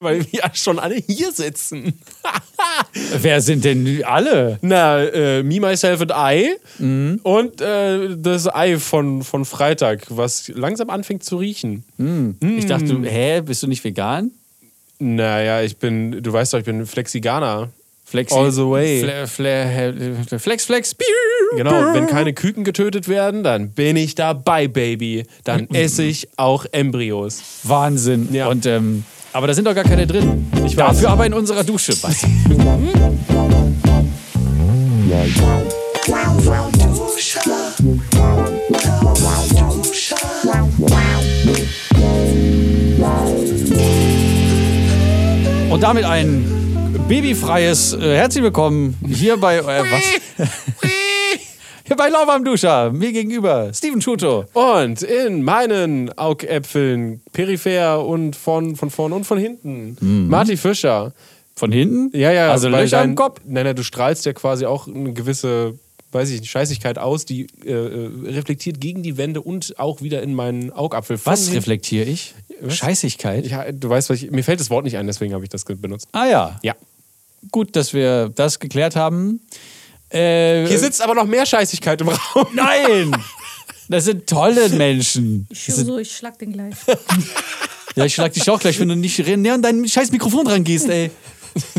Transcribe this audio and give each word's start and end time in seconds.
weil 0.00 0.20
wir 0.20 0.40
ja 0.40 0.50
schon 0.54 0.78
alle 0.78 0.94
hier 0.96 1.32
sitzen. 1.32 1.98
Wer 3.20 3.40
sind 3.40 3.64
denn 3.64 4.02
alle? 4.04 4.58
Na, 4.62 5.02
äh, 5.04 5.42
Me, 5.42 5.60
Myself 5.60 6.00
and 6.02 6.12
I 6.14 6.56
Mhm. 6.78 7.20
und 7.24 7.60
äh, 7.60 8.16
das 8.16 8.46
Ei 8.52 8.78
von, 8.78 9.22
von 9.22 9.44
Freitag, 9.44 10.04
was 10.10 10.48
langsam 10.48 10.90
anfängt 10.90 11.24
zu 11.24 11.38
riechen. 11.38 11.84
Ich 12.40 12.66
dachte, 12.66 12.84
du, 12.86 13.02
hä, 13.04 13.40
bist 13.40 13.62
du 13.62 13.66
nicht 13.66 13.82
vegan? 13.82 14.30
Naja, 15.00 15.62
ich 15.62 15.76
bin, 15.78 16.22
du 16.22 16.32
weißt 16.32 16.54
doch, 16.54 16.58
ich 16.60 16.64
bin 16.64 16.86
Flexiganer. 16.86 17.70
Flexi 18.04 18.34
All 18.34 18.50
the 18.50 18.62
way. 18.62 19.00
Fle 19.00 19.26
Fle 19.26 20.38
Flex, 20.38 20.64
Flex. 20.64 20.96
Genau, 21.56 21.92
wenn 21.92 22.06
keine 22.06 22.32
Küken 22.32 22.64
getötet 22.64 23.06
werden, 23.06 23.42
dann 23.42 23.70
bin 23.72 23.96
ich 23.96 24.14
dabei, 24.14 24.66
Baby. 24.66 25.24
Dann 25.44 25.68
esse 25.74 26.04
ich 26.04 26.28
auch 26.36 26.64
Embryos. 26.72 27.42
Wahnsinn. 27.64 28.28
Ja. 28.32 28.48
Und, 28.48 28.64
ähm, 28.64 29.04
aber 29.32 29.46
da 29.46 29.54
sind 29.54 29.66
doch 29.66 29.74
gar 29.74 29.84
keine 29.84 30.06
drin. 30.06 30.50
Ich 30.64 30.76
weiß. 30.76 30.86
Dafür 30.94 31.10
aber 31.10 31.26
in 31.26 31.34
unserer 31.34 31.64
Dusche. 31.64 31.92
Was? 32.02 32.24
Und 45.70 45.82
damit 45.82 46.04
ein 46.04 46.44
babyfreies 47.08 47.92
äh, 47.92 48.16
Herzlich 48.16 48.42
willkommen 48.42 48.96
hier 49.06 49.36
bei 49.36 49.58
äh, 49.58 49.62
was? 49.62 50.48
hier 51.88 51.96
bei 51.96 52.08
Lauwarm 52.08 52.44
Duscher. 52.44 52.92
Mir 52.92 53.12
gegenüber 53.12 53.72
Steven 53.74 54.00
Schuto. 54.00 54.44
Und 54.52 55.02
in 55.02 55.42
meinen 55.42 56.16
Augäpfeln, 56.18 57.20
peripher 57.32 58.04
und 58.06 58.36
von, 58.36 58.76
von 58.76 58.90
vorn 58.90 59.12
und 59.12 59.24
von 59.24 59.38
hinten, 59.38 59.96
Marty 60.28 60.56
Fischer. 60.56 61.12
Von 61.56 61.72
hinten? 61.72 62.16
Ja, 62.16 62.30
ja, 62.30 62.50
Also 62.52 62.68
Löcher 62.68 62.98
dein- 62.98 63.10
im 63.10 63.14
Kopf? 63.16 63.40
Nein, 63.44 63.64
nein, 63.64 63.74
du 63.74 63.82
strahlst 63.82 64.24
ja 64.26 64.32
quasi 64.32 64.64
auch 64.64 64.86
eine 64.86 65.12
gewisse, 65.12 65.74
weiß 66.12 66.30
ich 66.30 66.40
nicht, 66.40 66.50
Scheißigkeit 66.50 66.98
aus, 66.98 67.24
die 67.24 67.48
äh, 67.64 67.72
äh, 67.72 68.10
reflektiert 68.26 68.80
gegen 68.80 69.02
die 69.02 69.16
Wände 69.16 69.40
und 69.40 69.76
auch 69.78 70.00
wieder 70.00 70.22
in 70.22 70.34
meinen 70.34 70.70
Augapfel. 70.72 71.18
Von 71.18 71.32
Was 71.32 71.52
reflektiere 71.52 72.08
ich? 72.08 72.34
Scheißigkeit? 72.68 73.46
Ja, 73.46 73.72
du 73.72 73.88
weißt, 73.88 74.08
was 74.10 74.22
ich, 74.22 74.30
mir 74.30 74.44
fällt 74.44 74.60
das 74.60 74.70
Wort 74.70 74.84
nicht 74.84 74.96
ein, 74.98 75.06
deswegen 75.08 75.34
habe 75.34 75.42
ich 75.44 75.50
das 75.50 75.64
benutzt. 75.64 76.06
Ah 76.12 76.26
ja. 76.26 76.60
Ja. 76.62 76.74
Gut, 77.50 77.74
dass 77.76 77.92
wir 77.92 78.28
das 78.28 78.58
geklärt 78.60 78.94
haben. 78.96 79.40
Äh, 80.10 80.66
Hier 80.66 80.78
sitzt 80.78 81.02
aber 81.02 81.14
noch 81.14 81.26
mehr 81.26 81.44
Scheißigkeit 81.44 82.00
im 82.00 82.08
Raum. 82.08 82.46
Nein! 82.54 83.14
Das 83.88 84.04
sind 84.04 84.26
tolle 84.26 84.68
Menschen. 84.68 85.46
Ich 85.50 85.64
schwöre 85.64 85.84
so, 85.84 85.98
ich 85.98 86.14
schlag 86.14 86.38
den 86.38 86.52
gleich. 86.52 86.74
ja, 87.96 88.04
ich 88.04 88.14
schlag 88.14 88.32
dich 88.32 88.48
auch 88.50 88.60
gleich, 88.60 88.78
wenn 88.80 88.88
du 88.88 88.96
nicht 88.96 89.18
näher 89.18 89.54
an 89.54 89.62
dein 89.62 89.88
scheiß 89.88 90.12
Mikrofon 90.12 90.44
dran 90.44 90.62
gehst, 90.62 90.88
ey. 90.88 91.10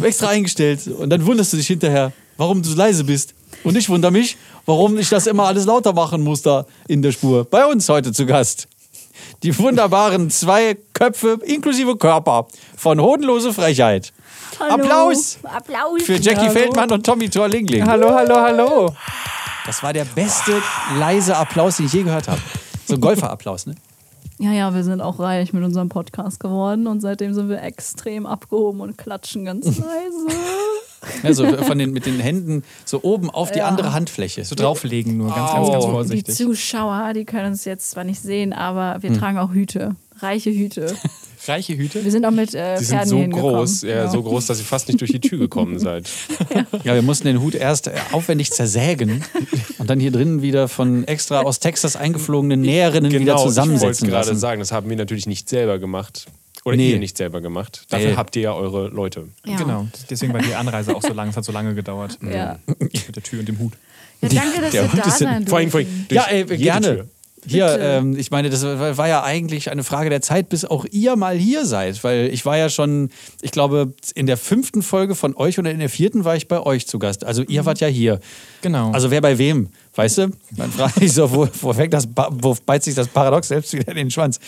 Extra 0.02 0.30
eingestellt. 0.30 0.88
Und 0.88 1.10
dann 1.12 1.24
wunderst 1.26 1.54
du 1.54 1.58
dich 1.58 1.68
hinterher, 1.68 2.12
warum 2.38 2.62
du 2.64 2.70
so 2.70 2.76
leise 2.76 3.04
bist. 3.04 3.36
Und 3.64 3.78
ich 3.78 3.90
wundere 3.90 4.12
mich, 4.12 4.38
warum 4.66 4.98
ich 4.98 5.10
das 5.10 5.28
immer 5.28 5.44
alles 5.46 5.66
lauter 5.66 5.94
machen 5.94 6.22
muss 6.22 6.42
da 6.42 6.66
in 6.88 7.02
der 7.02 7.12
Spur. 7.12 7.46
Bei 7.46 7.66
uns 7.66 7.88
heute 7.90 8.12
zu 8.12 8.26
Gast. 8.26 8.68
Die 9.44 9.58
wunderbaren 9.58 10.30
zwei 10.30 10.78
Köpfe 10.94 11.40
inklusive 11.46 11.96
Körper 11.98 12.48
von 12.76 13.00
Hodenlose 13.00 13.54
Frechheit. 13.54 14.14
Applaus 14.58 15.38
Applaus! 15.44 16.03
für 16.03 16.16
Jackie 16.16 16.50
Feldmann 16.50 16.92
und 16.92 17.05
Tommy 17.05 17.30
Thor-Lingling. 17.30 17.86
Hallo, 17.86 18.14
hallo, 18.14 18.36
hallo. 18.36 18.95
Das 19.66 19.83
war 19.83 19.94
der 19.94 20.05
beste 20.05 20.53
leise 20.97 21.36
Applaus, 21.38 21.78
den 21.78 21.86
ich 21.86 21.94
je 21.94 22.03
gehört 22.03 22.28
habe. 22.28 22.42
So 22.88 22.95
ein 22.95 23.02
Golferapplaus, 23.02 23.67
ne? 23.67 23.75
Ja, 24.39 24.52
ja, 24.52 24.73
wir 24.73 24.83
sind 24.83 25.02
auch 25.02 25.20
reich 25.20 25.52
mit 25.53 25.64
unserem 25.64 25.89
Podcast 25.89 26.39
geworden 26.39 26.88
und 26.88 27.02
seitdem 27.02 27.33
sind 27.33 27.50
wir 27.50 27.61
extrem 27.61 28.25
abgehoben 28.25 28.80
und 28.80 28.97
klatschen 28.97 29.44
ganz 29.45 29.66
leise. 29.77 30.27
Ja, 31.23 31.33
so 31.33 31.45
von 31.64 31.77
den, 31.77 31.92
mit 31.92 32.05
den 32.05 32.20
Händen 32.20 32.64
so 32.86 33.02
oben 33.03 33.30
auf 33.30 33.52
die 33.52 33.59
Ja. 33.59 33.67
andere 33.67 33.94
Handfläche. 33.94 34.44
So 34.45 34.55
drauflegen 34.55 35.17
nur, 35.17 35.33
ganz, 35.33 35.52
ganz, 35.52 35.70
ganz 35.70 35.83
Oh. 35.83 35.88
Die 35.88 35.92
vorsichtig. 35.93 36.36
Zuschauer, 36.36 37.11
die 37.14 37.26
können 37.26 37.48
uns 37.52 37.65
jetzt 37.65 37.92
zwar 37.92 38.05
nicht 38.05 38.21
sehen, 38.21 38.54
aber 38.54 38.95
Hm. 38.95 39.04
wir 39.04 39.14
tragen 39.20 39.38
auch 39.38 39.52
Hüte. 39.52 39.95
Reiche 40.20 40.52
Hüte. 40.52 40.95
Reiche 41.48 41.77
Hüte. 41.77 42.04
Wir 42.04 42.11
sind 42.11 42.26
auch 42.26 42.32
mit 42.32 42.54
äh, 42.54 42.77
Die 42.77 42.83
sind 42.83 42.98
Pferden 42.98 43.32
so 43.32 43.39
groß, 43.39 43.82
ja, 43.83 44.10
so 44.10 44.22
groß, 44.22 44.48
dass 44.48 44.60
ihr 44.60 44.66
fast 44.66 44.88
nicht 44.88 45.00
durch 45.02 45.11
die 45.11 45.20
Tür 45.22 45.38
gekommen 45.39 45.80
seid. 45.80 46.10
Ja, 46.83 46.94
wir 46.95 47.02
mussten 47.02 47.27
den 47.27 47.42
Hut 47.42 47.55
erst 47.55 47.88
äh, 47.88 47.94
aufwendig 48.11 48.52
zersägen 48.52 49.23
und 49.77 49.89
dann 49.89 50.00
hier 50.00 50.11
drinnen 50.11 50.42
wieder 50.42 50.67
von 50.67 51.05
extra 51.08 51.42
aus 51.42 51.60
Texas 51.60 51.95
eingeflogenen 51.95 52.61
Näherinnen 52.61 53.10
wieder 53.11 53.20
Genau, 53.20 53.33
ich 53.33 53.38
wollte 53.39 53.50
zusammensetzen 53.50 54.08
gerade 54.10 54.36
sagen, 54.36 54.60
das 54.60 54.72
haben 54.72 54.89
wir 54.89 54.98
natürlich 54.98 55.27
nicht 55.27 55.48
selber 55.50 55.80
gemacht. 55.80 56.26
Oder 56.66 56.76
Nee. 56.76 56.92
ihr 56.92 57.00
nicht 57.00 57.16
selber 57.17 57.39
gemacht. 57.39 57.86
Dafür 57.89 58.10
Ey. 58.10 58.16
habt 58.16 58.36
ihr 58.36 58.42
ja 58.42 58.54
eure 58.54 58.89
Leute. 58.89 59.30
Ja. 59.45 59.56
Genau. 59.56 59.88
Deswegen 60.10 60.33
war 60.33 60.42
die 60.42 60.54
Anreise 60.54 60.94
auch 60.94 61.02
so 61.02 61.14
lang. 61.14 61.30
Es 61.30 61.38
hat 61.38 61.45
so 61.45 61.54
lange 61.54 61.73
gedauert. 61.73 62.17
Ja. 62.21 62.60
Mit 62.80 63.16
der 63.16 63.23
Tür 63.23 63.39
und 63.39 63.48
dem 63.48 63.60
Hut. 63.60 63.71
ja, 64.21 64.27
danke, 64.30 64.61
dass 64.61 64.71
der 64.71 64.92
wir 64.94 65.02
da 65.02 65.10
sein 65.10 65.48
Vor 65.48 65.58
allem, 65.60 65.71
vor 65.71 65.80
allem 65.80 66.06
durch 66.10 66.17
Ja, 66.17 66.26
ey, 66.30 66.39
jede 66.42 66.58
gerne. 66.58 66.95
Tür. 66.98 67.08
Hier, 67.45 67.80
ähm, 67.80 68.17
ich 68.17 68.32
meine, 68.32 68.50
das 68.50 68.64
war 68.64 69.08
ja 69.08 69.23
eigentlich 69.23 69.72
eine 69.72 69.83
Frage 69.83 70.10
der 70.10 70.22
Zeit, 70.22 70.50
bis 70.50 70.66
auch 70.66 70.86
ihr 70.92 71.16
mal 71.16 71.38
hier 71.38 71.66
seid. 71.66 72.04
Weil 72.04 72.30
ich 72.33 72.45
war 72.45 72.58
ja 72.58 72.70
schon, 72.70 73.10
ich 73.42 73.52
glaube, 73.52 73.94
in 74.16 74.26
der 74.26 74.38
fünften 74.38 74.82
Folge 74.82 75.16
von 75.16 75.36
euch 75.36 75.58
oder 75.60 75.72
in 75.72 75.80
der 75.80 75.89
vierten 75.89 76.26
war 76.26 76.36
ich 76.36 76.48
bei 76.48 76.60
euch 76.60 76.88
zu 76.88 77.00
Gast. 77.00 77.23
Also 77.23 77.44
ihr 77.44 77.66
wart 77.66 77.80
ja 77.80 77.88
hier. 77.88 78.20
Genau. 78.61 78.92
Also 78.92 79.11
wer 79.11 79.22
bei 79.22 79.38
wem, 79.38 79.70
weißt 79.95 80.17
du? 80.17 80.32
Dann 80.52 80.72
frage 80.72 81.05
ich 81.05 81.14
so, 81.14 81.32
wo, 81.32 81.48
wo, 81.61 81.73
fängt 81.73 81.94
das, 81.94 82.08
wo 82.30 82.55
beißt 82.66 82.86
sich 82.86 82.95
das 82.95 83.08
Paradox 83.08 83.48
selbst 83.48 83.73
wieder 83.73 83.89
in 83.89 83.95
den 83.98 84.11
Schwanz? 84.11 84.39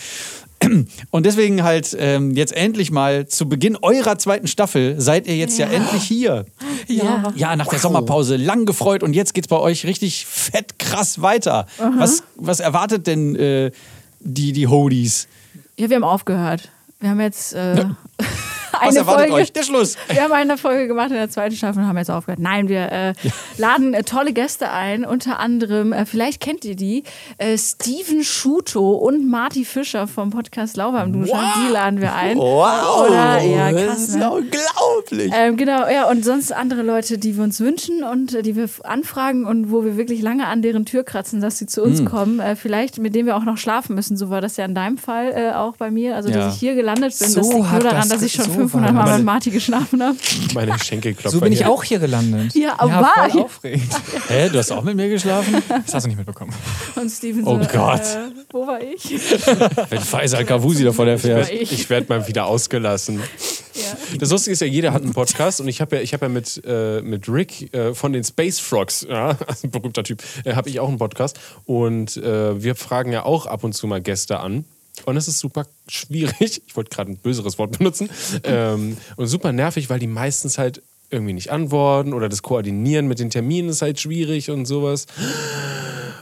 Und 1.10 1.26
deswegen 1.26 1.62
halt 1.62 1.96
ähm, 1.98 2.34
jetzt 2.36 2.54
endlich 2.54 2.90
mal 2.90 3.26
zu 3.26 3.48
Beginn 3.48 3.76
eurer 3.76 4.18
zweiten 4.18 4.46
Staffel 4.46 5.00
seid 5.00 5.26
ihr 5.26 5.36
jetzt 5.36 5.58
ja, 5.58 5.66
endlich 5.66 6.02
hier. 6.02 6.46
Ja. 6.88 7.32
Ja, 7.34 7.56
nach 7.56 7.68
der 7.68 7.78
Sommerpause 7.78 8.36
lang 8.36 8.66
gefreut 8.66 9.02
und 9.02 9.14
jetzt 9.14 9.34
geht's 9.34 9.48
bei 9.48 9.58
euch 9.58 9.86
richtig 9.86 10.26
fett 10.26 10.78
krass 10.78 11.22
weiter. 11.22 11.66
Was, 11.96 12.22
was 12.36 12.60
erwartet 12.60 13.06
denn 13.06 13.36
äh, 13.36 13.70
die, 14.20 14.52
die 14.52 14.66
Hodies? 14.66 15.28
ja, 15.76 15.88
wir 15.88 15.96
haben 15.96 16.04
aufgehört. 16.04 16.70
Wir 17.00 17.10
haben 17.10 17.20
jetzt 17.20 17.54
äh, 17.54 17.84
Was 18.80 18.96
erwartet 18.96 19.28
Folge. 19.28 19.34
euch? 19.42 19.52
Der 19.52 19.62
Schluss. 19.62 19.96
Wir 20.08 20.22
haben 20.22 20.32
eine 20.32 20.56
Folge 20.58 20.86
gemacht 20.88 21.10
in 21.10 21.16
der 21.16 21.30
zweiten 21.30 21.54
Staffel 21.56 21.82
und 21.82 21.88
haben 21.88 21.98
jetzt 21.98 22.10
aufgehört. 22.10 22.38
Nein, 22.40 22.68
wir 22.68 22.90
äh, 22.92 23.12
laden 23.58 23.94
äh, 23.94 24.02
tolle 24.02 24.32
Gäste 24.32 24.70
ein, 24.70 25.04
unter 25.04 25.38
anderem, 25.38 25.92
äh, 25.92 26.06
vielleicht 26.06 26.40
kennt 26.40 26.64
ihr 26.64 26.76
die, 26.76 27.04
äh, 27.38 27.56
Steven 27.58 28.24
Schuto 28.24 28.92
und 28.92 29.28
Marty 29.28 29.64
Fischer 29.64 30.06
vom 30.06 30.30
Podcast 30.30 30.76
Lauber 30.76 31.02
im 31.02 31.12
Duschen. 31.12 31.38
Die 31.66 31.72
laden 31.72 32.00
wir 32.00 32.14
ein. 32.14 32.38
Wow. 32.38 33.06
Oder, 33.08 33.40
ja, 33.42 33.72
das 33.72 33.84
krass, 33.86 33.98
ist 34.08 34.16
ne? 34.16 34.30
unglaublich. 34.30 35.32
Ähm, 35.34 35.56
genau, 35.56 35.88
ja, 35.88 36.08
und 36.10 36.24
sonst 36.24 36.52
andere 36.52 36.82
Leute, 36.82 37.18
die 37.18 37.36
wir 37.36 37.44
uns 37.44 37.60
wünschen 37.60 38.02
und 38.04 38.34
äh, 38.34 38.42
die 38.42 38.56
wir 38.56 38.68
anfragen 38.84 39.44
und 39.46 39.70
wo 39.70 39.84
wir 39.84 39.96
wirklich 39.96 40.22
lange 40.22 40.46
an 40.46 40.62
deren 40.62 40.84
Tür 40.86 41.04
kratzen, 41.04 41.40
dass 41.40 41.58
sie 41.58 41.66
zu 41.66 41.82
uns 41.82 42.00
Hm. 42.00 42.06
kommen. 42.06 42.40
Äh, 42.40 42.56
vielleicht, 42.56 42.98
mit 42.98 43.14
denen 43.14 43.26
wir 43.26 43.36
auch 43.36 43.44
noch 43.44 43.58
schlafen 43.58 43.94
müssen. 43.94 44.16
So 44.16 44.30
war 44.30 44.40
das 44.40 44.56
ja 44.56 44.64
in 44.64 44.74
deinem 44.74 44.98
Fall 44.98 45.54
auch 45.54 45.76
bei 45.76 45.90
mir. 45.90 46.16
Also, 46.16 46.30
Ja. 46.30 46.36
dass 46.46 46.54
ich 46.54 46.60
hier 46.60 46.74
gelandet 46.74 47.18
bin, 47.18 47.28
So 47.28 47.40
das 47.40 47.48
liegt 47.52 47.70
nur 47.70 47.80
daran, 47.80 48.00
das 48.00 48.08
dass 48.08 48.22
ich 48.22 48.32
schon 48.32 48.44
so 48.46 48.61
500 48.68 48.94
war 48.94 49.06
Mal 49.06 49.16
mit 49.18 49.26
Marty 49.26 49.50
geschlafen 49.50 50.02
habe. 50.02 50.16
Meine 50.54 50.78
Schenkelklopfer. 50.78 51.30
so 51.30 51.40
bin 51.40 51.52
ich 51.52 51.60
hier. 51.60 51.70
auch 51.70 51.82
hier 51.84 51.98
gelandet. 51.98 52.54
Ja, 52.54 52.74
aber 52.78 52.92
war 52.92 53.30
voll 53.30 53.42
aufregend. 53.42 53.90
Hä, 54.28 54.48
du 54.48 54.58
hast 54.58 54.70
auch 54.72 54.82
mit 54.82 54.96
mir 54.96 55.08
geschlafen? 55.08 55.62
Das 55.68 55.94
hast 55.94 56.04
du 56.04 56.08
nicht 56.08 56.16
mitbekommen. 56.16 56.52
Und 56.96 57.10
Steven 57.10 57.44
Oh 57.44 57.60
so, 57.62 57.68
Gott. 57.68 58.00
Äh, 58.00 58.30
wo 58.50 58.66
war 58.66 58.80
ich? 58.80 59.04
Wenn 59.90 60.00
Faisal 60.00 60.44
Kavusi 60.44 60.84
davon 60.84 61.08
erfährt. 61.08 61.50
Ich. 61.52 61.72
Ich 61.72 61.90
werde 61.90 62.06
mal 62.08 62.26
wieder 62.26 62.46
ausgelassen. 62.46 63.20
Ja. 63.74 64.18
Das 64.18 64.30
Lustige 64.30 64.52
ist 64.52 64.60
ja, 64.60 64.66
jeder 64.66 64.92
hat 64.92 65.02
einen 65.02 65.12
Podcast 65.12 65.60
und 65.60 65.68
ich 65.68 65.80
habe 65.80 65.96
ja, 65.96 66.02
ich 66.02 66.12
hab 66.12 66.22
ja 66.22 66.28
mit, 66.28 66.62
äh, 66.66 67.00
mit 67.00 67.28
Rick 67.28 67.74
äh, 67.74 67.94
von 67.94 68.12
den 68.12 68.24
Space 68.24 68.58
Frogs, 68.60 69.06
ja, 69.08 69.30
ein 69.62 69.70
berühmter 69.70 70.04
Typ, 70.04 70.22
äh, 70.44 70.54
habe 70.54 70.68
ich 70.68 70.80
auch 70.80 70.88
einen 70.88 70.98
Podcast 70.98 71.38
und 71.64 72.16
äh, 72.18 72.62
wir 72.62 72.74
fragen 72.74 73.12
ja 73.12 73.24
auch 73.24 73.46
ab 73.46 73.64
und 73.64 73.72
zu 73.72 73.86
mal 73.86 74.00
Gäste 74.00 74.40
an. 74.40 74.64
Und 75.06 75.16
es 75.16 75.28
ist 75.28 75.38
super 75.38 75.66
schwierig. 75.88 76.62
Ich 76.66 76.76
wollte 76.76 76.90
gerade 76.90 77.10
ein 77.12 77.16
böseres 77.16 77.58
Wort 77.58 77.76
benutzen. 77.78 78.08
Ähm, 78.44 78.96
und 79.16 79.26
super 79.26 79.52
nervig, 79.52 79.90
weil 79.90 79.98
die 79.98 80.06
meistens 80.06 80.58
halt 80.58 80.82
irgendwie 81.10 81.32
nicht 81.34 81.50
antworten 81.50 82.12
oder 82.14 82.28
das 82.28 82.42
Koordinieren 82.42 83.06
mit 83.06 83.18
den 83.18 83.28
Terminen 83.30 83.68
ist 83.68 83.82
halt 83.82 84.00
schwierig 84.00 84.50
und 84.50 84.64
sowas. 84.66 85.06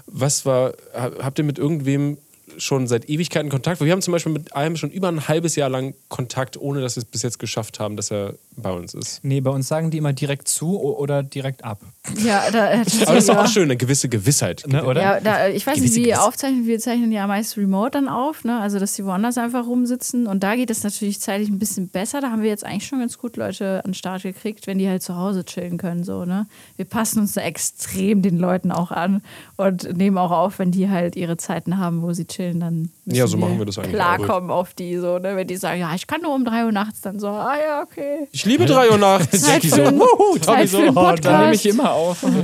Was 0.06 0.44
war, 0.46 0.72
ha- 0.94 1.12
habt 1.20 1.38
ihr 1.38 1.44
mit 1.44 1.58
irgendwem 1.58 2.18
schon 2.58 2.86
seit 2.86 3.08
Ewigkeiten 3.08 3.50
Kontakt? 3.50 3.80
Wir 3.80 3.92
haben 3.92 4.02
zum 4.02 4.12
Beispiel 4.12 4.32
mit 4.32 4.54
einem 4.54 4.76
schon 4.76 4.90
über 4.90 5.08
ein 5.08 5.28
halbes 5.28 5.56
Jahr 5.56 5.68
lang 5.68 5.94
Kontakt, 6.08 6.56
ohne 6.56 6.80
dass 6.80 6.96
wir 6.96 7.02
es 7.02 7.04
bis 7.04 7.22
jetzt 7.22 7.38
geschafft 7.38 7.80
haben, 7.80 7.96
dass 7.96 8.10
er 8.10 8.34
bei 8.56 8.70
uns 8.70 8.94
ist. 8.94 9.24
Nee, 9.24 9.40
bei 9.40 9.50
uns 9.50 9.68
sagen 9.68 9.90
die 9.90 9.98
immer 9.98 10.12
direkt 10.12 10.48
zu 10.48 10.80
oder 10.80 11.22
direkt 11.22 11.64
ab. 11.64 11.80
Ja, 12.24 12.50
da, 12.50 12.72
äh, 12.72 12.74
Aber 12.76 12.84
das 12.84 12.94
ist 12.94 13.28
doch 13.28 13.36
auch 13.36 13.46
schön, 13.46 13.64
eine 13.64 13.76
gewisse 13.76 14.08
Gewissheit. 14.08 14.64
Ne, 14.66 14.84
oder? 14.84 15.00
Ja, 15.00 15.20
da, 15.20 15.48
ich 15.48 15.66
weiß 15.66 15.76
Gewisse 15.76 15.94
nicht, 15.94 15.96
wie 15.96 16.08
ihr 16.08 16.14
Gewisse. 16.14 16.28
aufzeichnen. 16.28 16.66
Wir 16.66 16.78
zeichnen 16.78 17.12
ja 17.12 17.26
meist 17.26 17.56
remote 17.56 17.92
dann 17.92 18.08
auf, 18.08 18.44
ne? 18.44 18.60
also 18.60 18.78
dass 18.78 18.94
die 18.94 19.04
woanders 19.04 19.38
einfach 19.38 19.66
rumsitzen. 19.66 20.26
Und 20.26 20.42
da 20.42 20.56
geht 20.56 20.70
es 20.70 20.82
natürlich 20.82 21.20
zeitlich 21.20 21.48
ein 21.48 21.58
bisschen 21.58 21.88
besser. 21.88 22.20
Da 22.20 22.30
haben 22.30 22.42
wir 22.42 22.50
jetzt 22.50 22.64
eigentlich 22.64 22.86
schon 22.86 23.00
ganz 23.00 23.18
gut 23.18 23.36
Leute 23.36 23.84
an 23.84 23.90
den 23.90 23.94
Start 23.94 24.22
gekriegt, 24.22 24.66
wenn 24.66 24.78
die 24.78 24.88
halt 24.88 25.02
zu 25.02 25.16
Hause 25.16 25.44
chillen 25.44 25.78
können. 25.78 26.04
So, 26.04 26.24
ne? 26.24 26.46
Wir 26.76 26.84
passen 26.84 27.20
uns 27.20 27.34
da 27.34 27.42
extrem 27.42 28.22
den 28.22 28.38
Leuten 28.38 28.72
auch 28.72 28.90
an 28.90 29.22
und 29.56 29.96
nehmen 29.96 30.18
auch 30.18 30.32
auf, 30.32 30.58
wenn 30.58 30.70
die 30.70 30.88
halt 30.88 31.16
ihre 31.16 31.36
Zeiten 31.36 31.78
haben, 31.78 32.02
wo 32.02 32.12
sie 32.12 32.26
chillen 32.26 32.39
chillen, 32.40 32.60
dann 32.60 32.90
müssen 33.04 33.18
Ja, 33.18 33.26
so 33.26 33.36
machen 33.36 33.58
wir 33.58 33.66
das 33.66 33.78
eigentlich 33.78 33.94
klarkommen 33.94 34.50
auf 34.50 34.74
die, 34.74 34.96
so, 34.96 35.18
ne? 35.18 35.36
wenn 35.36 35.46
die 35.46 35.56
sagen, 35.56 35.80
ja, 35.80 35.94
ich 35.94 36.06
kann 36.06 36.22
nur 36.22 36.34
um 36.34 36.44
3 36.44 36.64
Uhr 36.66 36.72
nachts, 36.72 37.00
dann 37.02 37.18
so, 37.20 37.28
ah 37.28 37.54
ja, 37.56 37.82
okay. 37.82 38.28
Ich 38.32 38.44
liebe 38.44 38.66
3 38.66 38.90
Uhr 38.90 38.98
nachts. 38.98 39.40
Zeit 39.42 39.62
so, 39.62 39.76
für, 39.76 39.88
einen- 39.88 40.00
Zeit 40.40 40.68
so, 40.68 40.78
für 40.78 40.86
einen 40.86 40.96
oh, 40.96 41.00
Podcast. 41.02 41.24
Dann 41.24 41.40
nehme 41.42 41.54
ich 41.54 41.66
immer 41.66 41.92
auf. 41.92 42.24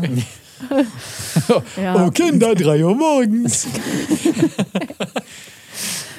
ja. 1.82 2.10
Kinder, 2.10 2.54
3 2.54 2.84
Uhr 2.84 2.94
morgens. 2.94 3.66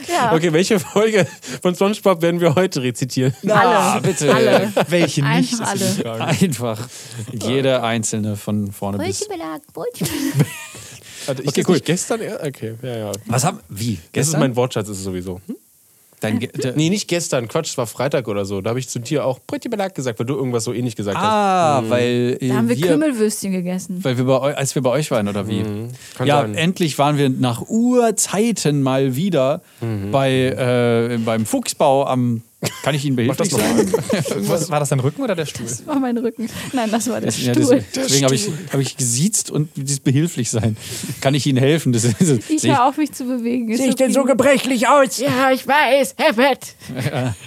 ja. 0.07 0.33
Okay, 0.33 0.53
welche 0.53 0.80
Folge 0.80 1.25
von 1.62 1.75
SpongeBob 1.75 2.21
werden 2.21 2.39
wir 2.39 2.53
heute 2.56 2.81
rezitieren? 2.83 3.33
Alle, 3.44 3.56
Ah, 3.56 4.00
bitte. 4.00 4.33
alle. 4.33 4.71
Welche 4.89 5.23
nicht? 5.23 5.53
Einfach 5.59 5.68
alle. 5.68 6.25
Einfach 6.25 6.88
jede 7.33 7.81
einzelne 7.83 8.35
von 8.35 8.71
vorne 8.71 9.00
bis. 9.00 9.19
Brötchenbelag, 9.25 9.62
Brötchenbelag. 9.73 10.45
Also 11.27 11.44
ich 11.44 11.50
Okay, 11.50 11.63
cool. 11.68 11.74
nicht 11.75 11.85
gestern? 11.85 12.21
eher? 12.21 12.39
Okay, 12.44 12.74
ja, 12.81 12.97
ja. 12.97 13.12
Was 13.27 13.44
haben. 13.44 13.59
Wie? 13.69 13.95
Das 13.95 14.01
ist 14.03 14.12
Gestern? 14.13 14.39
mein 14.41 14.56
Wortschatz, 14.56 14.88
ist 14.89 14.97
es 15.00 15.03
sowieso. 15.03 15.41
Hm? 15.47 15.56
Dein 16.19 16.39
Ge 16.39 16.50
Nee, 16.75 16.89
nicht 16.89 17.07
gestern. 17.07 17.47
Quatsch, 17.47 17.69
es 17.69 17.77
war 17.77 17.85
Freitag 17.85 18.27
oder 18.27 18.44
so. 18.44 18.59
Da 18.62 18.71
habe 18.71 18.79
ich 18.79 18.89
zu 18.89 18.97
dir 19.00 19.24
auch 19.24 19.38
Brötchenbelag 19.45 19.94
gesagt, 19.94 20.18
weil 20.18 20.25
du 20.25 20.33
irgendwas 20.35 20.63
so 20.63 20.74
ähnlich 20.74 20.95
gesagt 20.95 21.15
ah, 21.19 21.83
weil. 21.88 22.38
äh, 22.41 22.47
Da 22.47 22.56
haben 22.56 22.69
wir 22.69 22.75
Kümmelwürstchen 22.75 23.51
gegessen. 23.51 24.03
Weil 24.03 24.18
wir 24.18 24.25
bei 24.25 24.56
als 24.56 24.74
wir 24.74 24.81
bei 24.81 24.89
euch 24.89 25.12
waren, 25.12 25.27
oder 25.27 25.47
wie? 25.47 25.63
kann 26.15 26.25
ja, 26.25 26.41
sein. 26.41 26.56
endlich 26.56 26.97
waren 26.97 27.18
wir 27.19 27.30
nach 27.30 27.62
Urzeiten 27.69 28.81
mal 28.81 29.15
wieder 29.15 29.62
Mhm. 29.81 30.12
bei, 30.12 30.31
äh, 31.12 31.18
beim 31.23 31.45
Fuchsbau 31.45 32.07
am. 32.07 32.41
Kann 32.81 32.95
ich 32.95 33.06
Ihnen 33.06 33.15
behilflich 33.15 33.50
das 33.50 33.59
sein? 33.59 33.94
Was, 34.48 34.69
war 34.71 34.80
das 34.80 34.89
dein 34.89 35.00
Rücken 35.00 35.21
oder 35.21 35.36
der 35.36 35.45
Stuhl? 35.45 35.68
Das 35.68 35.86
war 35.86 36.00
mein 36.00 36.18
Rücken. 36.18 36.50
Nein, 36.74 36.89
das 36.89 37.07
war 37.07 37.21
der 37.21 37.31
Ja, 37.31 37.54
Stuhl. 37.54 37.75
das, 37.77 37.83
deswegen 37.94 38.25
habe 38.25 38.33
ich, 38.33 38.50
hab 38.74 38.80
ich 38.80 38.98
gesiezt 38.98 39.51
und 39.51 39.69
dieses 39.75 40.00
behilflich 40.00 40.50
sein. 40.50 40.75
Kann 41.21 41.36
ich 41.36 41.45
Ihnen 41.45 41.59
helfen? 41.59 41.94
Das, 41.94 42.01
das, 42.04 42.30
ich 42.50 42.62
sehe 42.62 42.74
höre 42.75 42.88
auf, 42.88 42.98
mich 42.98 43.12
zu 43.12 43.25
bewegen. 43.25 43.75
Sehe 43.77 43.89
ich 43.89 43.95
denn 43.95 44.12
so 44.12 44.24
gebrechlich 44.24 44.88
aus? 44.88 45.19
Ja, 45.19 45.51
ich 45.51 45.68
weiß, 45.68 46.15
Herbert. 46.18 46.75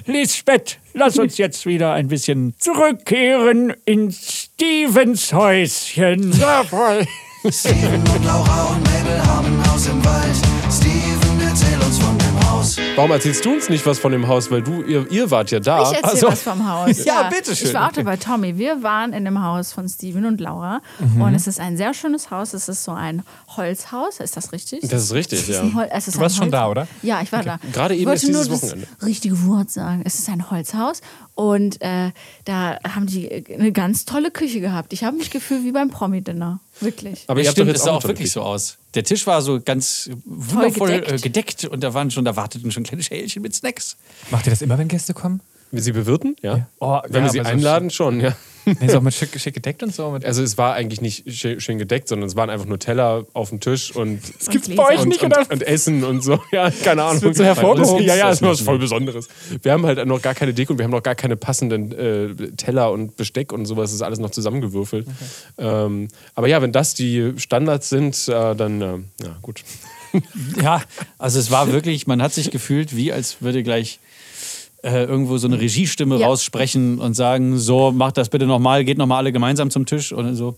Lisbeth, 0.07 0.79
lass 0.95 1.19
uns 1.19 1.39
jetzt 1.39 1.67
wieder 1.67 1.93
ein 1.93 2.07
bisschen 2.07 2.55
zurückkehren 2.59 3.75
in 3.85 4.13
Stevens 4.13 5.33
Häuschen. 5.33 6.33
Jawohl. 6.39 7.05
Steven 7.51 7.95
und 7.95 8.25
Laura 8.25 8.65
und 8.67 8.83
Mabel 8.85 9.27
haben 9.27 9.71
Haus 9.73 9.87
im 9.89 10.05
Wald. 10.05 10.20
Haus. 12.79 12.97
Warum 12.97 13.11
erzählst 13.11 13.45
du 13.45 13.53
uns 13.53 13.69
nicht 13.69 13.85
was 13.87 13.99
von 13.99 14.13
dem 14.13 14.27
Haus? 14.29 14.51
Weil 14.51 14.63
du, 14.63 14.83
ihr, 14.83 15.11
ihr 15.11 15.31
wart 15.31 15.51
ja 15.51 15.61
da. 15.61 15.83
Ich 15.83 15.97
erzähle 15.97 16.05
Also- 16.13 16.29
was 16.29 16.43
vom 16.43 16.69
Haus. 16.69 17.05
Ja, 17.05 17.29
bitteschön. 17.29 17.69
Ich 17.69 17.75
war 17.75 17.89
auch 17.89 17.93
dabei, 17.93 18.17
Tommy. 18.17 18.57
Wir 18.59 18.83
waren 18.83 19.13
in 19.13 19.25
dem 19.25 19.43
Haus 19.43 19.73
von 19.73 19.89
Steven 19.89 20.27
und 20.27 20.41
Laura. 20.41 20.81
Mhm. 20.99 21.23
Und 21.23 21.35
es 21.35 21.47
ist 21.47 21.59
ein 21.61 21.77
sehr 21.77 21.95
schönes 21.95 22.31
Haus. 22.31 22.53
Es 22.55 22.69
ist 22.69 22.85
so 22.85 22.93
ein 22.93 23.23
Holzhaus. 23.57 24.21
Ist 24.21 24.37
das 24.37 24.53
richtig? 24.53 24.81
Das 24.89 25.03
ist 25.05 25.13
richtig, 25.15 25.41
Es 25.41 25.49
ist 25.49 25.55
ja. 25.57 25.63
ein 25.63 25.75
Hol 25.75 25.89
es 25.91 26.09
ist 26.09 26.17
Du 26.17 26.21
warst 26.21 26.37
ein 26.37 26.43
schon 26.45 26.51
da, 26.51 26.69
oder? 26.69 26.87
Ja, 27.03 27.21
ich 27.23 27.33
war 27.33 27.43
da. 27.43 27.59
Gerade 27.73 27.97
eben 27.97 28.11
ist 28.13 28.23
nur 28.25 28.33
dieses 28.43 28.49
das 28.49 28.63
Wochenende. 28.63 28.87
richtige 29.05 29.47
Wort 29.47 29.71
sagen. 29.71 30.03
Es 30.05 30.19
ist 30.19 30.29
ein 30.29 30.51
Holzhaus. 30.51 31.01
Und 31.35 31.81
äh, 31.81 32.11
da 32.45 32.79
haben 32.95 33.07
die 33.07 33.31
äh, 33.31 33.55
eine 33.55 33.73
ganz 33.73 34.05
tolle 34.05 34.31
Küche 34.31 34.61
gehabt. 34.61 34.93
Ich 34.93 35.05
habe 35.05 35.17
mich 35.17 35.31
gefühlt 35.31 35.65
wie 35.65 35.73
beim 35.73 35.89
Promi-Dinner. 35.91 36.61
Wirklich. 36.81 37.25
Aber 37.27 37.41
habt 37.49 37.57
Stimmt, 37.57 37.71
doch 37.71 37.75
es 37.75 37.83
sah 37.85 37.93
auch 37.93 37.97
auch 37.97 38.05
wirklich 38.05 38.33
so 38.33 38.43
aus. 38.43 38.79
Der 38.95 39.05
Tisch 39.05 39.27
war 39.27 39.43
so 39.43 39.61
ganz 39.61 40.11
wundervoll 40.25 40.89
gedeckt. 40.89 41.23
gedeckt. 41.23 41.25
Äh, 41.25 41.29
gedeckt 41.29 41.65
und 41.67 41.81
da 41.83 41.95
waren 41.95 42.11
schon, 42.11 42.25
da 42.25 42.37
warteten 42.37 42.71
schon 42.73 42.83
kleine 42.83 43.03
Schälchen 43.03 43.43
mit 43.43 43.55
Snacks. 43.55 43.97
Macht 44.31 44.47
ihr 44.47 44.51
das 44.51 44.63
immer, 44.63 44.79
wenn 44.79 44.89
Gäste 44.89 45.15
kommen? 45.15 45.41
Wir 45.71 45.83
sie 45.83 45.93
bewirten? 45.93 46.37
Ja. 46.43 46.69
Oh, 46.81 47.01
Wenn 47.09 47.23
ja, 47.23 47.23
wir 47.23 47.31
sie 47.31 47.41
aber 47.41 47.49
so 47.49 47.55
einladen, 47.55 47.91
schon, 47.91 48.21
ja. 48.21 48.37
Nee, 48.67 48.87
ist 48.87 48.95
auch 48.95 49.01
mit 49.01 49.15
schick, 49.15 49.39
schick 49.41 49.55
gedeckt 49.55 49.83
und 49.83 49.95
so. 49.95 50.11
Mit 50.11 50.25
Also 50.25 50.43
es 50.43 50.59
war 50.59 50.75
eigentlich 50.75 51.01
nicht 51.01 51.33
schön 51.33 51.61
schön 51.61 51.79
gedeckt, 51.79 52.09
sondern 52.09 52.29
es 52.29 52.37
waren 52.37 52.51
einfach 52.51 52.67
nur 52.67 52.79
Teller 52.79 53.27
auf 53.33 53.49
dem 53.51 53.61
Tisch 53.61 53.95
und 53.95 54.21
Das 54.39 54.49
gibt's 54.49 54.69
bei 54.69 54.95
euch 54.95 55.01
und, 55.01 55.23
und, 55.23 55.51
und 55.51 55.63
Essen 55.63 56.05
und 56.05 56.23
so. 56.23 56.41
Ja, 56.53 56.71
keine 56.71 57.05
Ahnung. 57.05 57.23
wird 57.23 57.37
so 57.37 57.45
hervorgehoben. 57.45 58.05
Ja, 58.05 58.17
ja, 58.17 58.31
es 58.31 58.43
war 58.43 58.51
was 58.51 58.61
voll 58.61 58.79
Besonderes. 58.79 59.29
Wir 59.63 59.73
haben 59.73 59.87
halt 59.87 60.05
noch 60.07 60.21
gar 60.21 60.35
keine 60.35 60.53
Deko 60.53 60.73
und 60.73 60.79
wir 60.79 60.85
haben 60.85 60.91
noch 60.91 61.03
gar 61.03 61.15
keine 61.15 61.37
passenden 61.37 61.93
äh, 61.93 62.51
Teller 62.57 62.91
und 62.91 63.17
Besteck 63.17 63.53
und 63.53 63.67
sowas. 63.67 63.91
Das 63.91 63.95
ist 63.95 64.03
alles 64.03 64.19
noch 64.19 64.31
zusammengewürfelt. 64.31 65.07
Ähm, 65.59 66.09
aber 66.35 66.49
ja, 66.49 66.61
wenn 66.61 66.73
das 66.73 66.95
die 66.95 67.33
Standards 67.37 67.89
sind, 67.89 68.29
äh, 68.29 68.55
dann, 68.55 68.83
äh, 68.83 69.25
ja, 69.25 69.37
gut. 69.43 69.63
Ja, 70.61 70.83
also 71.19 71.39
es 71.39 71.51
war 71.51 71.73
wirklich, 71.73 72.07
man 72.07 72.21
hat 72.23 72.33
sich 72.33 72.51
gefühlt, 72.51 72.97
wie 72.97 73.13
als 73.13 73.41
würde 73.41 73.63
gleich 73.63 74.01
äh, 74.83 75.05
irgendwo 75.05 75.37
so 75.39 75.47
eine 75.47 75.61
Regiestimme 75.61 76.17
Ja. 76.19 76.27
raussprechen 76.27 76.99
und 76.99 77.15
sagen, 77.15 77.59
so, 77.59 77.93
macht 77.93 78.17
das 78.17 78.29
bitte 78.29 78.47
nochmal, 78.47 78.85
geht 78.85 78.99
nochmal 78.99 79.19
alle 79.19 79.33
gemeinsam 79.33 79.71
zum 79.71 79.87
Tisch 79.87 80.13
oder 80.13 80.35
so. 80.35 80.57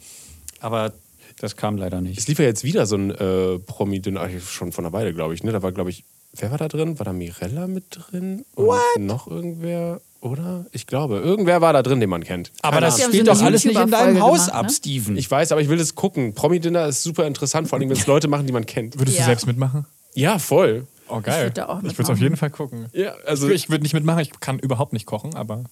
Aber 0.61 0.93
das 1.41 1.57
kam 1.57 1.77
leider 1.77 1.99
Es 1.99 2.03
nicht. 2.05 2.29
lief 2.29 2.39
ja 2.39 2.45
jetzt 2.45 2.63
wieder 2.65 2.87
so 2.87 2.97
ein 2.97 3.11
äh, 3.11 3.59
Promi-Dinner, 3.59 4.21
ach, 4.23 4.41
schon 4.49 4.71
von 4.73 4.85
einer 4.85 4.93
Weile, 4.93 5.13
glaube 5.13 5.35
ich. 5.35 5.43
Ne? 5.43 5.51
Da 5.53 5.63
war, 5.63 5.73
glaube 5.73 5.91
ich, 5.91 6.05
wer 6.35 6.51
war 6.51 6.59
da 6.59 6.69
drin? 6.69 6.99
War 6.99 7.05
da 7.05 7.13
Mirella 7.13 7.67
mit 7.67 7.85
drin? 7.91 8.45
Und 8.55 8.79
noch 9.07 9.27
irgendwer? 9.27 10.01
Oder? 10.21 10.67
Ich 10.71 10.87
glaube, 10.87 11.17
irgendwer 11.19 11.61
war 11.61 11.73
da 11.73 11.83
drin, 11.83 11.99
den 11.99 12.09
man 12.11 12.23
kennt. 12.23 12.53
Aber 12.63 12.75
Keine 12.75 12.87
das 12.87 13.03
haben 13.03 13.09
spielt 13.11 13.27
so 13.27 13.33
doch 13.33 13.39
eine 13.41 13.49
alles 13.49 13.65
nicht 13.65 13.77
in 13.77 13.91
deinem 13.91 14.21
Haus 14.21 14.47
gemacht, 14.47 14.55
ab, 14.55 14.67
ne? 14.67 14.73
Steven. 14.73 15.17
Ich 15.17 15.29
weiß, 15.29 15.51
aber 15.51 15.61
ich 15.63 15.69
will 15.69 15.81
es 15.81 15.97
gucken. 15.97 16.33
Promi-Dinner 16.33 16.87
ist 16.87 17.03
super 17.03 17.27
interessant, 17.27 17.67
vor 17.67 17.77
allem, 17.81 17.89
wenn 17.91 17.97
es 17.97 18.07
Leute 18.07 18.29
machen, 18.29 18.47
die 18.47 18.53
man 18.53 18.65
kennt. 18.65 18.97
Würdest 19.01 19.17
Ja. 19.19 19.25
du 19.25 19.31
selbst 19.31 19.47
mitmachen? 19.49 19.85
Ja, 20.15 20.39
voll. 20.39 20.87
Oh, 21.09 21.21
geil. 21.21 21.53
Ich 21.55 21.57
würde 21.99 22.03
es 22.03 22.11
auf 22.11 22.19
jeden 22.19 22.37
Fall 22.37 22.51
gucken. 22.51 22.87
Ja, 22.93 23.13
also 23.27 23.49
Ich 23.51 23.69
würde 23.69 23.83
nicht 23.83 23.93
mitmachen, 23.95 24.21
ich 24.21 24.31
kann 24.41 24.59
überhaupt 24.59 24.93
nicht 24.93 25.05
kochen, 25.07 25.35
aber 25.35 25.65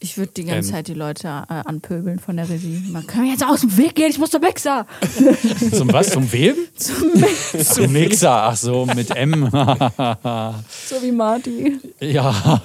Ich 0.00 0.18
würde 0.18 0.32
die 0.32 0.44
ganze 0.44 0.70
Ähm. 0.70 0.74
Zeit 0.74 0.88
die 0.88 0.94
Leute 0.94 1.28
äh, 1.28 1.52
anpöbeln 1.64 2.18
von 2.18 2.36
der 2.36 2.48
Regie. 2.48 2.82
Man 2.90 3.06
kann 3.06 3.26
jetzt 3.26 3.44
aus 3.44 3.60
dem 3.60 3.76
Weg 3.76 3.94
gehen, 3.94 4.10
ich 4.10 4.18
muss 4.18 4.30
zum 4.30 4.40
Mixer. 4.40 4.86
Zum 5.72 5.92
was? 5.92 6.10
Zum 6.10 6.30
wem? 6.32 6.56
Zum 6.76 7.12
Mixer. 7.14 7.64
Zum 7.74 7.92
Mixer, 7.92 8.30
ach 8.42 8.56
so, 8.56 8.86
mit 8.86 9.10
M. 9.14 9.48
So 9.52 11.02
wie 11.02 11.12
Marty. 11.12 11.78
ja, 12.00 12.60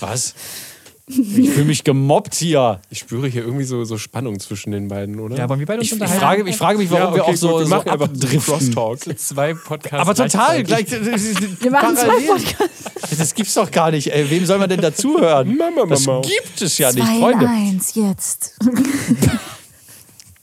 was? 0.00 0.34
Ich 1.08 1.50
fühle 1.50 1.64
mich 1.64 1.84
gemobbt 1.84 2.34
hier. 2.34 2.80
ich 2.90 2.98
spüre 2.98 3.28
hier 3.28 3.42
irgendwie 3.42 3.64
so, 3.64 3.82
so 3.84 3.96
Spannung 3.98 4.38
zwischen 4.40 4.70
den 4.72 4.88
beiden, 4.88 5.18
oder? 5.20 5.36
ja, 5.36 5.48
wollen 5.48 5.58
wir 5.60 5.66
beide 5.66 5.80
uns 5.80 5.90
Ich, 5.90 6.00
ich, 6.00 6.08
frage, 6.10 6.48
ich 6.48 6.56
frage 6.56 6.78
mich, 6.78 6.90
warum 6.90 7.08
Ja, 7.10 7.14
wir 7.14 7.22
okay, 7.22 7.32
auch 7.32 7.36
so, 7.36 7.48
gut, 7.48 7.58
wir 7.60 7.64
so 7.64 7.70
machen 7.76 7.88
einfach 7.90 8.06
abdriften. 8.08 8.40
Crosstalk. 8.74 9.18
zwei 9.18 9.54
Podcasts. 9.54 9.98
Aber 9.98 10.14
total, 10.14 10.62
gleich. 10.64 10.90
Wir 10.90 11.70
machen 11.70 11.96
zwei 11.96 12.06
parallel. 12.06 12.26
Podcasts. 12.28 13.16
Das 13.18 13.34
gibt's 13.34 13.54
doch 13.54 13.70
gar 13.70 13.90
nicht. 13.90 14.12
Ey, 14.12 14.28
wem 14.30 14.44
soll 14.44 14.58
man 14.58 14.68
denn 14.68 14.80
dazuhören? 14.80 15.56
Mama, 15.56 15.86
Das 15.86 16.04
Mama. 16.06 16.20
gibt 16.20 16.60
es 16.60 16.76
ja 16.78 16.92
nicht, 16.92 17.06
Zwei 17.06 17.18
Freunde. 17.20 17.48
eins, 17.48 17.94
jetzt. 17.94 18.58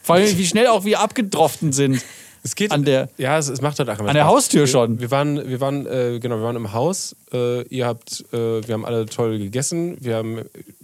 Vor 0.01 0.15
allem, 0.15 0.37
wie 0.37 0.45
schnell 0.45 0.67
auch 0.67 0.85
wir 0.85 0.99
abgedroften 0.99 1.73
sind. 1.73 2.01
Es 2.45 2.55
geht 2.55 2.71
An 2.71 2.85
der- 2.85 3.09
ja, 3.17 3.39
es, 3.39 3.49
es 3.49 3.59
macht 3.61 3.79
halt 3.79 3.89
auch 3.89 3.97
immer 3.97 4.09
an 4.09 4.13
der 4.15 4.21
Spaß. 4.23 4.33
Haustür 4.33 4.67
schon. 4.67 4.99
Wir, 4.99 5.01
wir 5.01 5.11
waren, 5.11 5.49
wir 5.49 5.59
waren, 5.59 5.87
äh, 5.87 6.19
genau, 6.21 6.35
wir 6.37 6.43
waren 6.43 6.55
im 6.55 6.73
Haus. 6.73 7.15
Äh, 7.33 7.63
ihr 7.69 7.87
habt, 7.87 8.23
äh, 8.31 8.37
wir 8.67 8.73
haben 8.75 8.85
alle 8.85 9.07
toll 9.07 9.39
gegessen. 9.39 9.97
Wir 9.99 10.17
haben 10.17 10.41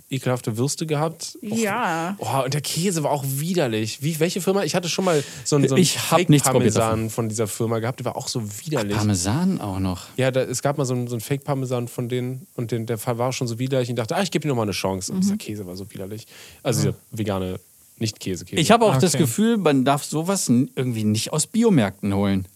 ekelhafte 0.09 0.57
Würste 0.57 0.87
gehabt. 0.87 1.37
Och, 1.43 1.55
Ja. 1.57 2.15
Oh, 2.17 2.43
und 2.43 2.53
der 2.55 2.61
Käse 2.61 3.03
war 3.03 3.11
auch 3.11 3.23
widerlich. 3.27 4.01
Wie, 4.01 4.19
welche 4.19 4.41
Firma? 4.41 4.63
Ich 4.63 4.73
hatte 4.73 4.89
schon 4.89 5.05
mal 5.05 5.23
so 5.45 5.55
einen, 5.55 5.67
so 5.69 5.75
einen 5.75 5.83
Ich 5.83 5.95
probiert 5.97 6.29
Fake-Parmesan 6.43 7.09
von 7.11 7.29
dieser 7.29 7.45
Firma 7.47 7.77
gehabt. 7.77 7.99
Der 7.99 8.05
war 8.07 8.15
auch 8.17 8.27
so 8.27 8.41
widerlich. 8.65 8.97
Parmesan 8.97 9.61
auch 9.61 9.79
noch. 9.79 10.07
Ja, 10.17 10.31
da, 10.31 10.41
es 10.41 10.63
gab 10.63 10.79
mal 10.79 10.85
so 10.85 10.95
einen, 10.95 11.07
so 11.07 11.13
einen 11.13 11.21
Fake-Parmesan 11.21 11.87
von 11.87 12.09
denen 12.09 12.47
und 12.55 12.71
den, 12.71 12.87
der 12.87 12.97
Fall 12.97 13.19
war 13.19 13.31
schon 13.33 13.47
so 13.47 13.59
widerlich. 13.59 13.87
Ich 13.89 13.95
dachte, 13.95 14.15
ah, 14.15 14.23
ich 14.23 14.31
gebe 14.31 14.45
ihm 14.47 14.49
noch 14.49 14.55
mal 14.55 14.63
eine 14.63 14.71
Chance. 14.71 15.13
Und 15.13 15.21
dieser 15.23 15.37
Käse 15.37 15.65
war 15.67 15.75
so 15.77 15.89
widerlich. 15.91 16.25
Also 16.63 16.81
dieser 16.81 16.95
vegane 17.11 17.59
Nicht-Käse-Käse. 18.01 18.59
Ich 18.59 18.71
habe 18.71 18.85
auch 18.85 18.97
das 18.97 19.13
Okay. 19.13 19.23
Gefühl, 19.23 19.57
man 19.57 19.85
darf 19.85 20.03
sowas 20.03 20.49
irgendwie 20.49 21.03
nicht 21.03 21.31
aus 21.33 21.47
Biomärkten 21.47 22.13
holen. 22.13 22.47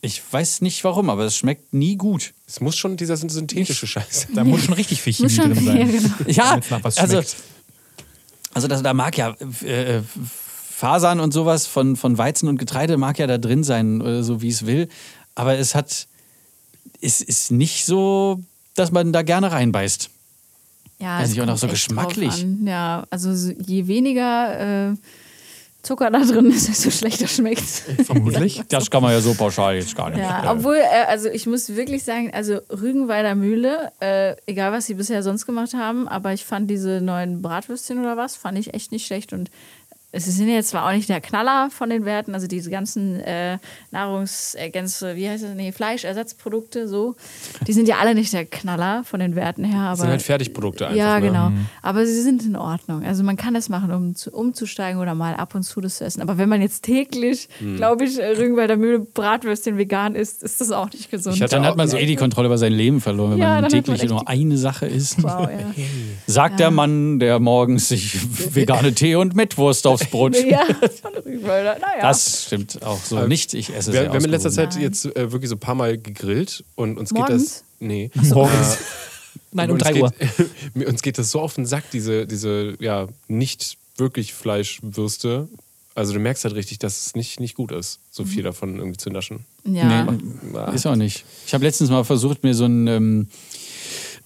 Ich 0.00 0.22
weiß 0.30 0.60
nicht 0.60 0.84
warum, 0.84 1.08
aber 1.08 1.24
es 1.24 1.36
schmeckt 1.36 1.72
nie 1.72 1.96
gut. 1.96 2.34
es 2.46 2.60
muss 2.60 2.76
schon 2.76 2.96
dieser 2.96 3.16
synthetische 3.16 3.86
Scheiß. 3.86 4.28
Da 4.34 4.44
muss 4.44 4.64
schon 4.64 4.74
richtig 4.74 5.00
viel 5.00 5.14
Chemie 5.14 5.54
drin 5.54 5.64
ja, 5.64 5.72
sein. 5.72 5.90
genau. 5.90 6.30
Ja, 6.30 6.60
also, 6.82 7.12
schmeckt. 7.22 7.36
also 8.52 8.68
das, 8.68 8.82
da 8.82 8.92
mag 8.92 9.16
ja 9.16 9.34
äh, 9.64 10.02
Fasern 10.76 11.20
und 11.20 11.32
sowas 11.32 11.66
von, 11.66 11.96
von 11.96 12.18
Weizen 12.18 12.48
und 12.48 12.58
Getreide 12.58 12.96
mag 12.98 13.18
ja 13.18 13.26
da 13.26 13.38
drin 13.38 13.64
sein, 13.64 14.00
äh, 14.00 14.22
so 14.22 14.42
wie 14.42 14.48
es 14.48 14.66
will. 14.66 14.88
Aber 15.34 15.56
es 15.56 15.74
hat, 15.74 16.06
es 17.00 17.20
ist 17.22 17.50
nicht 17.50 17.86
so, 17.86 18.40
dass 18.74 18.92
man 18.92 19.12
da 19.12 19.22
gerne 19.22 19.52
reinbeißt. 19.52 20.10
Ja, 20.98 21.24
ich 21.24 21.40
auch 21.40 21.46
noch 21.46 21.58
so 21.58 21.66
geschmacklich. 21.68 22.46
Ja, 22.64 23.04
also 23.10 23.34
so- 23.34 23.52
je 23.52 23.86
weniger 23.86 24.90
äh, 24.90 24.94
Zucker 25.82 26.10
da 26.10 26.20
drin 26.24 26.50
ist, 26.50 26.66
desto 26.68 26.90
schlechter 26.90 27.28
schmeckt 27.28 27.60
Vermutlich. 28.06 28.62
Das 28.68 28.90
kann 28.90 29.02
man 29.02 29.12
ja 29.12 29.20
so 29.20 29.34
pauschal 29.34 29.76
jetzt 29.76 29.94
gar 29.94 30.08
nicht. 30.08 30.18
Ja, 30.20 30.50
obwohl, 30.50 30.76
äh, 30.76 31.06
also 31.08 31.28
ich 31.28 31.46
muss 31.46 31.68
wirklich 31.76 32.04
sagen, 32.04 32.30
also 32.32 32.58
Rügenweider 32.70 33.34
Mühle, 33.34 33.92
äh, 34.00 34.34
egal 34.46 34.72
was 34.72 34.86
sie 34.86 34.94
bisher 34.94 35.22
sonst 35.22 35.44
gemacht 35.44 35.74
haben, 35.74 36.08
aber 36.08 36.32
ich 36.32 36.44
fand 36.44 36.70
diese 36.70 37.00
neuen 37.02 37.42
Bratwürstchen 37.42 37.98
oder 38.00 38.16
was, 38.16 38.34
fand 38.36 38.58
ich 38.58 38.72
echt 38.72 38.92
nicht 38.92 39.06
schlecht 39.06 39.32
und 39.34 39.50
es 40.16 40.24
sind 40.26 40.48
jetzt 40.48 40.68
zwar 40.70 40.86
auch 40.88 40.92
nicht 40.92 41.08
der 41.08 41.20
Knaller 41.20 41.68
von 41.70 41.90
den 41.90 42.04
Werten, 42.04 42.34
also 42.34 42.46
diese 42.46 42.70
ganzen 42.70 43.20
äh, 43.20 43.58
Nahrungsergänze, 43.90 45.16
wie 45.16 45.28
heißt 45.28 45.44
das, 45.44 45.54
nee, 45.54 45.72
Fleischersatzprodukte, 45.72 46.88
so, 46.88 47.14
die 47.66 47.72
sind 47.72 47.88
ja 47.88 47.96
alle 47.98 48.14
nicht 48.14 48.32
der 48.32 48.44
Knaller 48.44 49.04
von 49.04 49.20
den 49.20 49.34
Werten 49.36 49.64
her, 49.64 49.80
aber 49.80 49.90
Das 49.90 50.00
sind 50.00 50.10
halt 50.10 50.22
Fertigprodukte 50.22 50.86
einfach. 50.86 50.96
ja, 50.98 51.20
ne? 51.20 51.26
genau. 51.26 51.50
Aber 51.82 52.06
sie 52.06 52.20
sind 52.22 52.44
in 52.44 52.56
Ordnung. 52.56 53.04
Also 53.04 53.22
man 53.22 53.36
kann 53.36 53.54
das 53.54 53.68
machen, 53.68 53.90
um 53.92 54.14
zu, 54.14 54.30
umzusteigen 54.30 55.00
oder 55.00 55.14
mal 55.14 55.34
ab 55.34 55.54
und 55.54 55.62
zu 55.62 55.80
das 55.80 55.98
zu 55.98 56.04
essen. 56.04 56.22
Aber 56.22 56.38
wenn 56.38 56.48
man 56.48 56.60
jetzt 56.62 56.82
täglich, 56.84 57.48
Hm. 57.58 57.76
glaube 57.76 58.04
ich, 58.04 58.18
äh, 58.18 58.26
Rügenwalder 58.36 58.76
Mühle 58.76 59.00
Bratwürstchen 59.00 59.76
vegan 59.78 60.14
isst, 60.14 60.42
ist 60.42 60.60
das 60.60 60.70
auch 60.70 60.90
nicht 60.92 61.10
gesund. 61.10 61.40
Hatte 61.40 61.56
Dann 61.56 61.64
hat 61.66 61.76
man 61.76 61.88
so 61.88 61.96
eh 61.96 62.06
die 62.06 62.16
Kontrolle 62.16 62.46
über 62.46 62.58
sein 62.58 62.72
Leben 62.72 63.00
verloren, 63.00 63.32
wenn 63.32 63.38
Ja, 63.38 63.60
man 63.60 63.70
täglich 63.70 64.04
nur 64.04 64.26
eine 64.28 64.56
Sache 64.56 64.86
isst. 64.86 65.22
wow, 65.22 65.48
ja. 65.50 65.84
Sagt 66.26 66.60
der 66.60 66.70
Mann, 66.70 67.18
der 67.18 67.38
morgens 67.38 67.88
sich 67.88 68.14
vegane 68.54 68.94
Tee 68.94 69.16
und 69.16 69.34
Mettwurst 69.34 69.86
aufs 69.86 70.03
Brot. 70.10 70.36
ja, 70.36 70.66
Rügenwalder. 71.24 71.78
Naja. 71.78 72.02
Das 72.02 72.44
stimmt 72.44 72.82
auch 72.82 73.02
so 73.02 73.26
nicht. 73.26 73.54
Ich 73.54 73.70
esse 73.70 73.92
Wir, 73.92 74.00
sehr 74.00 74.02
wir 74.10 74.14
haben 74.14 74.24
in 74.24 74.30
letzter. 74.30 74.50
Zeit 74.50 74.76
jetzt 74.76 75.04
äh, 75.16 75.32
wirklich 75.32 75.48
so 75.48 75.56
ein 75.56 75.60
paar 75.60 75.74
Mal 75.74 75.98
gegrillt 75.98 76.64
und 76.74 76.98
uns 76.98 77.12
Morgens? 77.12 77.28
geht 77.28 77.42
das. 77.42 77.64
Nee. 77.80 78.10
Morgens. 78.34 78.78
Nein, 79.52 79.70
um 79.70 79.74
uns 79.74 79.84
3 79.84 80.00
Uhr. 80.00 80.12
Geht, 80.74 80.86
uns 80.86 81.02
geht 81.02 81.18
das 81.18 81.30
so 81.30 81.40
auf 81.40 81.54
den 81.54 81.66
Sack, 81.66 81.84
diese, 81.92 82.26
diese 82.26 82.74
ja, 82.80 83.08
nicht 83.28 83.76
wirklich 83.96 84.34
Fleischwürste. 84.34 85.48
Also 85.94 86.12
du 86.12 86.18
merkst 86.18 86.44
halt 86.44 86.56
richtig, 86.56 86.80
dass 86.80 87.06
es 87.06 87.14
nicht, 87.14 87.38
nicht 87.38 87.54
gut 87.54 87.70
ist, 87.70 88.00
so 88.10 88.24
viel 88.24 88.42
davon 88.42 88.78
irgendwie 88.78 88.96
zu 88.96 89.10
naschen. 89.10 89.44
ja. 89.64 90.04
Nee, 90.10 90.18
ist 90.74 90.86
auch 90.86 90.96
nicht. 90.96 91.24
Ich 91.46 91.54
habe 91.54 91.64
letztens 91.64 91.90
mal 91.90 92.04
versucht, 92.04 92.42
mir 92.42 92.54
so 92.54 92.64
ein, 92.64 92.88
ähm, 92.88 93.28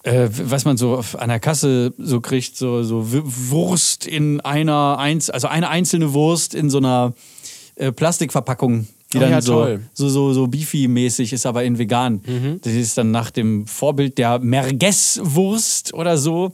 äh, 0.03 0.27
was 0.31 0.65
man 0.65 0.77
so 0.77 0.97
auf- 0.97 1.17
an 1.19 1.29
der 1.29 1.39
Kasse 1.39 1.93
so 1.97 2.21
kriegt, 2.21 2.55
so, 2.57 2.83
so 2.83 3.03
Wurst 3.07 4.05
in 4.07 4.39
einer, 4.41 4.97
Einz 4.97 5.29
also 5.29 5.47
eine 5.47 5.69
einzelne 5.69 6.13
Wurst 6.13 6.53
in 6.55 6.69
so 6.69 6.77
einer 6.77 7.13
äh, 7.75 7.91
Plastikverpackung, 7.91 8.87
die 9.11 9.17
Oh 9.17 9.21
dann 9.21 9.31
ja, 9.31 9.41
so, 9.41 9.53
toll. 9.53 9.81
so, 9.93 10.07
so, 10.09 10.33
so 10.33 10.45
Beefy-mäßig 10.45 11.33
ist, 11.33 11.45
aber 11.45 11.63
in 11.63 11.77
vegan. 11.79 12.21
Das 12.61 12.73
ist 12.73 12.97
dann 12.97 13.09
nach 13.11 13.31
dem 13.31 13.65
Vorbild 13.65 14.17
der 14.19 14.37
Merguez-Wurst 14.39 15.93
oder 15.93 16.17
so. 16.17 16.53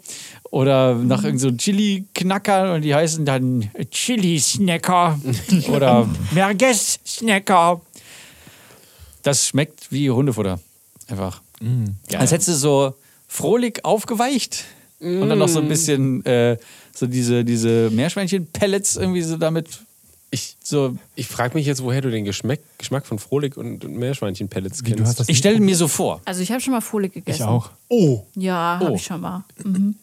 Oder 0.52 0.96
nach 0.96 1.24
irgendeinem 1.25 1.52
so 1.52 1.58
Chili-Knacker 1.58 2.75
und 2.75 2.84
die 2.84 2.96
heißen 2.96 3.25
dann 3.25 3.70
Chili-Snacker. 3.92 5.20
oder 5.74 6.08
Merguez-Snacker. 6.32 7.82
Das 9.24 9.48
schmeckt 9.48 9.92
wie 9.92 10.10
Hundefutter. 10.10 10.60
Einfach. 11.08 11.42
Als 12.18 12.32
hättest 12.32 12.48
du 12.50 12.54
so 12.54 12.94
frohlich 13.27 13.84
aufgeweicht. 13.86 14.65
Und 15.00 15.27
dann 15.29 15.38
noch 15.39 15.50
so 15.50 15.60
ein 15.60 15.67
bisschen 15.67 16.25
äh, 16.25 16.58
so 16.94 17.05
diese, 17.05 17.44
diese 17.44 17.89
Meerschweinchen-Pellets 17.91 18.96
irgendwie 18.96 19.22
so 19.22 19.36
damit 19.38 19.67
Ich, 20.32 20.55
so. 20.63 20.96
ich 21.15 21.27
frage 21.27 21.53
mich 21.58 21.65
jetzt, 21.67 21.84
woher 21.84 22.01
du 22.01 22.10
den 22.10 22.24
Geschmack, 22.25 22.60
Geschmack 22.77 23.05
von 23.05 23.20
Frohlich 23.20 23.58
und 23.58 23.84
Meerschweinchen-Pellets 23.88 24.82
Wie, 24.82 24.89
kennst. 24.89 25.00
du 25.00 25.05
hast 25.05 25.20
das 25.20 25.29
Ich 25.29 25.38
stelle 25.38 25.60
mir 25.60 25.75
so 25.75 25.88
vor. 25.88 26.22
Also 26.25 26.41
ich 26.41 26.51
habe 26.51 26.62
schon 26.62 26.72
mal 26.74 26.82
Folie 26.82 27.10
gegessen. 27.10 27.41
Ich 27.41 27.48
auch. 27.48 27.70
oh, 27.89 28.24
Ja, 28.36 28.79
Oh. 28.82 28.86
habe 28.86 28.96
ich 28.96 29.03
schon 29.03 29.22
mal. 29.22 29.44
Mhm. 29.63 29.96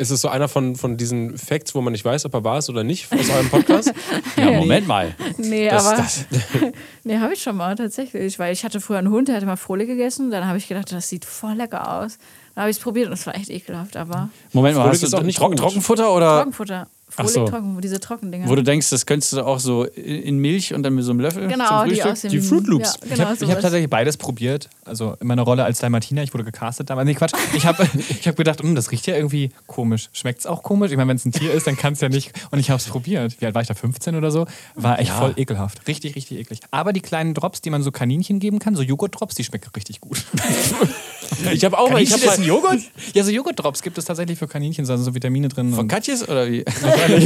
Ist 0.00 0.10
es 0.10 0.20
so 0.22 0.28
einer 0.28 0.48
von, 0.48 0.74
von 0.76 0.96
diesen 0.96 1.36
Facts, 1.38 1.74
wo 1.74 1.80
man 1.80 1.92
nicht 1.92 2.04
weiß, 2.04 2.24
ob 2.24 2.34
er 2.34 2.42
war 2.42 2.58
es 2.58 2.68
oder 2.70 2.82
nicht, 2.82 3.12
aus 3.12 3.30
eurem 3.30 3.48
Podcast? 3.50 3.92
Ja, 4.36 4.52
Moment 4.52 4.86
mal. 4.88 5.14
Nee, 5.36 5.68
Das- 5.68 5.86
aber. 5.86 5.96
das- 5.98 6.24
nee, 7.04 7.18
habe 7.18 7.34
ich 7.34 7.42
schon 7.42 7.56
mal 7.56 7.74
tatsächlich. 7.76 8.38
Weil 8.38 8.52
ich 8.52 8.64
hatte 8.64 8.80
früher 8.80 8.98
einen 8.98 9.10
Hund, 9.10 9.28
der 9.28 9.36
hatte 9.36 9.46
mal 9.46 9.56
Folie 9.56 9.86
gegessen. 9.86 10.30
Dann 10.30 10.46
habe 10.46 10.56
ich 10.58 10.66
gedacht, 10.68 10.90
das 10.92 11.08
sieht 11.08 11.24
voll 11.24 11.54
lecker 11.54 12.00
aus. 12.00 12.16
Dann 12.54 12.62
habe 12.62 12.70
ich 12.70 12.78
es 12.78 12.82
probiert 12.82 13.06
und 13.08 13.12
es 13.12 13.26
war 13.26 13.34
echt 13.34 13.50
ekelhaft. 13.50 13.96
Aber 13.96 14.30
Moment 14.52 14.76
mal, 14.76 14.84
Frohlich 14.84 15.02
hast 15.02 15.12
du 15.12 15.16
auch 15.18 15.22
nicht 15.22 15.38
Trocken. 15.38 15.56
Trockenfutter 15.56 16.12
oder 16.14 16.38
Trockenfutter. 16.38 16.86
Folie 17.10 17.28
so. 17.30 17.44
trocken, 17.46 17.80
diese 17.80 18.00
Trockendinger. 18.00 18.48
wo 18.48 18.54
du 18.54 18.62
denkst, 18.62 18.88
das 18.90 19.04
könntest 19.04 19.32
du 19.34 19.42
auch 19.44 19.58
so 19.58 19.84
in 19.84 20.38
Milch 20.38 20.72
und 20.72 20.82
dann 20.82 20.94
mit 20.94 21.04
so 21.04 21.10
einem 21.10 21.20
Löffel 21.20 21.48
genau, 21.48 21.82
zum 21.82 21.90
die 21.90 21.96
Frühstück? 22.00 22.20
dem. 22.22 22.30
Die 22.30 22.40
Fruit 22.40 22.66
Loops. 22.66 22.94
Ja, 22.94 23.04
Ich 23.04 23.10
genau, 23.14 23.28
habe 23.30 23.46
hab 23.46 23.60
tatsächlich 23.60 23.90
beides 23.90 24.16
probiert. 24.16 24.68
Also 24.84 25.16
in 25.20 25.26
meiner 25.26 25.42
Rolle 25.42 25.64
als 25.64 25.78
Dalmatiner, 25.80 26.22
ich 26.22 26.32
wurde 26.32 26.44
gecastet 26.44 26.88
damals. 26.90 27.06
Nee, 27.06 27.14
Quatsch. 27.14 27.32
Ich 27.54 27.66
habe 27.66 27.86
ich 28.08 28.26
hab 28.28 28.36
gedacht, 28.36 28.62
"Hm, 28.62 28.74
das 28.74 28.90
riecht 28.90 29.06
ja 29.06 29.14
irgendwie 29.16 29.50
komisch. 29.66 30.08
Schmeckt 30.12 30.40
es 30.40 30.46
auch 30.46 30.62
komisch? 30.62 30.90
Ich 30.90 30.96
meine, 30.96 31.08
wenn 31.08 31.16
es 31.16 31.24
ein 31.24 31.32
Tier 31.32 31.52
ist, 31.52 31.66
dann 31.66 31.76
kann 31.76 31.92
es 31.94 32.00
ja 32.00 32.08
nicht. 32.08 32.32
Und 32.50 32.58
ich 32.58 32.70
habe 32.70 32.78
es 32.80 32.86
probiert. 32.86 33.40
Wie 33.40 33.46
alt 33.46 33.54
war 33.54 33.62
ich 33.62 33.68
da? 33.68 33.74
15 33.74 34.14
oder 34.14 34.30
so? 34.30 34.46
War 34.74 34.98
echt 34.98 35.10
voll 35.10 35.34
ekelhaft. 35.36 35.86
Richtig, 35.88 36.14
richtig 36.16 36.38
eklig. 36.38 36.60
Aber 36.70 36.92
die 36.92 37.00
kleinen 37.00 37.34
Drops, 37.34 37.60
die 37.60 37.70
man 37.70 37.82
so 37.82 37.90
Kaninchen 37.90 38.38
geben 38.38 38.58
kann, 38.58 38.76
so 38.76 38.82
Joghurt-Drops, 38.82 39.34
die 39.34 39.44
schmecken 39.44 39.70
richtig 39.74 40.00
gut. 40.00 40.24
Ich 41.52 41.64
habe 41.64 41.78
auch 41.78 41.90
mal, 41.90 42.02
ich 42.02 42.12
habe 42.12 42.24
mal, 42.24 42.46
Joghurt? 42.46 42.80
Ja, 43.14 43.24
so 43.24 43.30
Joghurt-Drops 43.30 43.82
gibt 43.82 43.98
es 43.98 44.04
tatsächlich 44.04 44.38
für 44.38 44.46
Kaninchen, 44.46 44.86
da 44.86 44.96
sind 44.96 45.04
so 45.04 45.14
Vitamine 45.14 45.48
drin. 45.48 45.72
Von 45.72 45.88
Katjes 45.88 46.28
oder 46.28 46.50
wie? 46.50 46.64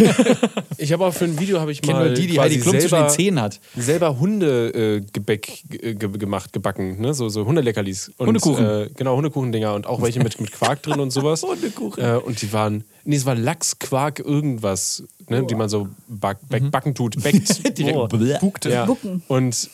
ich 0.78 0.92
habe 0.92 1.04
auch 1.04 1.14
für 1.14 1.24
ein 1.24 1.38
Video 1.38 1.60
habe 1.60 1.72
ich 1.72 1.84
mal 1.84 2.06
nur 2.06 2.14
die, 2.14 2.26
die 2.26 2.34
quasi 2.34 2.50
Heidi 2.50 2.60
Klum 2.60 2.72
zwischen 2.72 2.88
selber, 2.88 3.06
den 3.06 3.10
Zähnen 3.10 3.40
hat. 3.40 3.60
selber 3.76 4.18
Hundegebäck 4.18 5.62
äh, 5.72 5.90
äh, 5.90 5.94
ge 5.94 6.08
gemacht, 6.10 6.52
gebacken, 6.52 7.00
ne? 7.00 7.14
so, 7.14 7.28
so 7.28 7.44
Hundeleckerlis. 7.44 8.12
Und, 8.16 8.28
Hundekuchen. 8.28 8.64
Äh, 8.64 8.90
genau, 8.96 9.16
Hundekuchendinger 9.16 9.74
und 9.74 9.86
auch 9.86 10.02
welche 10.02 10.20
mit, 10.20 10.40
mit 10.40 10.52
Quark 10.52 10.82
drin 10.82 11.00
und 11.00 11.10
sowas. 11.10 11.42
Hundekuchen. 11.46 12.02
Äh, 12.02 12.16
und 12.16 12.40
die 12.40 12.52
waren, 12.52 12.84
nee, 13.04 13.16
es 13.16 13.26
war 13.26 13.34
Lachs, 13.34 13.78
Quark, 13.78 14.20
irgendwas, 14.20 15.02
ne? 15.28 15.44
die 15.44 15.54
man 15.54 15.68
so 15.68 15.88
back, 16.08 16.38
back, 16.48 16.70
backen 16.70 16.94
tut, 16.94 17.22
backt. 17.22 17.78
Direkt. 17.78 18.64
Ja. 18.64 18.86
Bucken. 18.86 19.22
Und 19.28 19.68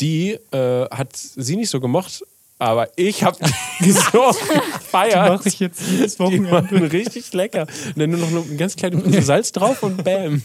die 0.00 0.38
äh, 0.52 0.86
hat 0.90 1.16
sie 1.16 1.56
nicht 1.56 1.70
so 1.70 1.80
gemocht, 1.80 2.22
aber 2.58 2.88
ich 2.96 3.22
habe 3.22 3.36
die 3.80 3.92
so 3.92 4.00
gefeiert. 4.10 5.28
Mache 5.38 5.48
ich 5.48 5.60
jetzt 5.60 5.80
jedes 5.90 6.16
Die 6.16 6.50
waren 6.50 6.66
richtig 6.86 7.32
lecker. 7.32 7.66
Und 7.88 7.98
dann 7.98 8.10
nur 8.10 8.20
noch 8.28 8.46
eine 8.46 8.56
ganz 8.56 8.76
kleine 8.76 8.98
Prise 8.98 9.22
Salz 9.22 9.52
drauf 9.52 9.82
und 9.82 10.02
bam. 10.04 10.42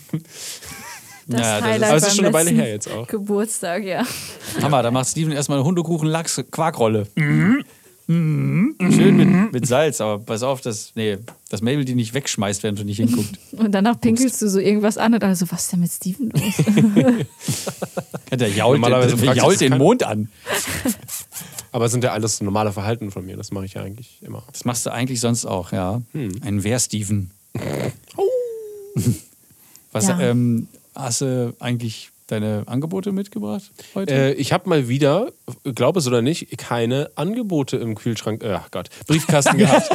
Das 1.28 1.42
Ja, 1.42 1.48
das 1.52 1.58
ist- 1.60 1.64
Highlight 1.64 1.90
aber 1.90 1.98
es 1.98 2.08
ist 2.08 2.16
schon 2.16 2.26
eine 2.26 2.34
Weile 2.34 2.52
her 2.52 2.70
jetzt 2.70 2.90
auch. 2.92 3.08
Geburtstag, 3.08 3.84
ja. 3.84 4.06
Hammer, 4.62 4.84
da 4.84 4.92
macht 4.92 5.08
Steven 5.10 5.32
erstmal 5.32 5.60
eine 5.60 5.66
Hundekuchen, 5.66 6.08
Lachs, 6.08 6.42
Quarkrolle. 6.52 7.08
Schön 7.16 7.64
mit, 9.16 9.54
mit 9.54 9.68
Salz, 9.68 10.02
aber 10.02 10.20
pass 10.20 10.44
auf, 10.44 10.60
dass, 10.60 10.92
nee, 10.96 11.18
dass 11.50 11.62
Mabel 11.62 11.86
die 11.86 11.96
nicht 11.96 12.14
wegschmeißt, 12.14 12.62
während 12.64 12.80
du 12.80 12.84
nicht 12.84 12.98
hinguckst. 12.98 13.36
Und 13.54 13.72
danach 13.72 14.02
pinkelst 14.02 14.42
du 14.42 14.50
so 14.50 14.60
irgendwas 14.60 14.98
an 14.98 15.14
und 15.14 15.24
also, 15.24 15.50
was 15.50 15.62
ist 15.64 15.72
denn 15.72 15.80
mit 15.80 15.92
Steven 15.92 16.30
los? 16.32 17.16
Ja, 18.32 18.38
der 18.38 18.50
jault, 18.50 18.80
Normalerweise 18.82 19.16
der, 19.18 19.34
jault 19.36 19.62
den. 19.62 19.78
Mond 19.78 20.04
an. 20.04 20.30
Aber 21.72 21.86
es 21.86 21.92
sind 21.92 22.04
ja 22.04 22.12
alles 22.12 22.42
normale 22.42 22.72
Verhalten 22.74 23.12
von 23.12 23.26
mir. 23.26 23.38
Das 23.38 23.52
mache 23.52 23.66
ich 23.66 23.74
ja 23.76 23.82
eigentlich 23.84 24.22
immer. 24.22 24.44
Das 24.52 24.66
machst 24.66 24.86
du 24.86 24.92
eigentlich 24.92 25.20
sonst 25.22 25.46
auch, 25.46 25.72
ja. 25.72 26.02
Ein 26.14 26.64
Wer-Steven. 26.64 27.32
Was, 29.92 30.08
Ja. 30.08 30.20
ähm, 30.20 30.68
hast 30.96 31.22
du 31.22 31.54
eigentlich 31.60 32.10
deine 32.32 32.64
Angebote 32.66 33.12
mitgebracht 33.12 33.64
heute? 33.94 34.14
Äh, 34.14 34.34
ich 34.34 34.54
habe 34.54 34.70
mal 34.70 34.88
wieder, 34.88 35.32
glaub 35.76 35.98
es 35.98 36.08
oder 36.08 36.22
nicht, 36.22 36.58
keine 36.58 37.10
Angebote 37.16 37.78
im 37.78 37.96
Kühlschrank, 37.96 38.44
äh, 38.44 38.54
ach 38.54 38.72
Gott, 38.72 38.90
Briefkasten 39.08 39.58
gehabt. 39.60 39.90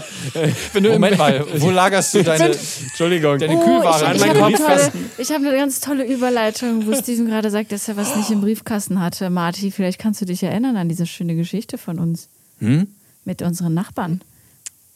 Wenn 0.73 0.85
du 0.85 0.91
Moment 0.93 1.19
mal, 1.19 1.45
wo 1.59 1.71
lagerst 1.71 2.15
du 2.15 2.23
deine, 2.25 2.47
Entschuldigung. 2.47 3.39
deine 3.39 3.57
Oh, 3.57 3.65
Kühlware 3.65 4.15
ich 4.15 4.23
an 4.23 4.29
meinem 4.29 4.43
habe 4.43 4.53
Briefkasten? 4.53 5.11
ich 5.19 5.31
hab 5.31 5.39
eine 5.39 5.53
ganz 5.53 5.81
tolle 5.81 6.05
Überleitung, 6.07 6.87
wo 6.87 6.95
Steven 6.95 7.27
gerade 7.27 7.51
sagt, 7.51 7.73
dass 7.73 7.89
er 7.89 7.97
was 7.97 8.15
nicht 8.17 8.31
im 8.31 8.41
Briefkasten 8.41 9.01
hatte. 9.01 9.31
Marti, 9.31 9.71
vielleicht 9.71 9.99
kannst 9.99 10.21
du 10.21 10.25
dich 10.25 10.43
erinnern 10.43 10.77
an 10.77 10.89
diese 10.89 11.07
schöne 11.07 11.35
Geschichte 11.37 11.79
von 11.79 11.99
uns. 11.99 12.29
Hm? 12.59 12.89
Mit 13.25 13.43
unseren 13.43 13.75
Nachbarn. 13.75 14.21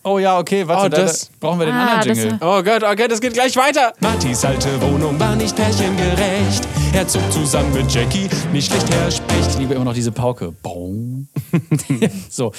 Oh 0.02 0.18
ja, 0.18 0.38
okay, 0.38 0.66
warte, 0.66 0.86
Oh, 0.86 0.88
da, 0.88 1.02
das- 1.02 1.26
da 1.28 1.32
brauchen 1.40 1.58
wir 1.58 1.66
den 1.66 1.74
Ah, 1.74 1.96
anderen 1.98 2.16
Jingle. 2.16 2.38
Oh 2.40 2.62
Gott, 2.62 2.82
okay, 2.82 3.06
das 3.06 3.20
geht 3.20 3.34
gleich 3.34 3.54
weiter. 3.56 3.92
Martis 4.00 4.44
alte 4.46 4.80
Wohnung 4.80 5.20
war 5.20 5.36
nicht 5.36 5.54
pärchengerecht. 5.54 6.66
Er 6.94 7.06
zog 7.06 7.30
zusammen 7.30 7.72
mit 7.74 7.92
Jackie, 7.92 8.28
nicht 8.52 8.70
schlecht 8.72 8.90
her 8.94 9.10
spricht. 9.10 9.50
Ich 9.50 9.58
liebe 9.58 9.74
immer 9.74 9.84
noch 9.84 9.92
diese 9.92 10.10
Pauke. 10.10 10.52
Bong. 10.62 11.28
so. 12.30 12.52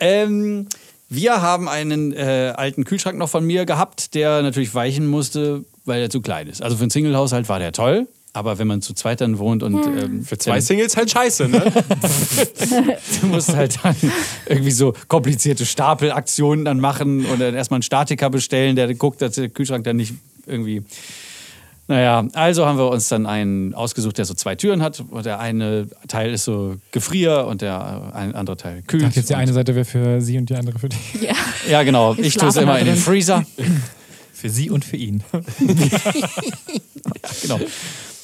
Ähm, 0.00 0.66
wir 1.08 1.40
haben 1.40 1.68
einen 1.68 2.12
äh, 2.12 2.54
alten 2.56 2.84
Kühlschrank 2.84 3.16
noch 3.18 3.28
von 3.28 3.44
mir 3.44 3.66
gehabt, 3.66 4.14
der 4.14 4.42
natürlich 4.42 4.74
weichen 4.74 5.06
musste, 5.06 5.64
weil 5.84 6.02
er 6.02 6.10
zu 6.10 6.20
klein 6.20 6.48
ist. 6.48 6.60
Also 6.60 6.76
für 6.76 6.82
einen 6.82 6.90
Single-Haushalt 6.90 7.48
war 7.48 7.60
der 7.60 7.70
toll. 7.72 8.08
Aber 8.32 8.58
wenn 8.58 8.68
man 8.68 8.80
zu 8.80 8.94
zweit 8.94 9.20
dann 9.20 9.38
wohnt 9.38 9.64
und 9.64 9.74
ähm, 9.74 10.24
Für 10.24 10.38
zwei 10.38 10.60
Singles 10.60 10.96
halt 10.96 11.10
scheiße, 11.10 11.48
ne? 11.48 11.60
du 13.20 13.26
musst 13.26 13.54
halt 13.54 13.76
dann 13.82 13.96
irgendwie 14.46 14.70
so 14.70 14.94
komplizierte 15.08 15.66
Stapelaktionen 15.66 16.64
dann 16.64 16.78
machen 16.78 17.26
und 17.26 17.40
dann 17.40 17.54
erstmal 17.54 17.78
einen 17.78 17.82
Statiker 17.82 18.30
bestellen, 18.30 18.76
der 18.76 18.94
guckt, 18.94 19.20
dass 19.20 19.34
der 19.34 19.48
Kühlschrank 19.48 19.82
dann 19.84 19.96
nicht 19.96 20.14
irgendwie. 20.46 20.82
Naja, 21.88 22.24
also 22.34 22.66
haben 22.66 22.78
wir 22.78 22.88
uns 22.88 23.08
dann 23.08 23.26
einen 23.26 23.74
ausgesucht, 23.74 24.16
der 24.18 24.24
so 24.24 24.34
zwei 24.34 24.54
Türen 24.54 24.80
hat. 24.80 25.02
Und 25.10 25.26
der 25.26 25.40
eine 25.40 25.88
Teil 26.06 26.32
ist 26.32 26.44
so 26.44 26.76
Gefrier 26.92 27.46
und 27.48 27.62
der 27.62 28.12
äh, 28.14 28.32
andere 28.36 28.56
Teil 28.56 28.78
Ich 28.78 28.86
kühlt. 28.86 29.02
dachte 29.02 29.16
jetzt, 29.16 29.28
die 29.30 29.34
eine 29.34 29.52
Seite 29.52 29.74
wäre 29.74 29.84
für 29.84 30.20
sie 30.20 30.38
und 30.38 30.48
die 30.48 30.54
andere 30.54 30.78
für 30.78 30.88
dich. 30.88 31.00
Ja. 31.20 31.32
Ja, 31.68 31.82
genau. 31.82 32.16
Wir 32.16 32.24
Ich 32.24 32.36
tue 32.36 32.48
es 32.48 32.54
immer 32.54 32.74
da 32.74 32.78
in 32.78 32.84
den 32.86 32.94
drin. 32.94 33.02
Freezer. 33.02 33.44
Für 34.32 34.48
sie 34.50 34.70
und 34.70 34.84
für 34.84 34.96
ihn. 34.96 35.24
Genau. 37.42 37.58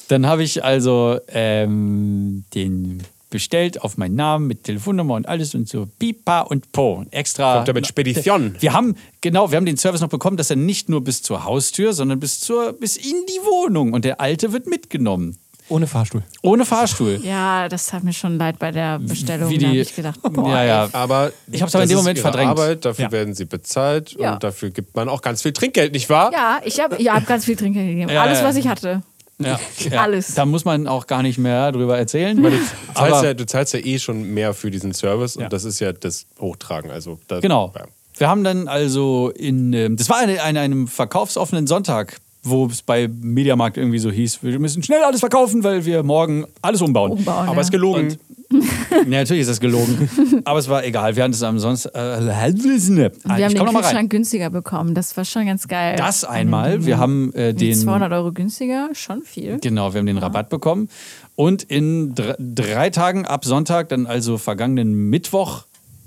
Dann 0.07 0.25
habe 0.25 0.43
ich 0.43 0.63
also 0.63 1.19
ähm, 1.29 2.43
den 2.53 3.03
bestellt 3.29 3.81
auf 3.81 3.97
meinen 3.97 4.15
Namen 4.15 4.47
mit 4.47 4.63
Telefonnummer 4.63 5.15
und 5.15 5.27
alles 5.27 5.53
und 5.53 5.67
so 5.67 5.85
pipa 5.99 6.41
und 6.41 6.71
po. 6.71 7.03
Extra. 7.11 7.55
Kommt 7.55 7.67
er 7.67 7.73
mit 7.73 7.85
Spedition. 7.85 8.55
Wir 8.59 8.71
haben, 8.71 8.95
genau, 9.19 9.51
wir 9.51 9.57
haben 9.57 9.65
den 9.65 9.75
Service 9.75 9.99
noch 9.99 10.07
bekommen, 10.07 10.37
dass 10.37 10.49
er 10.49 10.55
nicht 10.55 10.87
nur 10.87 11.03
bis 11.03 11.21
zur 11.23 11.43
Haustür, 11.43 11.91
sondern 11.91 12.21
bis, 12.21 12.39
zur, 12.39 12.71
bis 12.73 12.95
in 12.95 13.15
die 13.27 13.39
Wohnung. 13.45 13.91
Und 13.91 14.05
der 14.05 14.21
Alte 14.21 14.53
wird 14.53 14.67
mitgenommen. 14.67 15.37
Ohne 15.69 15.85
Fahrstuhl. 15.87 16.23
Ohne 16.41 16.63
Fahrstuhl. 16.63 17.19
Ja, 17.21 17.67
das 17.67 17.91
hat 17.91 18.05
mir 18.05 18.13
schon 18.13 18.37
leid 18.37 18.57
bei 18.59 18.71
der 18.71 18.99
Bestellung. 18.99 19.49
Wie 19.49 19.55
da 19.57 19.59
die- 19.59 19.67
habe 19.67 19.77
ich 19.79 19.93
gedacht, 19.93 20.19
boah, 20.23 20.47
ja, 20.49 20.63
ja. 20.63 20.89
Aber 20.93 21.33
Ich 21.51 21.61
hab's 21.61 21.75
aber 21.75 21.83
in 21.83 21.89
dem 21.89 21.97
Moment 21.97 22.19
verdrängt. 22.19 22.51
Arbeit, 22.51 22.85
dafür 22.85 23.05
Ja. 23.05 23.11
werden 23.11 23.33
sie 23.33 23.43
bezahlt 23.43 24.15
Ja. 24.17 24.35
und 24.35 24.43
dafür 24.45 24.69
gibt 24.69 24.95
man 24.95 25.09
auch 25.09 25.21
ganz 25.21 25.41
viel 25.41 25.51
Trinkgeld, 25.51 25.91
nicht 25.91 26.09
wahr? 26.09 26.31
Ja, 26.31 26.61
ich 26.63 26.79
habe 26.79 26.95
ich 26.95 27.09
hab 27.09 27.25
ganz 27.27 27.43
viel 27.43 27.57
Trinkgeld 27.57 27.85
gegeben. 27.89 28.09
Ja, 28.09 28.21
Alles, 28.21 28.41
was 28.41 28.55
ich 28.55 28.69
hatte. 28.69 29.01
Ja, 29.39 29.59
ja. 29.91 30.01
Alles. 30.01 30.33
Da 30.33 30.45
muss 30.45 30.65
man 30.65 30.87
auch 30.87 31.05
gar 31.07 31.21
nicht 31.21 31.37
mehr 31.37 31.71
drüber 31.71 31.97
erzählen. 31.97 32.35
Du 32.41 32.49
zahlst, 32.49 32.73
Aber- 32.95 33.23
ja, 33.25 33.33
du 33.33 33.45
zahlst 33.45 33.73
ja 33.73 33.79
eh 33.79 33.99
schon 33.99 34.23
mehr 34.33 34.53
für 34.53 34.71
diesen 34.71 34.93
Service 34.93 35.35
und 35.37 35.51
das 35.53 35.63
ist 35.63 35.79
ja 35.79 35.93
das 35.93 36.25
Hochtragen. 36.39 36.89
Also 36.91 37.19
da, 37.27 37.39
Genau. 37.39 37.71
Ja. 37.75 37.85
Wir 38.17 38.29
haben 38.29 38.43
dann 38.43 38.67
also 38.67 39.31
in, 39.35 39.73
ähm, 39.73 39.95
das 39.95 40.09
war 40.09 40.17
eine, 40.17 40.41
eine, 40.41 40.59
einem 40.61 40.87
verkaufsoffenen 40.87 41.67
Sonntag, 41.67 42.17
wo 42.41 42.65
es 42.65 42.81
bei 42.81 43.07
Mediamarkt 43.07 43.77
irgendwie 43.77 43.99
so 43.99 44.09
hieß, 44.09 44.39
wir 44.41 44.57
müssen 44.57 44.81
schnell 44.81 45.03
alles 45.03 45.19
verkaufen, 45.19 45.63
weil 45.63 45.85
wir 45.85 46.01
morgen 46.01 46.45
alles 46.63 46.81
umbauen. 46.81 47.11
Umbauen, 47.11 47.45
Aber 47.47 47.53
ja. 47.55 47.59
es 47.61 47.67
ist 47.67 47.71
gelogen. 47.71 48.17
Ja, 48.91 49.19
natürlich 49.19 49.41
ist 49.41 49.49
das 49.49 49.59
gelogen. 49.59 50.09
Aber 50.45 50.59
es 50.59 50.67
war 50.69 50.83
egal. 50.83 51.15
Wir 51.15 51.23
hatten 51.23 51.33
es 51.33 51.43
ansonsten. 51.43 51.89
Äh, 51.89 52.25
Wir 52.25 52.35
haben 53.45 53.51
ich 53.51 53.53
den. 53.53 53.67
Kühlschrank 53.67 54.09
günstiger 54.09 54.49
bekommen. 54.49 54.93
Das 54.93 55.15
war 55.17 55.25
schon 55.25 55.45
ganz 55.45 55.67
geil. 55.67 55.95
Das 55.97 56.23
einmal. 56.23 56.85
Wir 56.85 56.97
haben 56.97 57.33
äh, 57.33 57.53
den. 57.53 57.75
200 57.75 58.11
Euro 58.11 58.31
günstiger, 58.31 58.89
schon 58.93 59.21
viel. 59.23 59.59
Genau, 59.59 59.93
wir 59.93 59.99
haben 59.99 60.05
den 60.05 60.17
Rabatt 60.17 60.49
bekommen. 60.49 60.89
Und 61.35 61.63
in 61.63 62.15
dr 62.15 62.35
drei 62.39 62.89
Tagen 62.89 63.25
ab 63.25 63.45
Sonntag, 63.45 63.89
dann 63.89 64.07
also 64.07 64.37
vergangenen 64.37 64.93
Mittwoch, 65.09 65.65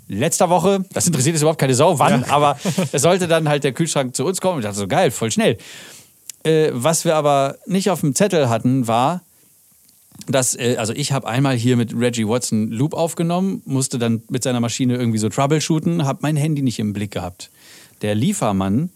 letzter 0.09 0.51
Woche, 0.51 0.85
das 0.93 1.07
interessiert 1.07 1.35
jetzt 1.35 1.43
überhaupt 1.43 1.61
keine 1.61 1.75
Sau, 1.75 1.99
wann, 2.01 2.25
aber 2.25 2.59
es 2.93 3.03
sollte 3.03 3.29
dann 3.29 3.49
halt 3.49 3.63
der 3.63 3.73
Kühlschrank 3.73 4.17
zu 4.17 4.25
uns 4.27 4.41
kommen. 4.41 4.59
Ich 4.59 4.65
dachte 4.65 4.79
so, 4.79 4.89
geil, 4.89 5.11
voll 5.13 5.31
schnell. 5.31 5.57
Äh, 6.43 6.71
was 6.73 7.05
wir 7.05 7.15
aber 7.15 7.57
nicht 7.67 7.91
auf 7.91 8.01
dem 8.01 8.15
Zettel 8.15 8.49
hatten, 8.49 8.89
war, 8.89 9.23
dass, 10.27 10.55
äh, 10.55 10.77
also 10.79 10.93
ich 10.93 11.13
habe 11.13 11.27
einmal 11.27 11.57
hier 11.57 11.77
mit 11.77 11.95
Reggie 11.95 12.27
Watson 12.27 12.69
Loop 12.69 12.95
aufgenommen, 12.95 13.63
musste 13.65 13.99
dann 13.99 14.23
mit 14.29 14.43
seiner 14.43 14.61
Maschine 14.61 14.97
irgendwie 14.97 15.19
so 15.19 15.29
troubleshooten, 15.29 16.05
habe 16.05 16.21
mein 16.23 16.37
Handy 16.37 16.63
nicht 16.63 16.79
im 16.79 16.93
Blick 16.93 17.13
gehabt. 17.13 17.51
Der 18.03 18.15
Liefermann 18.15 18.91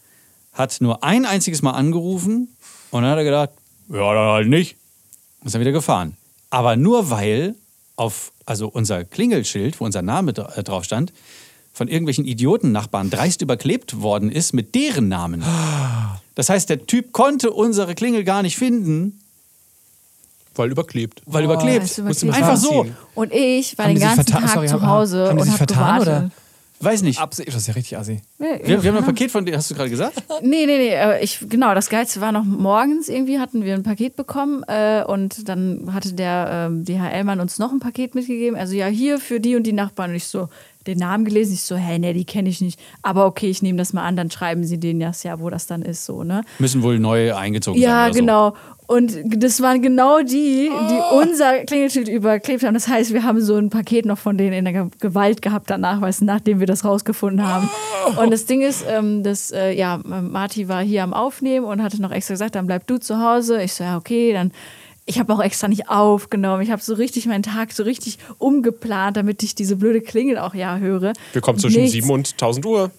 hat 0.53 0.81
nur 0.81 1.03
ein 1.03 1.27
einziges 1.27 1.63
Mal 1.63 1.73
angerufen 1.73 2.57
und 2.91 3.03
dann 3.03 3.11
hat 3.11 3.19
er 3.19 3.25
gedacht, 3.25 3.51
ja, 3.89 4.15
dann 4.15 4.33
halt 4.33 4.49
nicht. 4.49 4.77
Und 5.41 5.47
ist 5.47 5.55
dann 5.55 5.61
wieder 5.61 5.73
gefahren. 5.73 6.17
Aber 6.51 6.77
nur 6.77 7.11
weil 7.11 7.55
auf, 7.97 8.33
also 8.47 8.69
unser 8.69 9.05
Klingelschild, 9.05 9.81
wo 9.81 9.85
unser 9.85 10.03
Name 10.03 10.33
äh, 10.33 10.63
drauf 10.63 10.85
stand, 10.85 11.13
von 11.73 11.89
irgendwelchen 11.89 12.25
Idioten-Nachbarn 12.25 13.11
dreist 13.11 13.43
überklebt 13.43 14.01
worden 14.01 14.31
ist 14.31 14.53
mit 14.53 14.75
deren 14.75 15.09
Namen. 15.09 15.45
Das 16.37 16.49
heißt, 16.49 16.69
der 16.69 16.85
Typ 16.89 17.13
konnte 17.13 17.53
unsere 17.53 17.95
Klingel 17.95 18.25
gar 18.25 18.43
nicht 18.43 18.57
finden, 18.57 19.21
Weil 20.57 20.71
überklebt. 20.71 21.23
weil 21.27 21.43
Oh, 21.43 21.47
überklebt. 21.53 21.85
ist 21.85 21.99
überklebt. 21.99 22.35
Einfach 22.35 22.57
so. 22.57 22.87
Und 23.15 23.33
ich 23.33 23.77
war 23.79 23.87
Haben 23.87 23.95
den 23.95 24.01
ganzen 24.03 24.27
Tag 24.27 24.49
sorry, 24.49 24.67
zu 24.67 24.75
haben- 24.75 24.87
Hause 24.87 25.29
haben 25.29 25.37
die 25.37 25.43
und 25.43 25.51
sich 25.51 25.61
habe 25.61 25.73
vertan, 25.73 26.01
gewartet. 26.01 26.25
oder? 26.25 26.31
Weiß 26.81 27.03
nicht. 27.03 27.19
Absicht, 27.21 27.49
das 27.49 27.55
ist 27.55 27.67
ja 27.69 27.75
richtig 27.75 27.97
assi. 27.97 28.21
Wir, 28.39 28.83
wir 28.83 28.91
haben 28.91 28.99
ein 28.99 29.05
Paket 29.05 29.31
von 29.31 29.47
dir, 29.47 29.57
hast 29.57 29.71
du 29.71 29.75
gerade 29.75 29.89
gesagt? 29.89 30.23
Nee, 30.43 30.67
nee, 30.67 30.77
nee. 30.77 30.89
äh, 30.89 31.23
Ich, 31.25 31.39
genau, 31.49 31.73
das 31.75 31.89
Geilste 31.89 32.21
war 32.21 32.31
noch 32.33 32.45
morgens 32.45 33.09
irgendwie 33.09 33.39
hatten 33.39 33.65
wir 33.65 33.75
ein 33.75 33.85
Paket 33.85 34.17
bekommen 34.17 34.65
äh, 34.67 35.03
und 35.07 35.49
dann 35.49 35.89
hatte 35.95 36.13
der 36.13 36.69
ähm, 36.69 36.85
DHL-Mann 36.85 37.41
uns 37.41 37.59
noch 37.59 37.73
ein 37.73 37.79
Paket 37.81 38.15
mitgegeben. 38.15 38.59
Also 38.59 38.75
ja, 38.75 38.87
hier 38.87 39.19
für 39.19 39.41
die 39.41 39.57
und 39.57 39.63
die 39.63 39.73
Nachbarn. 39.73 40.11
Und 40.11 40.17
ich 40.17 40.27
so 40.27 40.49
den 40.87 40.99
Namen 40.99 41.25
gelesen. 41.25 41.55
Ich 41.55 41.63
so, 41.63 41.77
hey, 41.77 41.99
nee, 41.99 42.13
die 42.13 42.27
kenne 42.27 42.51
ich 42.51 42.61
nicht. 42.61 42.79
Aber 43.01 43.25
okay, 43.25 43.49
ich 43.49 43.63
nehme 43.63 43.79
das 43.79 43.95
mal 43.95 44.03
an, 44.03 44.17
dann 44.17 44.31
schreiben 44.31 44.65
sie 44.65 44.79
denen 44.79 45.01
das 45.01 45.23
ja, 45.23 45.41
wo 45.41 45.49
das 45.49 45.67
dann 45.67 45.81
ist, 45.81 46.05
so, 46.05 46.25
ne? 46.25 46.43
Müssen 46.59 46.83
wohl 46.83 46.99
neu 46.99 47.35
eingezogen 47.35 47.81
Ja, 47.81 48.03
sein. 48.03 48.11
oder 48.11 48.21
genau. 48.21 48.55
Und 48.87 49.13
das 49.43 49.63
waren 49.63 49.81
genau 49.81 50.21
die, 50.21 50.71
die 50.71 51.17
unser 51.23 51.61
Klingelschild 51.65 52.07
überklebt 52.09 52.63
haben. 52.65 52.75
Das 52.75 52.87
heißt, 52.87 53.15
wir 53.15 53.23
haben 53.23 53.41
so 53.41 53.57
ein 53.57 53.71
Paket 53.71 54.05
noch 54.05 54.19
von 54.19 54.37
denen 54.37 54.53
in 54.53 54.65
der 54.65 54.75
Ge- 54.75 54.89
Gewalt 55.01 55.41
gehabt 55.41 55.71
danach, 55.71 56.01
weißt 56.03 56.21
nachdem 56.23 56.61
wir 56.61 56.67
das 56.67 56.85
rausgefunden 56.85 57.47
haben. 57.47 57.71
Und 58.21 58.31
das 58.31 58.45
Ding 58.45 58.61
ist, 58.61 58.85
ähm, 58.89 59.23
dass, 59.23 59.51
äh, 59.53 59.73
ja, 59.73 60.01
Marty 60.05 60.69
war 60.69 60.83
hier 60.83 61.03
am 61.03 61.15
Aufnehmen 61.15 61.65
und 61.65 61.83
hatte 61.83 62.01
noch 62.03 62.11
extra 62.13 62.35
gesagt, 62.35 62.55
dann 62.57 62.67
bleib 62.67 62.87
du 62.87 62.99
zu 62.99 63.19
Hause. 63.21 63.63
Ich 63.63 63.73
so, 63.73 63.85
ja, 63.85 63.97
okay, 63.97 64.33
dann. 64.35 64.53
Ich 65.07 65.19
habe 65.19 65.35
auch 65.35 65.43
extra 65.43 65.69
nicht 65.69 65.91
aufgenommen. 65.91 66.63
Ich 66.63 66.71
habe 66.71 66.81
so 66.81 66.95
richtig 66.95 67.27
meinen 67.27 67.43
Tag 67.43 67.73
so 67.73 67.83
richtig 67.83 68.19
umgeplant, 68.39 69.19
damit 69.19 69.43
ich 69.43 69.55
diese 69.55 69.77
blöde 69.77 70.01
Klingel 70.01 70.39
auch 70.39 70.55
ja 70.55 70.79
höre. 70.79 71.13
Wir 71.35 71.43
kommen 71.43 71.59
zwischen 71.59 71.83
Nichts. 71.83 71.93
7 71.93 72.09
und 72.11 72.33
1000 72.33 72.65
Uhr. 72.65 72.91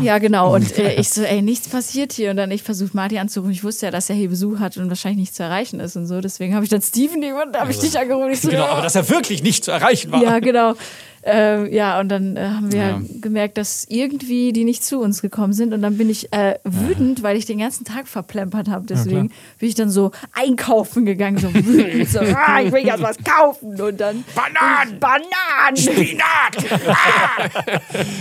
Ja, 0.00 0.18
genau. 0.18 0.54
Und 0.54 0.78
äh, 0.78 0.94
ich 0.94 1.10
so, 1.10 1.22
ey, 1.22 1.42
nichts 1.42 1.68
passiert 1.68 2.12
hier. 2.12 2.30
Und 2.30 2.36
dann 2.36 2.50
ich 2.50 2.62
versucht 2.62 2.94
Marty 2.94 3.18
anzurufen. 3.18 3.52
Ich 3.52 3.64
wusste 3.64 3.86
ja, 3.86 3.92
dass 3.92 4.08
er 4.08 4.16
hier 4.16 4.28
Besuch 4.28 4.58
hat 4.58 4.76
und 4.76 4.88
wahrscheinlich 4.88 5.18
nicht 5.20 5.34
zu 5.34 5.42
erreichen 5.42 5.80
ist 5.80 5.96
und 5.96 6.06
so. 6.06 6.20
Deswegen 6.20 6.54
habe 6.54 6.64
ich 6.64 6.70
dann 6.70 6.82
Steven 6.82 7.22
irgendwann, 7.22 7.52
da 7.52 7.60
habe 7.60 7.70
ich 7.70 7.78
dich 7.78 7.98
angerufen. 7.98 8.30
Ich 8.32 8.40
so, 8.40 8.48
so. 8.48 8.52
Genau, 8.52 8.66
aber 8.66 8.82
dass 8.82 8.94
er 8.94 9.08
wirklich 9.08 9.42
nicht 9.42 9.64
zu 9.64 9.70
erreichen 9.70 10.10
war. 10.12 10.22
ja, 10.22 10.38
genau. 10.38 10.74
Ähm, 11.24 11.72
ja, 11.72 11.98
und 12.00 12.08
dann 12.08 12.36
äh, 12.36 12.40
haben 12.48 12.72
wir 12.72 12.78
Ja. 12.80 13.02
gemerkt, 13.20 13.58
dass 13.58 13.84
irgendwie 13.88 14.52
die 14.52 14.64
nicht 14.64 14.84
zu 14.84 15.00
uns 15.00 15.20
gekommen 15.20 15.52
sind. 15.52 15.72
Und 15.74 15.82
dann 15.82 15.98
bin 15.98 16.08
ich 16.08 16.32
äh, 16.32 16.58
wütend, 16.64 17.22
weil 17.22 17.36
ich 17.36 17.44
den 17.46 17.58
ganzen 17.58 17.84
Tag 17.84 18.06
verplempert 18.08 18.68
habe. 18.68 18.86
Deswegen 18.86 19.30
bin 19.58 19.68
ich 19.68 19.74
dann 19.74 19.90
so 19.90 20.12
einkaufen 20.32 21.04
gegangen, 21.04 21.38
so 21.38 21.52
wütend. 21.54 22.08
So, 22.08 22.20
ah, 22.20 22.60
ich 22.62 22.72
will 22.72 22.86
jetzt 22.86 23.02
was 23.02 23.16
kaufen. 23.24 23.80
Und 23.80 24.00
dann. 24.00 24.24
Bananen! 24.34 24.98
Bananen! 25.00 25.76
Spinat! 25.76 26.56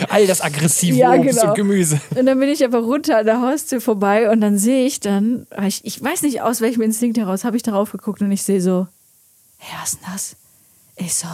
All 0.09 0.27
das 0.27 0.41
aggressive 0.41 0.95
Ja, 0.97 1.13
Obst 1.13 1.29
genau. 1.37 1.49
und 1.49 1.55
Gemüse. 1.55 1.99
Und 2.15 2.25
dann 2.25 2.39
bin 2.39 2.49
ich 2.49 2.63
einfach 2.63 2.81
runter 2.83 3.19
an 3.19 3.25
der 3.25 3.41
Haustür 3.41 3.81
vorbei 3.81 4.29
und 4.29 4.41
dann 4.41 4.57
sehe 4.57 4.85
ich 4.85 4.99
dann, 4.99 5.45
ich, 5.65 5.85
ich 5.85 6.03
weiß 6.03 6.23
nicht 6.23 6.41
aus 6.41 6.61
welchem 6.61 6.81
Instinkt 6.81 7.17
heraus, 7.17 7.43
habe 7.43 7.57
ich 7.57 7.63
darauf 7.63 7.91
geguckt 7.91 8.21
und 8.21 8.31
ich 8.31 8.43
sehe 8.43 8.61
so, 8.61 8.87
hey, 9.57 9.77
was 9.81 9.93
ist 9.93 10.01
denn 10.01 10.09
das? 10.13 10.35
Ich 10.97 11.13
so, 11.13 11.27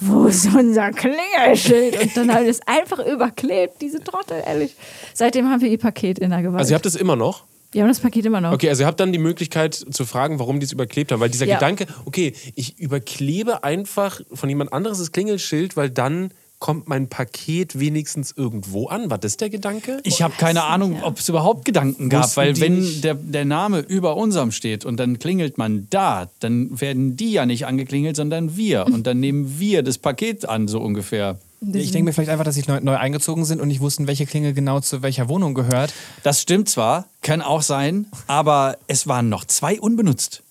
wo 0.00 0.26
ist 0.26 0.46
unser 0.54 0.90
Klingelschild? 0.92 2.00
Und 2.02 2.16
dann 2.16 2.32
habe 2.34 2.44
ich 2.44 2.50
es 2.50 2.60
einfach 2.66 2.98
überklebt, 2.98 3.80
diese 3.80 4.00
Trottel, 4.02 4.42
ehrlich. 4.46 4.74
Seitdem 5.14 5.48
haben 5.50 5.60
wir 5.60 5.68
ihr 5.68 5.78
Paket 5.78 6.18
in 6.18 6.30
der 6.30 6.42
Gewalt. 6.42 6.60
Also 6.60 6.72
ihr 6.72 6.74
habt 6.74 6.86
das 6.86 6.94
immer 6.96 7.16
noch? 7.16 7.44
wir 7.72 7.82
haben 7.82 7.88
das 7.88 8.00
Paket 8.00 8.24
immer 8.24 8.40
noch. 8.40 8.52
Okay, 8.52 8.70
also 8.70 8.84
ihr 8.84 8.86
habt 8.86 9.00
dann 9.00 9.12
die 9.12 9.18
Möglichkeit 9.18 9.74
zu 9.74 10.06
fragen, 10.06 10.38
warum 10.38 10.60
die 10.60 10.64
es 10.64 10.72
überklebt 10.72 11.12
haben. 11.12 11.20
Weil 11.20 11.28
dieser 11.28 11.44
Ja. 11.44 11.56
Gedanke, 11.56 11.86
okay, 12.06 12.32
ich 12.54 12.78
überklebe 12.78 13.64
einfach 13.64 14.20
von 14.32 14.48
jemand 14.48 14.72
anderes 14.72 14.98
das 14.98 15.12
Klingelschild, 15.12 15.76
weil 15.76 15.90
dann 15.90 16.30
kommt 16.58 16.88
mein 16.88 17.08
Paket 17.08 17.78
wenigstens 17.78 18.32
irgendwo 18.36 18.86
an. 18.86 19.10
War 19.10 19.18
das 19.18 19.36
der 19.36 19.50
Gedanke? 19.50 20.00
Ich 20.04 20.22
habe 20.22 20.34
keine 20.38 20.64
Ahnung, 20.64 21.02
ob 21.02 21.18
es 21.18 21.28
überhaupt 21.28 21.64
Gedanken 21.64 22.08
gab, 22.08 22.24
Wussten 22.24 22.36
weil 22.40 22.60
wenn 22.60 23.00
der, 23.02 23.14
der 23.14 23.44
Name 23.44 23.80
über 23.80 24.16
unserem 24.16 24.52
steht 24.52 24.84
und 24.84 24.96
dann 24.98 25.18
klingelt 25.18 25.58
man 25.58 25.86
da, 25.90 26.30
dann 26.40 26.80
werden 26.80 27.16
die 27.16 27.32
ja 27.32 27.46
nicht 27.46 27.66
angeklingelt, 27.66 28.16
sondern 28.16 28.56
wir. 28.56 28.86
Und 28.86 29.06
dann 29.06 29.20
nehmen 29.20 29.58
wir 29.58 29.82
das 29.82 29.98
Paket 29.98 30.48
an, 30.48 30.68
so 30.68 30.80
ungefähr. 30.80 31.38
Ich 31.72 31.90
denke 31.90 32.04
mir 32.04 32.12
vielleicht 32.12 32.30
einfach, 32.30 32.44
dass 32.44 32.54
sie 32.54 32.64
neu, 32.66 32.80
neu 32.80 32.96
eingezogen 32.96 33.44
sind 33.44 33.60
und 33.60 33.68
nicht 33.68 33.80
wussten, 33.80 34.06
welche 34.06 34.26
Klingel 34.26 34.52
genau 34.52 34.80
zu 34.80 35.02
welcher 35.02 35.28
Wohnung 35.28 35.54
gehört. 35.54 35.92
Das 36.22 36.42
stimmt 36.42 36.68
zwar, 36.68 37.06
kann 37.22 37.42
auch 37.42 37.62
sein, 37.62 38.06
aber 38.26 38.76
es 38.86 39.06
waren 39.06 39.28
noch 39.28 39.44
zwei 39.44 39.80
unbenutzt. 39.80 40.42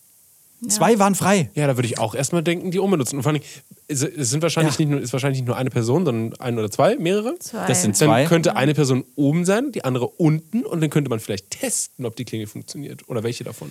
Zwei 0.68 0.98
waren 1.00 1.16
frei. 1.16 1.52
Ja, 1.54 1.68
da 1.68 1.78
würde 1.78 1.88
ich 1.88 2.00
auch 2.00 2.16
erstmal 2.16 2.42
denken, 2.42 2.72
die 2.72 2.80
umbenutzen. 2.80 3.18
Und 3.18 3.24
vor 3.24 3.34
allem, 3.34 3.42
es 3.88 4.02
es 4.04 4.30
sind 4.30 4.42
wahrscheinlich 4.42 4.76
Ja. 4.78 4.82
nicht 4.86 4.90
nur, 4.92 5.00
ist 5.02 5.14
wahrscheinlich 5.14 5.40
nicht 5.42 5.48
nur 5.48 5.56
eine 5.58 5.70
Person, 5.70 6.06
sondern 6.06 6.40
ein 6.40 6.58
oder 6.58 6.70
zwei, 6.72 6.96
mehrere. 6.98 7.38
Zwei. 7.40 7.66
Das 7.68 7.82
sind 7.82 8.00
Dann 8.02 8.08
zwei. 8.10 8.26
könnte 8.26 8.56
eine 8.56 8.74
Person 8.74 9.06
oben 9.16 9.46
sein, 9.46 9.72
die 9.72 9.84
andere 9.86 10.08
unten 10.08 10.64
und 10.66 10.82
dann 10.82 10.90
könnte 10.90 11.10
man 11.10 11.20
vielleicht 11.20 11.52
testen, 11.52 12.06
ob 12.06 12.16
die 12.16 12.26
Klingel 12.26 12.48
funktioniert 12.48 13.08
oder 13.10 13.24
welche 13.24 13.44
davon. 13.44 13.70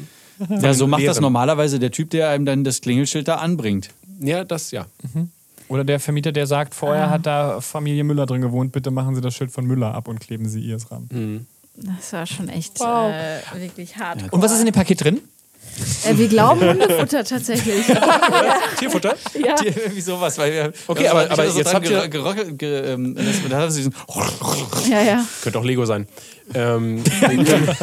Ja, 0.48 0.74
so 0.74 0.86
macht 0.86 1.00
das 1.02 1.16
Leeren. 1.16 1.22
normalerweise 1.22 1.78
der 1.78 1.90
Typ, 1.90 2.10
der 2.10 2.28
einem 2.30 2.44
dann 2.44 2.64
das 2.64 2.80
Klingelschild 2.80 3.28
da 3.28 3.36
anbringt. 3.36 3.90
Ja, 4.20 4.44
das 4.44 4.70
ja. 4.70 4.86
Oder 5.68 5.82
der 5.84 5.98
Vermieter, 5.98 6.30
der 6.32 6.46
sagt, 6.46 6.74
vorher 6.74 7.08
hat 7.10 7.26
da 7.26 7.60
Familie 7.60 8.04
Müller 8.04 8.26
drin 8.26 8.42
gewohnt, 8.42 8.70
bitte 8.72 8.90
machen 8.90 9.14
Sie 9.14 9.20
das 9.20 9.34
Schild 9.34 9.50
von 9.50 9.64
Müller 9.66 9.94
ab 9.94 10.08
und 10.08 10.20
kleben 10.20 10.48
Sie 10.48 10.60
ihrs 10.60 10.90
ran. 10.90 11.46
Das 11.76 12.12
war 12.12 12.24
schon 12.26 12.48
echt 12.48 12.80
äh, 12.80 12.84
wirklich 13.60 13.96
hart. 13.96 14.32
Und 14.32 14.40
was 14.42 14.52
ist 14.52 14.60
in 14.60 14.66
dem 14.66 14.74
Paket 14.74 15.02
drin? 15.02 15.20
Äh, 16.04 16.16
wir 16.16 16.28
glauben 16.28 16.60
Hundefutter 16.60 17.24
tatsächlich. 17.24 17.84
Tierfutter? 18.78 19.16
ja. 19.44 19.54
Die- 19.56 19.68
Irgendwie 19.68 20.00
sowas, 20.00 20.38
weil 20.38 20.52
wir. 20.52 20.72
Okay, 20.86 21.02
wir 21.04 21.10
aber- 21.10 21.30
aber 21.30 21.50
so 21.50 21.58
jetzt 21.58 21.74
habt 21.74 21.88
ihr- 21.88 22.02
ger- 22.04 22.08
gerockelt, 22.08 22.58
ge, 22.58 22.92
ähm, 22.92 23.14
das, 23.16 23.26
da 23.48 23.58
hat 23.58 23.72
sie 23.72 23.78
diesen 23.78 23.94
ja, 24.90 25.02
ja. 25.02 25.24
Könnte 25.42 25.58
auch 25.58 25.64
Lego 25.64 25.84
sein. 25.84 26.06
Ähm, 26.54 27.02
das 27.02 27.78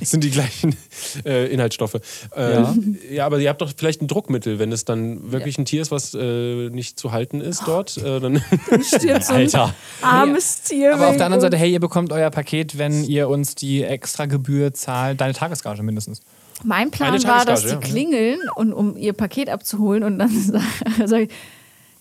sind 0.10 0.22
die 0.22 0.30
gleichen 0.30 0.76
äh, 1.24 1.46
Inhaltsstoffe. 1.52 1.96
Äh, 2.36 2.52
ja. 2.52 2.74
Ja. 3.10 3.26
aber 3.26 3.38
ihr 3.40 3.48
habt 3.48 3.60
doch 3.60 3.72
vielleicht 3.76 4.00
ein 4.02 4.06
Druckmittel, 4.08 4.58
wenn 4.58 4.70
es 4.72 4.84
dann 4.84 5.32
wirklich 5.32 5.58
ein 5.58 5.64
Tier 5.64 5.82
ist, 5.82 5.90
was 5.90 6.14
äh, 6.14 6.70
nicht 6.70 6.98
zu 6.98 7.10
halten 7.12 7.40
ist 7.40 7.62
dort. 7.66 7.96
Äh, 7.98 8.20
dann 8.20 8.42
Stirbt 8.82 9.24
so 9.24 9.32
ein 9.32 9.40
Alter. 9.42 9.74
armes 10.00 10.62
Tier. 10.62 10.94
Aber 10.94 11.08
auf 11.08 11.16
der 11.16 11.26
anderen 11.26 11.40
Seite, 11.40 11.56
hey, 11.56 11.72
ihr 11.72 11.80
bekommt 11.80 12.12
euer 12.12 12.30
Paket, 12.30 12.78
wenn 12.78 13.02
ihr 13.04 13.28
uns 13.28 13.54
die 13.56 13.82
extra 13.82 14.26
Gebühr 14.26 14.72
zahlt, 14.72 15.20
deine 15.20 15.32
Tagesgage 15.34 15.82
mindestens. 15.82 16.20
Mein 16.64 16.90
Plan 16.90 17.14
Eine 17.14 17.24
war, 17.24 17.44
dass 17.44 17.62
die 17.62 17.68
ja. 17.68 17.76
klingeln, 17.76 18.38
und, 18.56 18.72
um 18.72 18.96
ihr 18.96 19.12
Paket 19.12 19.48
abzuholen 19.50 20.02
und 20.02 20.18
dann 20.18 20.30
sage 21.06 21.24
ich, 21.24 21.30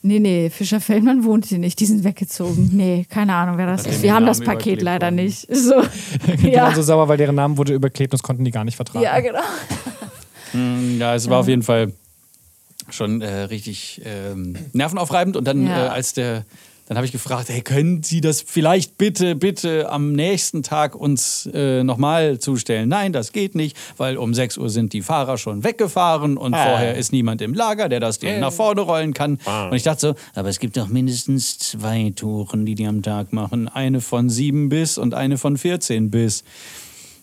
nee, 0.01 0.19
nee, 0.19 0.49
Fischer 0.49 0.79
Feldmann 0.79 1.23
wohnt 1.23 1.45
hier 1.45 1.57
nicht, 1.59 1.79
die 1.79 1.85
sind 1.85 2.03
weggezogen. 2.03 2.69
Nee, 2.73 3.05
keine 3.09 3.33
Ahnung, 3.35 3.57
wer 3.57 3.67
das 3.67 3.85
ist. 3.85 4.01
Wir 4.01 4.13
haben 4.13 4.25
das 4.25 4.41
Paket 4.41 4.81
leider 4.81 5.07
wurden. 5.07 5.15
nicht. 5.15 5.47
So. 5.55 5.75
Die 6.41 6.49
ja. 6.49 6.63
waren 6.63 6.75
so 6.75 6.81
sauer, 6.81 7.07
weil 7.07 7.17
deren 7.17 7.35
Namen 7.35 7.57
wurde 7.57 7.73
überklebt 7.73 8.13
und 8.13 8.19
das 8.19 8.23
konnten 8.23 8.43
die 8.45 8.51
gar 8.51 8.63
nicht 8.63 8.75
vertragen. 8.75 9.03
ja, 9.03 9.19
genau. 9.19 9.39
Ja, 10.99 11.15
es 11.15 11.29
war 11.29 11.39
auf 11.39 11.47
jeden 11.49 11.63
Fall 11.63 11.91
schon 12.89 13.21
äh, 13.21 13.41
richtig 13.43 14.01
ähm, 14.05 14.55
nervenaufreibend. 14.73 15.35
Und 15.35 15.45
dann, 15.45 15.65
Ja. 15.67 15.87
äh, 15.87 15.89
als 15.89 16.13
der, 16.13 16.45
dann 16.87 16.97
habe 16.97 17.05
ich 17.05 17.11
gefragt, 17.11 17.49
hey, 17.49 17.61
können 17.61 18.03
Sie 18.03 18.21
das 18.21 18.41
vielleicht 18.41 18.97
bitte, 18.97 19.35
bitte 19.35 19.89
am 19.89 20.11
nächsten 20.13 20.61
Tag 20.61 20.95
uns 20.95 21.49
äh, 21.51 21.83
nochmal 21.83 22.37
zustellen? 22.39 22.89
Nein, 22.89 23.11
das 23.11 23.31
geht 23.31 23.55
nicht, 23.55 23.75
weil 23.97 24.17
um 24.17 24.33
6 24.35 24.57
Uhr 24.59 24.69
sind 24.69 24.93
die 24.93 25.01
Fahrer 25.01 25.37
schon 25.39 25.63
weggefahren 25.63 26.37
und 26.37 26.53
vorher 26.53 26.95
ist 26.95 27.11
niemand 27.11 27.41
im 27.41 27.55
Lager, 27.55 27.89
der 27.89 27.99
das 27.99 28.19
Ding 28.19 28.39
nach 28.39 28.53
vorne 28.53 28.81
rollen 28.81 29.13
kann. 29.13 29.39
Und 29.69 29.75
ich 29.75 29.83
dachte 29.83 29.99
so, 29.99 30.15
aber 30.35 30.49
es 30.49 30.59
gibt 30.59 30.77
doch 30.77 30.87
mindestens 30.87 31.57
zwei 31.57 32.13
Touren, 32.15 32.65
die 32.65 32.75
die 32.75 32.85
am 32.85 33.01
Tag 33.01 33.33
machen. 33.33 33.67
Eine 33.67 33.99
von 33.99 34.29
7 34.29 34.69
bis 34.69 34.97
und 34.99 35.15
eine 35.15 35.37
von 35.39 35.57
14 35.57 36.11
bis. 36.11 36.43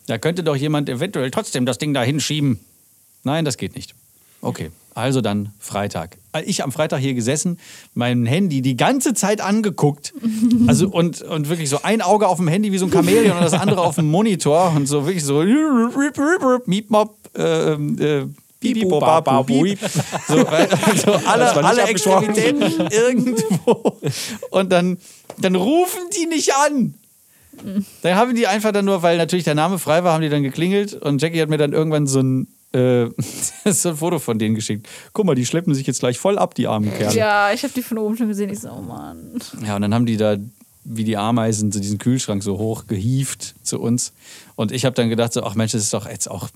Da 0.07 0.18
könnte 0.18 0.42
doch 0.42 0.57
jemand 0.57 0.88
eventuell 0.88 1.31
trotzdem 1.31 1.66
das 1.66 1.79
Ding 1.79 1.94
da 1.94 2.03
hinschieben. 2.03 2.59
Nein, 3.22 3.44
das 3.44 3.57
geht 3.57 3.77
nicht. 3.77 3.94
Okay, 4.42 4.70
also 4.94 5.20
dann 5.20 5.52
Freitag. 5.59 6.18
Ich 6.44 6.62
am 6.62 6.72
Freitag 6.72 7.00
hier 7.00 7.14
gesessen, 7.14 7.59
mein 7.94 8.26
Handy 8.26 8.61
die 8.61 8.76
ganze 8.76 9.14
Zeit 9.14 9.40
angeguckt. 9.40 10.12
Also 10.66 10.88
und, 10.88 11.22
und 11.22 11.48
wirklich 11.48 11.70
so 11.70 11.81
ein 11.83 12.02
Auge 12.02 12.28
auf 12.28 12.37
dem 12.37 12.46
Handy 12.46 12.72
wie 12.72 12.78
so 12.78 12.87
ein 12.87 12.92
Chamäleon 12.92 13.37
und 13.37 13.42
das 13.42 13.52
andere 13.52 13.81
auf 13.81 13.96
dem 13.96 14.11
Monitor 14.11 14.72
und 14.76 14.87
so 14.87 15.07
wirklich 15.07 15.24
so 15.24 15.42
Miep 16.66 16.90
Mop, 16.90 17.16
äh, 17.37 17.72
äh, 17.72 18.26
Bibi, 18.61 18.85
Boba, 18.85 19.20
Bobi. 19.20 19.76
So, 20.28 20.46
also 20.46 21.12
alle, 21.26 21.52
alle. 21.64 21.83
Extremitäten 21.83 22.62
irgendwo. 22.90 23.98
Und 24.50 24.70
dann, 24.70 24.98
dann 25.38 25.57
rufen 25.57 26.00
die 26.16 26.26
nicht 26.26 26.52
an. 26.55 26.94
Dann 28.02 28.14
haben 28.14 28.35
die 28.35 28.46
einfach 28.46 28.72
dann 28.72 28.85
nur, 28.85 29.02
weil 29.02 29.18
natürlich 29.18 29.44
der 29.44 29.55
Name 29.55 29.78
frei 29.78 30.05
war, 30.05 30.14
haben 30.14 30.22
die 30.22 30.28
dann 30.28 30.42
geklingelt 30.42 30.94
und 30.94 31.20
Jackie 31.20 31.40
hat 31.40 31.48
mir 31.48 31.59
dann 31.59 31.72
irgendwann 31.72 32.07
so 32.07 32.20
ein, 32.20 32.48
äh, 32.72 33.08
so 33.70 33.90
ein 33.90 33.96
Foto 33.96 34.18
von 34.18 34.38
denen 34.38 34.54
geschickt. 34.54 34.88
Guck 35.12 35.26
mal, 35.26 35.35
die 35.35 35.46
schleppen 35.46 35.74
sich 35.74 35.87
jetzt 35.87 36.00
gleich 36.00 36.18
voll 36.18 36.38
ab, 36.38 36.54
die 36.54 36.66
armen 36.66 36.92
Kerle. 36.92 37.16
Ja, 37.16 37.48
Ja, 37.48 37.54
ich 37.54 37.62
habe 37.62 37.72
die 37.74 37.82
von 37.82 37.98
oben 37.98 38.16
schon 38.16 38.28
gesehen. 38.28 38.50
Ich 38.50 38.61
so, 38.61 38.70
oh 38.70 38.82
Mann. 38.82 39.40
und 39.76 39.82
dann 39.82 39.94
haben 39.94 40.06
die 40.06 40.16
da 40.16 40.37
wie 40.85 41.04
die 41.04 41.16
Ameisen 41.16 41.70
so 41.70 41.80
diesen 41.80 41.98
Kühlschrank 41.98 42.42
so 42.42 42.58
hoch 42.58 42.87
gehievt 42.87 43.54
zu 43.62 43.80
uns. 43.80 44.12
Und 44.56 44.72
ich 44.72 44.85
habe 44.85 44.94
dann 44.94 45.08
gedacht 45.08 45.32
so, 45.32 45.42
ach 45.44 45.54
Mensch, 45.54 45.72
das 45.72 45.82
ist 45.82 45.94
doch 45.94 46.08
jetzt 46.08 46.28
auch, 46.28 46.48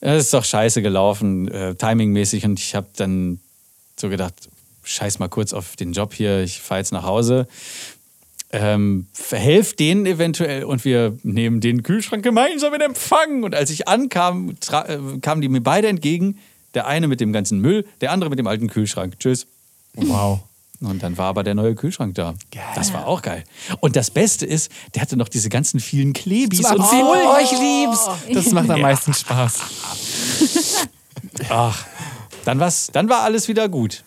das 0.00 0.24
ist 0.24 0.34
doch 0.34 0.44
scheiße 0.44 0.82
gelaufen, 0.82 1.48
äh, 1.48 1.74
timingmäßig. 1.74 2.44
Und 2.44 2.58
ich 2.58 2.74
habe 2.74 2.86
dann 2.96 3.40
so 3.98 4.08
gedacht, 4.08 4.34
scheiß 4.84 5.18
mal 5.18 5.28
kurz 5.28 5.52
auf 5.52 5.76
den 5.76 5.92
Job 5.92 6.14
hier, 6.14 6.42
ich 6.42 6.60
fahre 6.60 6.80
jetzt 6.80 6.92
nach 6.92 7.04
Hause. 7.04 7.46
Ähm, 8.54 9.06
verhelft 9.14 9.78
denen 9.80 10.04
eventuell 10.04 10.64
und 10.64 10.84
wir 10.84 11.16
nehmen 11.22 11.60
den 11.62 11.82
Kühlschrank 11.82 12.22
gemeinsam 12.22 12.74
in 12.74 12.82
Empfang. 12.82 13.44
Und 13.44 13.54
als 13.54 13.70
ich 13.70 13.88
ankam, 13.88 14.50
äh, 14.70 14.98
kamen 15.22 15.40
die 15.40 15.48
mir 15.48 15.62
beide 15.62 15.88
entgegen. 15.88 16.38
Der 16.74 16.86
eine 16.86 17.08
mit 17.08 17.20
dem 17.20 17.32
ganzen 17.32 17.60
Müll, 17.60 17.86
der 18.00 18.12
andere 18.12 18.30
mit 18.30 18.38
dem 18.38 18.46
alten 18.46 18.68
Kühlschrank. 18.68 19.18
Tschüss. 19.18 19.46
Wow. 19.94 20.40
Und 20.80 21.02
dann 21.02 21.16
war 21.16 21.26
aber 21.26 21.44
der 21.44 21.54
neue 21.54 21.74
Kühlschrank 21.74 22.14
da. 22.16 22.34
Das 22.74 22.92
war 22.92 23.06
auch 23.06 23.22
geil. 23.22 23.44
Und 23.80 23.94
das 23.94 24.10
Beste 24.10 24.46
ist, 24.46 24.70
der 24.94 25.02
hatte 25.02 25.16
noch 25.16 25.28
diese 25.28 25.48
ganzen 25.48 25.78
vielen 25.78 26.12
Klebis 26.12 26.70
und 26.70 26.82
Folien. 26.82 27.26
Oh, 27.26 27.36
ich 27.40 27.52
lieb's. 27.52 28.08
Das 28.32 28.52
macht 28.52 28.68
am 28.68 28.80
meisten 28.80 29.14
Spaß. 29.14 29.60
Ach, 31.48 31.86
dann, 32.44 32.58
war's, 32.58 32.88
dann 32.92 33.08
war 33.08 33.22
alles 33.22 33.48
wieder 33.48 33.68
gut. 33.68 34.02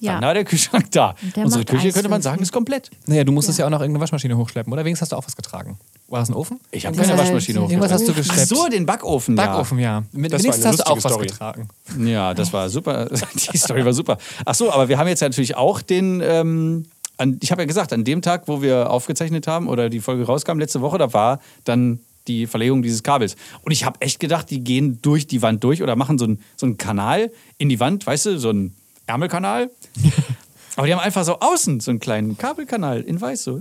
Ja. 0.00 0.14
Dann 0.14 0.22
war 0.22 0.34
der 0.34 0.44
Kühlschrank 0.44 0.90
da. 0.90 1.14
Der 1.36 1.44
Unsere 1.44 1.64
Küche 1.64 1.92
könnte 1.92 2.08
man 2.08 2.22
sagen, 2.22 2.42
ist 2.42 2.52
komplett. 2.52 2.90
Naja, 3.06 3.22
du 3.22 3.32
musstest 3.32 3.58
ja. 3.58 3.66
auch 3.66 3.70
noch 3.70 3.80
irgendeine 3.80 4.00
Waschmaschine 4.00 4.36
hochschleppen, 4.36 4.72
oder? 4.72 4.84
Wenigstens 4.84 5.02
hast 5.02 5.12
du 5.12 5.16
auch 5.16 5.26
was 5.26 5.36
getragen. 5.36 5.78
War 6.08 6.20
das 6.20 6.30
ein 6.30 6.34
Ofen? 6.34 6.58
Ich 6.70 6.86
habe 6.86 6.96
keine 6.96 7.16
Waschmaschine 7.16 7.60
Irgendwas 7.60 7.92
hast 7.92 8.08
du 8.08 8.12
Ach 8.12 8.16
geschleppt. 8.16 8.48
so, 8.48 8.68
den 8.68 8.86
Backofen. 8.86 9.36
Backofen, 9.36 9.78
ja. 9.78 10.02
Mit, 10.12 10.32
Das 10.32 10.40
war 10.40 10.44
wenigstens 10.44 10.64
eine 10.64 10.72
hast 10.72 10.80
du 10.80 10.90
auch 10.90 11.04
was 11.04 11.12
Story. 11.12 11.26
getragen. 11.26 11.68
Ja. 11.98 12.06
ja, 12.06 12.34
das 12.34 12.52
war 12.52 12.68
super. 12.70 13.08
Die 13.52 13.58
Story 13.58 13.84
war 13.84 13.92
super. 13.92 14.16
Ach 14.44 14.54
so, 14.54 14.72
aber 14.72 14.88
wir 14.88 14.98
haben 14.98 15.06
jetzt 15.06 15.20
ja 15.20 15.28
natürlich 15.28 15.56
auch 15.56 15.82
den. 15.82 16.20
Ähm, 16.24 16.86
an, 17.18 17.38
ich 17.42 17.52
habe 17.52 17.62
ja 17.62 17.66
gesagt, 17.66 17.92
an 17.92 18.02
dem 18.02 18.22
Tag, 18.22 18.48
wo 18.48 18.62
wir 18.62 18.90
aufgezeichnet 18.90 19.46
haben 19.46 19.68
oder 19.68 19.90
die 19.90 20.00
Folge 20.00 20.24
rauskam 20.24 20.58
letzte 20.58 20.80
Woche, 20.80 20.96
da 20.96 21.12
war 21.12 21.40
dann 21.64 22.00
die 22.26 22.46
Verlegung 22.46 22.82
dieses 22.82 23.02
Kabels. 23.02 23.36
Und 23.62 23.72
ich 23.72 23.84
habe 23.84 24.00
echt 24.00 24.20
gedacht, 24.20 24.50
die 24.50 24.64
gehen 24.64 25.00
durch 25.02 25.26
die 25.26 25.42
Wand 25.42 25.62
durch 25.62 25.82
oder 25.82 25.96
machen 25.96 26.18
so 26.18 26.24
einen 26.24 26.40
so 26.56 26.64
einen 26.64 26.78
Kanal 26.78 27.30
in 27.58 27.68
die 27.68 27.78
Wand, 27.78 28.06
weißt 28.06 28.26
du, 28.26 28.38
so 28.38 28.48
einen 28.48 28.74
Ärmelkanal. 29.06 29.70
Aber 30.76 30.86
die 30.86 30.92
haben 30.94 31.00
einfach 31.00 31.24
so 31.24 31.38
außen 31.40 31.80
so 31.80 31.90
einen 31.90 32.00
kleinen 32.00 32.38
Kabelkanal 32.38 33.02
in 33.02 33.20
weiß 33.20 33.42
so. 33.44 33.60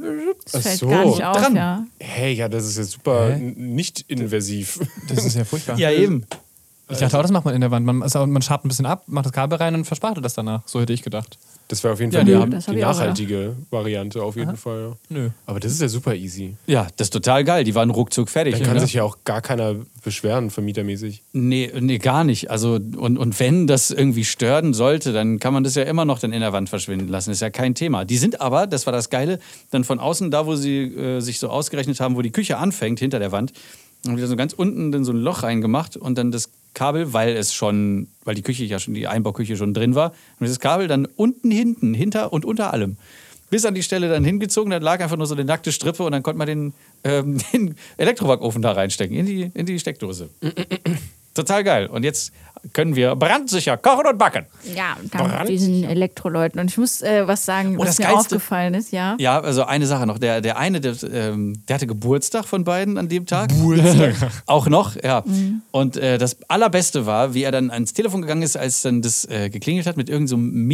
Das 0.51 0.61
fällt 0.61 0.79
so, 0.79 0.87
gar 0.87 1.05
nicht 1.05 1.23
auf, 1.23 1.35
dran. 1.37 1.55
ja. 1.55 1.85
Hey, 1.99 2.33
ja, 2.33 2.47
das 2.47 2.65
ist 2.65 2.77
ja 2.77 2.83
super 2.83 3.31
n- 3.31 3.55
nicht 3.75 4.05
invasiv. 4.07 4.79
Das 5.07 5.25
ist 5.25 5.35
ja 5.35 5.43
furchtbar. 5.43 5.77
Ja, 5.77 5.91
eben. 5.91 6.25
Ich 6.91 6.97
dachte 6.97 7.17
auch, 7.17 7.21
das 7.21 7.31
macht 7.31 7.45
man 7.45 7.53
in 7.53 7.61
der 7.61 7.71
Wand. 7.71 7.85
Man, 7.85 8.01
also 8.01 8.25
man 8.25 8.41
schabt 8.41 8.65
ein 8.65 8.67
bisschen 8.69 8.85
ab, 8.85 9.03
macht 9.07 9.25
das 9.25 9.31
Kabel 9.33 9.57
rein 9.57 9.75
und 9.75 9.85
verspachtet 9.85 10.23
das 10.25 10.33
danach. 10.33 10.61
So 10.65 10.79
hätte 10.81 10.93
ich 10.93 11.03
gedacht. 11.03 11.37
Das 11.69 11.83
wäre 11.83 11.93
auf 11.93 11.99
jeden 11.99 12.11
Ja, 12.11 12.17
Fall 12.21 12.25
die 12.25 12.31
die, 12.45 12.49
das 12.49 12.65
die 12.65 12.75
ich 12.77 12.83
auch 12.83 12.89
nachhaltige 12.97 13.55
Variante, 13.69 14.23
auf 14.23 14.35
jeden 14.35 14.57
Fall. 14.57 14.95
Ja. 15.09 15.17
Nö. 15.17 15.29
Aber 15.45 15.59
das 15.59 15.71
ist 15.71 15.81
ja 15.81 15.87
super 15.87 16.15
easy. 16.15 16.55
Ja, 16.65 16.87
das 16.97 17.05
ist 17.07 17.13
total 17.13 17.43
geil. 17.43 17.63
Die 17.63 17.75
waren 17.75 17.91
ruckzuck 17.91 18.27
fertig. 18.27 18.55
Dann 18.55 18.63
kann 18.63 18.75
Ja. 18.77 18.81
sich 18.81 18.93
ja 18.93 19.03
auch 19.03 19.19
gar 19.23 19.41
keiner 19.41 19.75
beschweren, 20.03 20.49
vermietermäßig. 20.49 21.21
Nee, 21.31 21.71
nee, 21.79 21.99
gar 21.99 22.23
nicht. 22.23 22.49
Also, 22.49 22.73
und, 22.97 23.17
und 23.19 23.39
wenn 23.39 23.67
das 23.67 23.91
irgendwie 23.91 24.25
stören 24.25 24.73
sollte, 24.73 25.13
dann 25.13 25.37
kann 25.39 25.53
man 25.53 25.63
das 25.63 25.75
ja 25.75 25.83
immer 25.83 26.05
noch 26.05 26.17
dann 26.17 26.33
in 26.33 26.41
der 26.41 26.53
Wand 26.53 26.69
verschwinden 26.69 27.07
lassen. 27.07 27.29
Ist 27.29 27.41
ja 27.41 27.51
kein 27.51 27.75
Thema. 27.75 28.03
Die 28.03 28.17
sind 28.17 28.41
aber, 28.41 28.65
das 28.65 28.87
war 28.87 28.93
das 28.93 29.11
Geile, 29.11 29.37
dann 29.69 29.83
von 29.83 29.99
außen, 29.99 30.31
da 30.31 30.47
wo 30.47 30.55
sie 30.55 30.81
äh, 30.85 31.19
sich 31.19 31.37
so 31.37 31.49
ausgerechnet 31.49 31.99
haben, 31.99 32.15
wo 32.15 32.23
die 32.23 32.31
Küche 32.31 32.57
anfängt, 32.57 32.99
hinter 32.99 33.19
der 33.19 33.31
Wand, 33.31 33.53
haben 34.07 34.17
wieder 34.17 34.27
so 34.27 34.35
ganz 34.37 34.53
unten 34.53 34.91
dann 34.91 35.03
so 35.03 35.11
ein 35.11 35.17
Loch 35.17 35.43
reingemacht 35.43 35.97
und 35.97 36.17
dann 36.17 36.31
das 36.31 36.49
Kabel, 36.73 37.13
weil 37.13 37.35
es 37.35 37.53
schon, 37.53 38.07
weil 38.23 38.35
die 38.35 38.41
Küche 38.41 38.63
ja 38.65 38.79
schon, 38.79 38.93
die 38.93 39.07
Einbauküche 39.07 39.57
schon 39.57 39.73
drin 39.73 39.95
war, 39.95 40.11
und 40.39 40.45
dieses 40.45 40.59
Kabel 40.59 40.87
dann 40.87 41.05
unten, 41.05 41.51
hinten, 41.51 41.93
hinter 41.93 42.31
und 42.33 42.45
unter 42.45 42.73
allem. 42.73 42.97
Bis 43.49 43.65
an 43.65 43.73
die 43.73 43.81
Stelle 43.83 44.09
dann 44.09 44.23
hingezogen, 44.23 44.69
dann 44.69 44.83
lag 44.83 45.01
einfach 45.01 45.17
nur 45.17 45.25
so 45.25 45.33
eine 45.33 45.43
nackte 45.43 45.71
Strippe 45.71 46.03
und 46.03 46.11
dann 46.11 46.21
konnte 46.21 46.37
man 46.37 46.47
den, 46.47 46.73
ähm, 47.03 47.39
den 47.53 47.75
Elektrobackofen 47.97 48.61
da 48.61 48.73
reinstecken, 48.73 49.15
in 49.17 49.25
die, 49.25 49.51
in 49.53 49.65
die 49.65 49.79
Steckdose. 49.79 50.29
Total 51.33 51.63
geil. 51.63 51.87
Und 51.87 52.03
jetzt 52.03 52.33
können 52.73 52.95
wir 52.95 53.15
brandsicher 53.15 53.77
kochen 53.77 54.05
und 54.07 54.17
backen. 54.17 54.45
Ja, 54.75 54.97
dank 55.11 55.47
diesen 55.47 55.83
Elektroleuten. 55.83 56.59
Und 56.59 56.69
ich 56.69 56.77
muss 56.77 57.01
äh, 57.01 57.27
was 57.27 57.45
sagen, 57.45 57.77
Oh, 57.77 57.81
was 57.85 57.97
mir 57.99 58.05
Geilste- 58.05 58.15
aufgefallen 58.17 58.73
ist, 58.73 58.91
ja. 58.91 59.15
Ja, 59.19 59.39
also 59.39 59.63
eine 59.65 59.85
Sache 59.87 60.05
noch. 60.05 60.19
Der, 60.19 60.41
der 60.41 60.57
eine, 60.57 60.81
der, 60.81 60.95
ähm, 61.11 61.63
der 61.67 61.75
hatte 61.75 61.87
Geburtstag 61.87 62.45
von 62.45 62.63
beiden 62.63 62.97
an 62.97 63.09
dem 63.09 63.25
Tag. 63.25 63.49
Geburtstag. 63.49 64.15
Auch 64.45 64.67
noch, 64.67 64.95
ja. 65.01 65.23
Und 65.71 65.97
äh, 65.97 66.17
das 66.17 66.37
Allerbeste 66.49 67.05
war, 67.05 67.33
wie 67.33 67.43
er 67.43 67.51
dann 67.51 67.71
ans 67.71 67.93
Telefon 67.93 68.21
gegangen 68.21 68.41
ist, 68.41 68.57
als 68.57 68.81
dann 68.81 69.01
das 69.01 69.25
äh, 69.25 69.49
geklingelt 69.49 69.85
hat 69.87 69.97
mit 69.97 70.09
irgendeinem 70.09 70.27
so 70.27 70.35
einem 70.35 70.67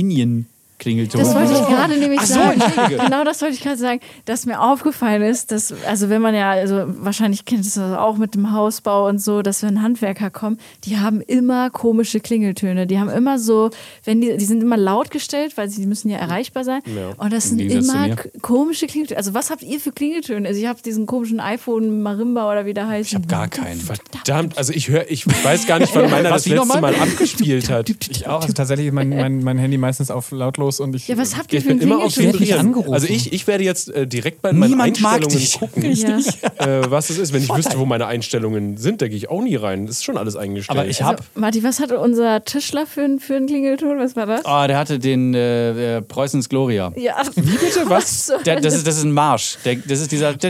Minion-Klingelton. 0.76 1.20
Das 1.20 1.36
wollte 1.36 1.54
ich 1.54 1.68
gerade 1.68 1.98
nämlich 1.98 2.20
Ach 2.22 2.26
so, 2.26 2.34
sagen. 2.36 2.62
Genau 3.06 3.24
das 3.24 3.42
wollte 3.42 3.56
ich 3.56 3.62
gerade 3.62 3.78
sagen, 3.78 4.00
dass 4.26 4.46
mir 4.46 4.62
aufgefallen 4.62 5.22
ist, 5.22 5.52
dass, 5.52 5.74
also 5.86 6.10
wenn 6.10 6.22
man 6.22 6.36
ja, 6.36 6.52
also 6.52 6.84
wahrscheinlich 6.88 7.46
kennt 7.46 7.66
es 7.66 7.76
das 7.76 7.98
auch 7.98 8.18
mit 8.18 8.36
dem 8.36 8.52
Hausbau 8.52 9.08
und 9.08 9.20
so, 9.20 9.42
dass 9.42 9.64
wenn 9.64 9.82
Handwerker 9.82 10.30
kommen, 10.30 10.58
die 10.84 10.98
haben 10.98 11.22
immer 11.22 11.70
komische 11.70 12.20
Klingeltöne. 12.20 12.88
Die 12.88 13.00
haben 13.00 13.10
immer 13.10 13.40
so, 13.40 13.70
wenn 14.04 14.22
die, 14.22 14.38
die 14.38 14.46
sind 14.46 14.62
immer 14.62 14.78
laut 14.78 15.12
gestellt, 15.12 15.58
weil 15.58 15.70
sie 15.70 15.86
müssen 15.86 16.10
ja 16.10 16.18
erreichbar 16.18 16.64
sein. 16.64 16.82
Und 17.18 17.34
das 17.34 17.52
Im 17.52 17.58
sind 17.58 17.72
immer 17.72 18.16
komische 18.42 18.88
Klingeltöne. 18.88 19.18
Also 19.18 19.34
was 19.34 19.50
habt 19.50 19.64
ihr 19.64 19.80
für 19.80 19.92
Klingeltöne? 19.92 20.48
Also 20.48 20.60
ich 20.60 20.68
habe 20.68 20.82
diesen 20.82 21.06
komischen 21.06 21.40
iPhone 21.40 22.02
Marimba 22.02 22.52
oder 22.52 22.66
wie 22.66 22.74
der 22.74 22.88
heißt. 22.88 23.10
Ich 23.10 23.16
habe 23.16 23.28
gar 23.28 23.48
keinen. 23.48 23.80
Verdammt, 23.80 24.58
also 24.58 24.74
ich 24.74 24.90
höre, 24.90 25.10
ich 25.10 25.26
weiß 25.28 25.68
gar 25.68 25.80
nicht, 25.80 25.94
wann 25.96 26.10
meiner 26.10 26.32
Was, 26.32 26.44
das 26.44 26.52
letzte 26.52 26.68
nochmal? 26.68 26.82
Mal 26.82 26.96
abgespielt 26.96 27.70
hat. 27.70 27.90
Ich 27.90 28.28
auch. 28.28 28.42
Also 28.42 28.54
tatsächlich 28.54 28.92
mein, 28.92 29.10
mein, 29.10 29.44
mein 29.44 29.58
Handy 29.58 29.78
meistens 29.78 30.12
auf 30.12 30.32
lautlos 30.32 30.65
und 30.80 30.96
ich. 30.96 31.08
Ja, 31.08 31.18
was 31.18 31.38
habt 31.38 31.52
ihr 31.54 31.60
Ich 31.60 31.64
für 31.66 31.70
bin 31.70 31.82
immer 31.82 32.04
auf 32.04 32.18
angerufen. 32.18 32.94
Also 32.94 33.08
ich, 33.08 33.32
ich 33.34 33.48
werde 33.48 33.64
jetzt 33.64 33.90
äh, 33.90 34.06
direkt 34.08 34.42
bei 34.42 34.52
meinen 34.54 34.72
Niemand 34.72 35.02
mag 35.02 35.16
Einstellungen 35.24 35.38
dich. 35.40 35.60
gucken, 35.60 35.92
Ja. 36.60 36.80
äh, 36.82 36.92
was 36.92 37.10
es 37.10 37.18
ist. 37.18 37.34
Wenn 37.34 37.44
ich 37.44 37.54
wüsste, 37.56 37.78
wo 37.80 37.86
meine 37.86 38.08
Einstellungen 38.08 38.78
sind, 38.78 39.02
da 39.02 39.08
gehe 39.08 39.18
ich 39.18 39.30
auch 39.30 39.42
nie 39.42 39.56
rein. 39.56 39.86
Das 39.88 39.98
ist 39.98 40.04
schon 40.04 40.18
alles 40.18 40.36
eingestellt. 40.36 40.78
Aber 40.80 40.88
ich 40.88 41.02
habe. 41.02 41.20
Also, 41.20 41.30
Marti, 41.40 41.64
was 41.64 41.80
hatte 41.80 42.00
unser 42.00 42.44
Tischler 42.44 42.86
für, 42.88 43.02
einen- 43.04 43.20
für 43.20 43.36
einen 43.36 43.48
Klingelton? 43.48 43.98
Was 44.00 44.16
war 44.16 44.26
das? 44.26 44.42
Oh, 44.46 44.68
der 44.68 44.78
hatte 44.78 45.00
den 45.00 45.34
äh, 45.34 45.98
äh, 45.98 46.02
Preußens 46.02 46.50
Gloria. 46.50 46.92
Ja. 46.96 47.22
Wie 47.36 47.42
bitte? 47.42 47.84
Was? 47.90 48.32
Der, 48.46 48.60
das, 48.60 48.76
ist, 48.76 48.88
das 48.88 48.98
ist 48.98 49.04
ein 49.04 49.12
Marsch. 49.12 49.58
Der, 49.66 49.76
das 49.76 50.00
ist 50.02 50.12
dieser. 50.12 50.36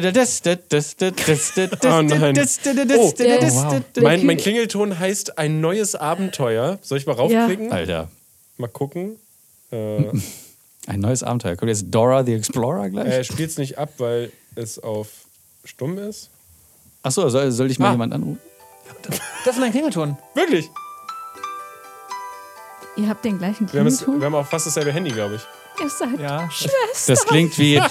Oh 1.86 2.01
nein. 2.01 2.36
Oh. 2.38 3.12
wow. 3.54 3.82
mein, 4.01 4.25
mein 4.25 4.38
Klingelton 4.38 4.97
heißt 4.99 5.38
ein 5.38 5.62
neues 5.62 5.95
Abenteuer. 5.95 6.80
Soll 6.82 6.97
ich 6.97 7.06
mal 7.06 7.13
raufklicken? 7.13 7.71
Alter. 7.71 8.10
Mal 8.58 8.67
gucken. 8.67 9.17
Äh, 9.71 10.04
Ein 10.88 10.99
neues 10.99 11.23
Abenteuer. 11.23 11.56
Kommt 11.56 11.69
jetzt 11.69 11.86
Dora 11.89 12.23
the 12.23 12.34
Explorer 12.34 12.89
gleich? 12.89 13.08
er 13.08 13.23
spielt 13.23 13.49
es 13.49 13.58
nicht 13.58 13.78
ab, 13.78 13.89
weil 13.97 14.32
es 14.56 14.78
auf 14.80 15.08
stumm 15.63 15.97
ist. 15.97 16.30
Achso, 17.04 17.28
soll, 17.30 17.51
soll 17.51 17.69
ich 17.71 17.80
mal 17.80 17.89
Ah. 17.89 17.91
jemand 17.93 18.13
anrufen? 18.13 18.39
Das 19.45 19.56
ist 19.56 19.60
mein 19.60 19.71
Klingelton. 19.71 20.17
Wirklich? 20.34 20.69
Ihr 22.97 23.10
habt 23.10 23.25
den 23.25 23.38
gleichen 23.38 23.71
Wir 23.73 23.82
haben, 23.82 23.88
es, 23.88 23.97
Klingelton. 23.97 24.21
wir 24.21 24.25
haben 24.28 24.36
auch 24.36 24.47
fast 24.47 24.67
dasselbe 24.67 24.91
Handy, 24.93 25.12
glaube 25.12 25.36
ich. 25.36 25.41
Ihr 25.84 25.89
seid 25.89 26.19
Ja. 26.19 26.49
Das 27.08 27.25
klingt 27.25 27.58
wie. 27.60 27.82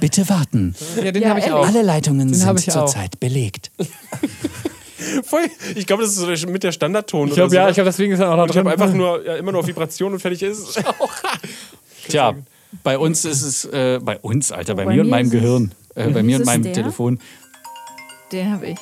Bitte 0.00 0.26
warten. 0.30 0.74
Ja, 1.02 1.12
den 1.12 1.22
Ja, 1.22 1.28
habe 1.30 1.40
ich 1.40 1.46
ehrlich. 1.46 1.60
auch. 1.60 1.66
Alle 1.66 1.82
Leitungen 1.82 2.32
Den 2.32 2.46
hab 2.46 2.58
sind 2.58 2.68
ich 2.68 2.74
auch. 2.74 2.86
zurzeit 2.86 3.20
belegt. 3.20 3.70
Voll. 5.24 5.44
Ich 5.74 5.86
glaube, 5.86 6.02
das 6.02 6.12
ist 6.12 6.18
so 6.18 6.26
der, 6.26 6.48
mit 6.50 6.62
der 6.62 6.72
Standardton. 6.72 7.28
Ich 7.28 7.34
glaube, 7.34 7.54
ja, 7.54 7.68
ich 7.68 7.74
glaube, 7.74 7.90
deswegen 7.90 8.14
ist 8.14 8.20
er 8.20 8.30
auch 8.32 8.36
noch 8.36 8.44
Und 8.44 8.48
ich 8.50 8.54
drin. 8.56 8.66
habe 8.70 8.82
einfach 8.82 8.94
nur 8.96 9.22
ja, 9.26 9.36
immer 9.36 9.52
nur 9.52 9.60
auf 9.60 9.66
Vibration 9.66 10.14
und 10.14 10.20
fertig 10.20 10.42
ist. 10.42 10.82
Tja, 12.14 12.34
bei 12.82 12.98
uns 12.98 13.24
ist 13.24 13.42
es. 13.42 13.64
Äh, 13.66 14.00
bei 14.02 14.18
uns, 14.18 14.50
Alter, 14.52 14.74
bei, 14.74 14.84
Bei 14.84 14.94
mir 14.94 15.00
und 15.02 15.06
mir 15.08 15.10
meinem 15.10 15.30
Gehirn. 15.30 15.72
Äh, 15.94 16.08
bei 16.10 16.22
mir 16.22 16.36
ist 16.36 16.40
und 16.40 16.46
meinem 16.46 16.62
der? 16.64 16.72
Telefon. 16.72 17.18
Den 18.32 18.50
habe 18.52 18.66
ich. 18.68 18.78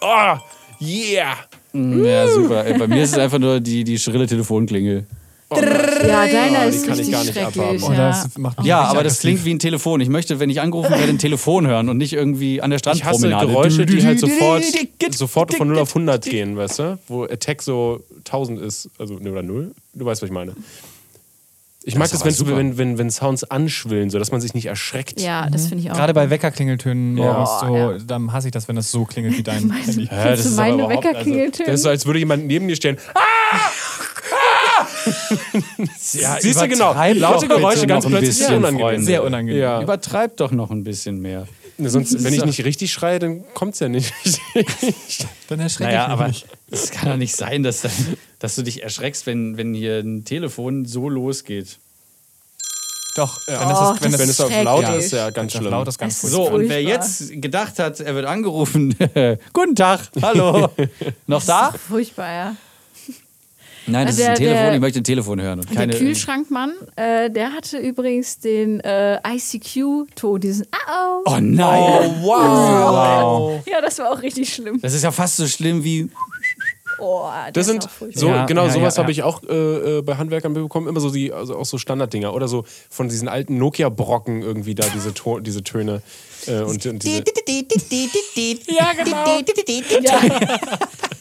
Oh, 0.00 0.36
yeah. 0.84 1.36
Mm, 1.72 2.04
Ja, 2.04 2.28
super. 2.28 2.64
Ey, 2.64 2.78
bei 2.78 2.86
mir 2.86 3.02
ist 3.02 3.12
es 3.12 3.18
einfach 3.18 3.38
nur 3.38 3.60
die, 3.60 3.84
die 3.84 3.98
schrille 3.98 4.26
Telefonklingel. 4.26 5.06
Oh. 5.48 5.56
Ja, 5.56 6.26
deiner 6.26 6.68
die 6.70 6.76
ist 6.76 6.86
kann 6.86 6.94
ich 6.94 7.00
richtig 7.06 7.12
gar 7.12 7.24
nicht 7.24 7.34
schrecklich. 7.34 7.62
abhaben. 7.64 7.82
Oh, 7.84 7.92
ja. 7.92 8.08
das 8.08 8.36
macht 8.38 8.58
mich 8.58 8.66
Ja, 8.66 8.80
aber 8.80 9.04
das 9.04 9.12
aggressiv. 9.14 9.20
klingt 9.20 9.44
wie 9.44 9.54
ein 9.54 9.58
Telefon. 9.60 10.00
Ich 10.00 10.08
möchte, 10.08 10.40
wenn 10.40 10.50
ich 10.50 10.60
angerufen 10.60 10.90
werde, 10.90 11.08
ein 11.08 11.18
Telefon 11.18 11.66
hören 11.68 11.88
und 11.88 11.98
nicht 11.98 12.12
irgendwie 12.14 12.60
an 12.62 12.70
der 12.70 12.80
Ich 12.80 12.86
hasse 12.86 12.98
Strandpromenade. 12.98 13.46
Geräusche, 13.46 13.86
die 13.86 14.04
halt 14.04 14.18
sofort, 14.18 14.64
sofort 15.12 15.54
von 15.54 15.68
0 15.68 15.78
auf 15.78 15.90
100 15.90 16.24
gehen, 16.24 16.56
weißt 16.56 16.78
du? 16.80 16.98
Wo 17.06 17.24
Attack 17.24 17.62
so 17.62 18.00
1000 18.18 18.60
ist, 18.60 18.90
also 18.98 19.14
ne, 19.18 19.30
oder 19.30 19.42
0. 19.42 19.72
Du 19.94 20.04
weißt, 20.04 20.20
was 20.22 20.28
ich 20.28 20.34
meine. 20.34 20.54
Ich 21.88 21.94
mag 21.94 22.10
das, 22.10 22.20
super. 22.36 22.56
wenn, 22.56 22.76
wenn, 22.78 22.98
wenn 22.98 23.10
Sounds 23.10 23.44
anschwillen, 23.44 24.10
so 24.10 24.18
dass 24.18 24.32
man 24.32 24.40
sich 24.40 24.54
nicht 24.54 24.66
erschreckt. 24.66 25.20
Ja, 25.20 25.48
das 25.48 25.68
finde 25.68 25.84
ich 25.84 25.90
auch. 25.92 25.94
Gerade 25.96 26.12
bei 26.14 26.30
Weckerklingeltönen 26.30 27.16
Ja. 27.16 27.24
morgens 27.32 27.60
so, 27.60 27.76
Ja. 27.76 27.98
dann 28.04 28.32
hasse 28.32 28.48
ich 28.48 28.52
das, 28.52 28.66
wenn 28.66 28.74
das 28.74 28.90
so 28.90 29.04
klingelt 29.04 29.38
wie 29.38 29.44
dein 29.44 29.70
Handy. 29.86 30.08
Ja, 30.10 30.30
das 30.30 30.44
ist 30.44 30.56
meine 30.56 30.82
überhaupt- 30.82 30.96
Weckerklingeltöne. 31.04 31.66
Das 31.68 31.76
ist 31.76 31.82
so, 31.84 31.88
als 31.88 32.04
würde 32.04 32.18
jemand 32.18 32.44
neben 32.46 32.66
dir 32.66 32.74
stehen. 32.76 32.96
Ja, 36.12 36.36
Siehst 36.40 36.60
du 36.60 36.68
genau, 36.68 36.92
laute 37.14 37.48
Geräusche 37.48 37.86
ganz 37.86 38.04
plötzlich 38.06 38.30
bisschen, 38.38 38.56
unangenehm. 38.56 39.02
Sehr 39.04 39.22
unangenehm. 39.24 39.60
Ja. 39.60 39.80
Übertreib 39.82 40.36
doch 40.36 40.50
noch 40.50 40.70
ein 40.70 40.82
bisschen 40.84 41.20
mehr. 41.20 41.46
Ne, 41.78 41.90
Sonst, 41.90 42.22
wenn 42.24 42.32
ich 42.32 42.44
nicht 42.44 42.64
richtig 42.64 42.92
schreie, 42.92 43.18
dann 43.18 43.44
kommt's 43.54 43.80
ja 43.80 43.88
nicht. 43.88 44.12
Dann 45.48 45.60
erschrecke 45.60 45.90
Naja, 45.92 46.02
ich 46.04 46.08
mich 46.08 46.12
aber 46.12 46.28
nicht. 46.28 46.46
es 46.70 46.90
kann 46.90 47.10
doch 47.10 47.16
nicht 47.16 47.36
sein, 47.36 47.62
dass, 47.62 47.82
dann, 47.82 47.92
dass 48.40 48.54
du 48.56 48.62
dich 48.62 48.82
erschreckst, 48.82 49.26
wenn, 49.26 49.56
wenn 49.56 49.74
hier 49.74 49.98
ein 50.00 50.24
Telefon 50.24 50.84
so 50.86 51.08
losgeht. 51.08 51.78
Doch, 53.16 53.38
wenn 53.46 53.56
Oh, 53.56 53.92
es 53.92 53.96
ist, 53.96 54.02
wenn 54.04 54.12
das 54.12 54.20
wenn 54.20 54.28
es 54.28 54.38
es 54.38 54.40
auf 54.40 54.62
laut 54.64 54.88
ist, 54.90 55.12
ja, 55.12 55.30
ganz 55.30 55.52
schlimm. 55.52 55.70
laut 55.70 55.88
ist, 55.88 55.98
ganz 55.98 56.18
Es 56.18 56.24
ist 56.24 56.30
So, 56.32 56.50
und 56.50 56.68
wer 56.68 56.82
jetzt 56.82 57.30
gedacht 57.40 57.78
hat, 57.78 58.00
er 58.00 58.14
wird 58.14 58.26
angerufen, 58.26 58.94
guten 59.52 59.74
Tag, 59.74 60.10
hallo, 60.20 60.68
noch 61.26 61.44
da? 61.44 61.72
Furchtbar, 61.72 62.30
ja. 62.32 62.56
Nein, 63.86 64.06
das 64.06 64.16
Der- 64.16 64.24
ist 64.24 64.30
ein 64.30 64.36
Telefon, 64.36 64.64
der- 64.64 64.74
ich 64.74 64.80
möchte 64.80 65.00
ein 65.00 65.04
Telefon 65.04 65.40
hören. 65.40 65.60
Und 65.60 65.70
keine, 65.72 65.92
der 65.92 66.00
Kühlschrankmann, 66.00 66.72
äh, 66.96 67.30
der 67.30 67.52
hatte 67.52 67.78
übrigens 67.78 68.38
den 68.38 68.80
äh, 68.80 69.18
ICQ-Ton, 69.26 70.40
diesen 70.40 70.66
Au. 70.72 71.22
Oh 71.24 71.38
nein! 71.40 72.14
wow. 72.22 73.60
Ja, 73.70 73.80
das 73.80 73.98
war 73.98 74.12
auch 74.12 74.22
richtig 74.22 74.52
schlimm. 74.52 74.80
Das 74.82 74.92
ist 74.94 75.02
ja 75.02 75.10
fast 75.12 75.36
so 75.36 75.46
schlimm 75.46 75.84
wie. 75.84 76.08
Oh, 76.98 77.28
Das 77.52 77.68
ist 77.68 77.72
sind 77.72 77.88
so, 78.14 78.28
Ja, 78.28 78.46
genau 78.46 78.64
ja, 78.66 78.70
sowas 78.72 78.96
ja, 78.96 79.02
habe 79.02 79.12
ich 79.12 79.22
auch 79.22 79.42
äh, 79.42 79.98
äh, 79.98 80.02
bei 80.02 80.16
Handwerkern 80.16 80.54
bekommen. 80.54 80.88
Immer 80.88 81.00
so 81.00 81.10
die, 81.10 81.32
also 81.32 81.56
auch 81.56 81.64
so 81.64 81.78
Standarddinger. 81.78 82.32
Oder 82.34 82.48
so 82.48 82.64
von 82.90 83.08
diesen 83.08 83.28
alten 83.28 83.58
Nokia-Brocken 83.58 84.42
irgendwie 84.42 84.74
da, 84.74 84.86
diese, 84.94 85.12
to 85.14 85.40
diese 85.40 85.62
Töne. 85.62 86.02
Äh, 86.46 86.60
und, 86.60 86.84
und 86.86 87.02
diese, 87.02 87.24
Ja, 88.68 88.92
genau. 88.92 89.24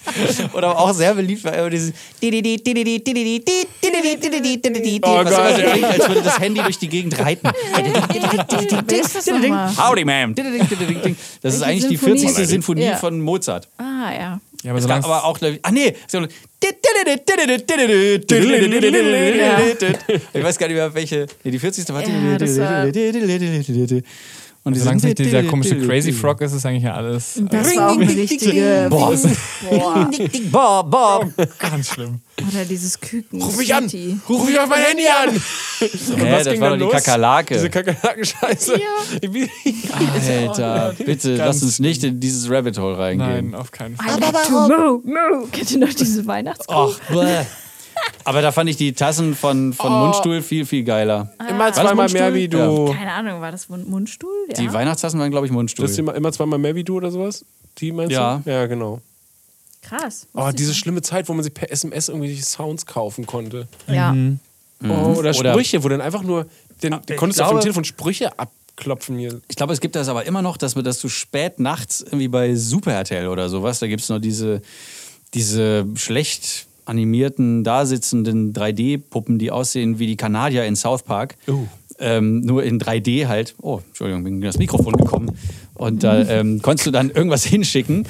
Oder 0.53 0.77
auch 0.77 0.93
sehr 0.93 1.13
beliebt 1.13 1.43
war 1.43 1.53
immer 1.53 1.69
dieses. 1.69 1.93
Oh 5.03 5.23
Gott, 5.23 5.33
als 5.33 6.07
würde 6.07 6.21
das 6.21 6.39
Handy 6.39 6.61
durch 6.61 6.77
die 6.77 6.87
Gegend 6.89 7.19
reiten. 7.19 7.49
Howdy, 9.77 10.03
ma'am. 10.03 10.35
Das 11.41 11.55
ist 11.55 11.63
eigentlich 11.63 11.87
die 11.87 11.97
Sinfonie? 11.97 12.19
40. 12.27 12.47
Sinfonie 12.47 12.83
Ja. 12.83 12.97
von 12.97 13.19
Mozart. 13.19 13.67
Ah, 13.77 14.13
ja. 14.13 14.39
Ja, 14.63 14.71
aber 14.71 14.79
Es 14.79 14.87
gab 14.87 15.03
aber 15.05 15.25
auch, 15.25 15.37
ach 15.61 15.71
nee, 15.71 15.95
so- 16.07 16.19
ich 20.33 20.43
weiß 20.43 20.57
gar 20.57 20.67
nicht 20.67 20.75
mehr, 20.77 20.93
welche. 20.93 21.27
Nee, 21.43 21.51
die 21.51 21.59
40. 21.59 21.87
war. 21.89 22.01
Ja, 22.01 22.37
das 22.37 22.57
war- 22.59 22.85
Und 24.67 24.73
die 24.73 24.79
solange 24.79 24.97
es 24.97 25.03
nicht 25.03 25.19
dieser 25.19 25.43
komische 25.43 25.77
Crazy 25.77 26.11
Frog 26.11 26.41
ist, 26.41 26.53
ist 26.53 26.65
eigentlich 26.65 26.81
ja 26.85 26.95
alles 26.95 27.39
Das 27.51 27.75
war 27.75 27.91
auch 27.91 27.99
eine 27.99 28.09
richtige. 28.09 28.87
Boah. 28.89 29.15
Boah. 29.69 30.09
Boah, 30.51 30.83
boah. 30.83 31.29
ganz 31.59 31.91
schlimm. 31.91 32.19
Oder 32.51 32.65
dieses 32.65 32.99
Küken. 32.99 33.43
Ruf 33.43 33.57
mich 33.57 33.75
an! 33.75 33.83
Ruf 34.27 34.47
mich 34.47 34.59
auf 34.59 34.67
mein 34.67 34.81
Handy 34.81 35.03
an! 35.07 35.29
Und 35.29 35.39
Hä, 36.19 36.31
was 36.31 36.43
das 36.45 36.53
ging 36.53 36.61
war 36.61 36.71
dann 36.71 36.79
doch 36.79 36.87
die 36.89 36.93
los? 36.95 37.03
Kakerlake. 37.03 37.53
Diese 37.53 37.69
Kakerlaken-Scheiße. 37.69 38.79
Alter, 39.99 40.95
bitte 40.97 41.35
lass 41.35 41.61
uns 41.61 41.77
nicht 41.77 42.03
in 42.03 42.19
dieses 42.19 42.49
Rabbit 42.49 42.79
Hole 42.79 42.97
reingehen. 42.97 43.51
Nein, 43.51 43.55
auf 43.55 43.71
keinen 43.71 43.95
Fall. 43.95 44.19
moo, 44.49 45.01
moo. 45.03 45.47
Kennt 45.51 45.71
ihr 45.71 45.77
noch 45.77 45.93
diese 45.93 46.25
Weihnachtskuchen? 46.25 46.95
Ach, 47.07 47.13
bäh. 47.13 47.45
Aber 48.23 48.41
da 48.41 48.51
fand 48.51 48.69
ich 48.69 48.77
die 48.77 48.93
Tassen 48.93 49.35
von, 49.35 49.71
von 49.73 49.91
Mundstuhl 49.91 50.41
viel, 50.41 50.65
viel 50.65 50.83
geiler. 50.83 51.31
Immer 51.47 51.71
zweimal 51.73 51.95
Mundstuhl? 51.95 52.21
mehr 52.21 52.33
wie 52.33 52.47
du. 52.47 52.91
Keine 52.91 53.11
Ahnung, 53.13 53.39
war 53.41 53.51
das 53.51 53.69
Mund- 53.69 53.87
Mundstuhl? 53.87 54.31
Ja. 54.49 54.55
Die 54.55 54.73
Weihnachtstassen 54.73 55.19
waren, 55.19 55.29
glaube 55.29 55.45
ich, 55.45 55.51
Mundstuhl. 55.53 55.83
Das 55.83 55.91
ist 55.91 55.99
immer, 55.99 56.15
immer 56.15 56.31
zweimal 56.31 56.57
mehr 56.57 56.73
wie 56.75 56.83
du 56.83 56.97
oder 56.97 57.11
sowas? 57.11 57.45
Die 57.77 57.91
meinst 57.91 58.13
Ja. 58.13 58.41
du? 58.43 58.49
Ja, 58.49 58.65
genau. 58.65 58.99
Krass. 59.83 60.27
Oh, 60.33 60.49
diese 60.51 60.73
schlimme 60.73 61.03
Zeit, 61.03 61.29
wo 61.29 61.33
man 61.33 61.43
sich 61.43 61.53
per 61.53 61.71
SMS 61.71 62.09
irgendwelche 62.09 62.41
Sounds 62.41 62.87
kaufen 62.87 63.27
konnte. 63.27 63.67
Ja. 63.87 64.15
Oh, 64.83 64.87
oder, 64.87 65.17
Oder- 65.19 65.33
Sprüche, 65.53 65.83
wo 65.83 65.89
dann 65.89 66.01
einfach 66.01 66.23
nur. 66.23 66.47
Den, 66.81 66.93
ich 66.93 66.99
du 67.05 67.15
konntest 67.15 67.39
auf 67.41 67.47
dem 67.47 67.51
glaube- 67.51 67.61
Telefon 67.61 67.83
Sprüche 67.85 68.37
abklopfen 68.39 69.17
hier. 69.19 69.39
Ich 69.47 69.55
glaube, 69.55 69.71
es 69.73 69.79
gibt 69.81 69.95
das 69.95 70.09
aber 70.09 70.25
immer 70.25 70.41
noch, 70.41 70.57
dass, 70.57 70.73
dass 70.73 70.99
du 70.99 71.07
spät 71.09 71.59
nachts 71.59 72.01
irgendwie 72.01 72.27
bei 72.27 72.55
Super 72.55 72.93
RTL 72.93 73.27
oder 73.27 73.47
sowas, 73.49 73.79
da 73.79 73.87
gibt 73.87 74.01
es 74.01 74.09
noch 74.09 74.19
diese, 74.19 74.61
diese 75.33 75.85
schlecht 75.95 76.65
animierten, 76.85 77.63
da 77.63 77.85
sitzenden 77.85 78.53
3D-Puppen, 78.53 79.39
die 79.39 79.51
aussehen 79.51 79.99
wie 79.99 80.07
die 80.07 80.15
Kanadier 80.15 80.65
in 80.65 80.75
South 80.75 81.03
Park. 81.03 81.35
Ähm, 81.97 82.41
nur 82.41 82.63
in 82.63 82.79
3D 82.79 83.27
halt. 83.27 83.55
Oh, 83.61 83.79
Entschuldigung, 83.87 84.23
bin 84.23 84.35
in 84.35 84.41
das 84.41 84.57
Mikrofon 84.57 84.93
gekommen. 84.93 85.31
Und 85.75 86.03
da 86.03 86.21
ähm, 86.21 86.61
konntest 86.61 86.87
du 86.87 86.91
dann 86.91 87.09
irgendwas 87.11 87.43
hinschicken. 87.45 88.07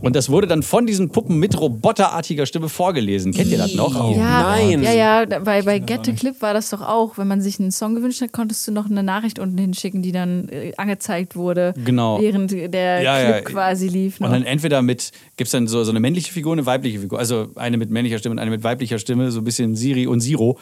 Und 0.00 0.16
das 0.16 0.30
wurde 0.30 0.46
dann 0.46 0.62
von 0.62 0.86
diesen 0.86 1.10
Puppen 1.10 1.38
mit 1.38 1.60
roboterartiger 1.60 2.46
Stimme 2.46 2.68
vorgelesen. 2.68 3.32
Kennt 3.32 3.50
ihr 3.50 3.58
das 3.58 3.74
noch? 3.74 3.94
Ja, 4.16 4.42
Nein. 4.44 4.82
Ja, 4.82 4.92
ja, 4.92 5.24
bei, 5.40 5.62
bei 5.62 5.78
Get 5.78 6.06
the 6.06 6.12
Clip 6.12 6.40
war 6.42 6.54
das 6.54 6.70
doch 6.70 6.80
auch. 6.80 7.18
Wenn 7.18 7.26
man 7.26 7.40
sich 7.40 7.58
einen 7.60 7.72
Song 7.72 7.94
gewünscht 7.94 8.20
hat, 8.22 8.32
konntest 8.32 8.66
du 8.66 8.72
noch 8.72 8.88
eine 8.88 9.02
Nachricht 9.02 9.38
unten 9.38 9.58
hinschicken, 9.58 10.02
die 10.02 10.12
dann 10.12 10.48
äh, 10.48 10.72
angezeigt 10.76 11.36
wurde. 11.36 11.74
Genau. 11.84 12.20
Während 12.20 12.52
der 12.52 13.02
Ja, 13.02 13.20
Clip 13.20 13.34
ja. 13.34 13.40
quasi 13.42 13.88
lief. 13.88 14.20
Und 14.20 14.26
Noch. 14.26 14.32
dann 14.32 14.44
entweder 14.44 14.80
mit, 14.82 15.12
gibt 15.36 15.46
es 15.48 15.52
dann 15.52 15.66
so, 15.66 15.82
so 15.84 15.90
eine 15.90 16.00
männliche 16.00 16.32
Figur, 16.32 16.52
eine 16.52 16.66
weibliche 16.66 17.00
Figur. 17.00 17.18
Also 17.18 17.48
eine 17.56 17.76
mit 17.76 17.90
männlicher 17.90 18.18
Stimme 18.18 18.34
und 18.34 18.38
eine 18.38 18.50
mit 18.50 18.64
weiblicher 18.64 18.98
Stimme, 18.98 19.30
so 19.30 19.40
ein 19.40 19.44
bisschen 19.44 19.76
Siri 19.76 20.06
und 20.06 20.20
Siro. 20.20 20.58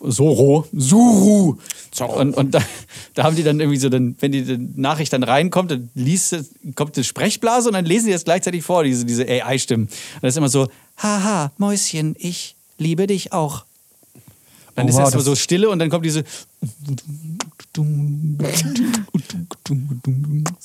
Soro, 0.00 0.66
Suru. 0.72 1.56
Und, 2.16 2.36
und 2.36 2.54
da, 2.54 2.60
da 3.14 3.22
haben 3.24 3.36
die 3.36 3.42
dann 3.44 3.60
irgendwie 3.60 3.78
so, 3.78 3.88
dann, 3.88 4.16
wenn 4.20 4.32
die 4.32 4.44
Nachricht 4.76 5.12
dann 5.12 5.22
reinkommt, 5.22 5.70
dann 5.70 5.90
liest, 5.94 6.32
es- 6.32 6.50
kommt 6.74 6.96
das 6.96 7.06
Sprechblase 7.06 7.68
und 7.68 7.74
dann 7.74 7.84
lesen 7.84 8.06
die 8.06 8.12
das 8.12 8.24
gleichzeitig 8.24 8.62
vor, 8.64 8.82
diese, 8.84 9.04
diese 9.04 9.24
AI-Stimmen. 9.28 9.84
Und 9.86 10.22
das 10.22 10.34
ist 10.34 10.36
immer 10.38 10.48
so, 10.48 10.68
haha, 10.98 11.52
Mäuschen, 11.58 12.16
ich 12.18 12.56
liebe 12.78 13.06
dich 13.06 13.32
auch. 13.32 13.64
Dann 14.74 14.86
Oh, 14.86 14.88
ist 14.88 14.94
wow, 14.96 15.02
erstmal 15.02 15.22
so 15.24 15.36
Stille 15.36 15.68
und 15.70 15.78
dann 15.78 15.88
kommt 15.90 16.04
diese 16.04 16.24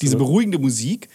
diese 0.02 0.18
beruhigende 0.18 0.60
Musik. 0.60 1.10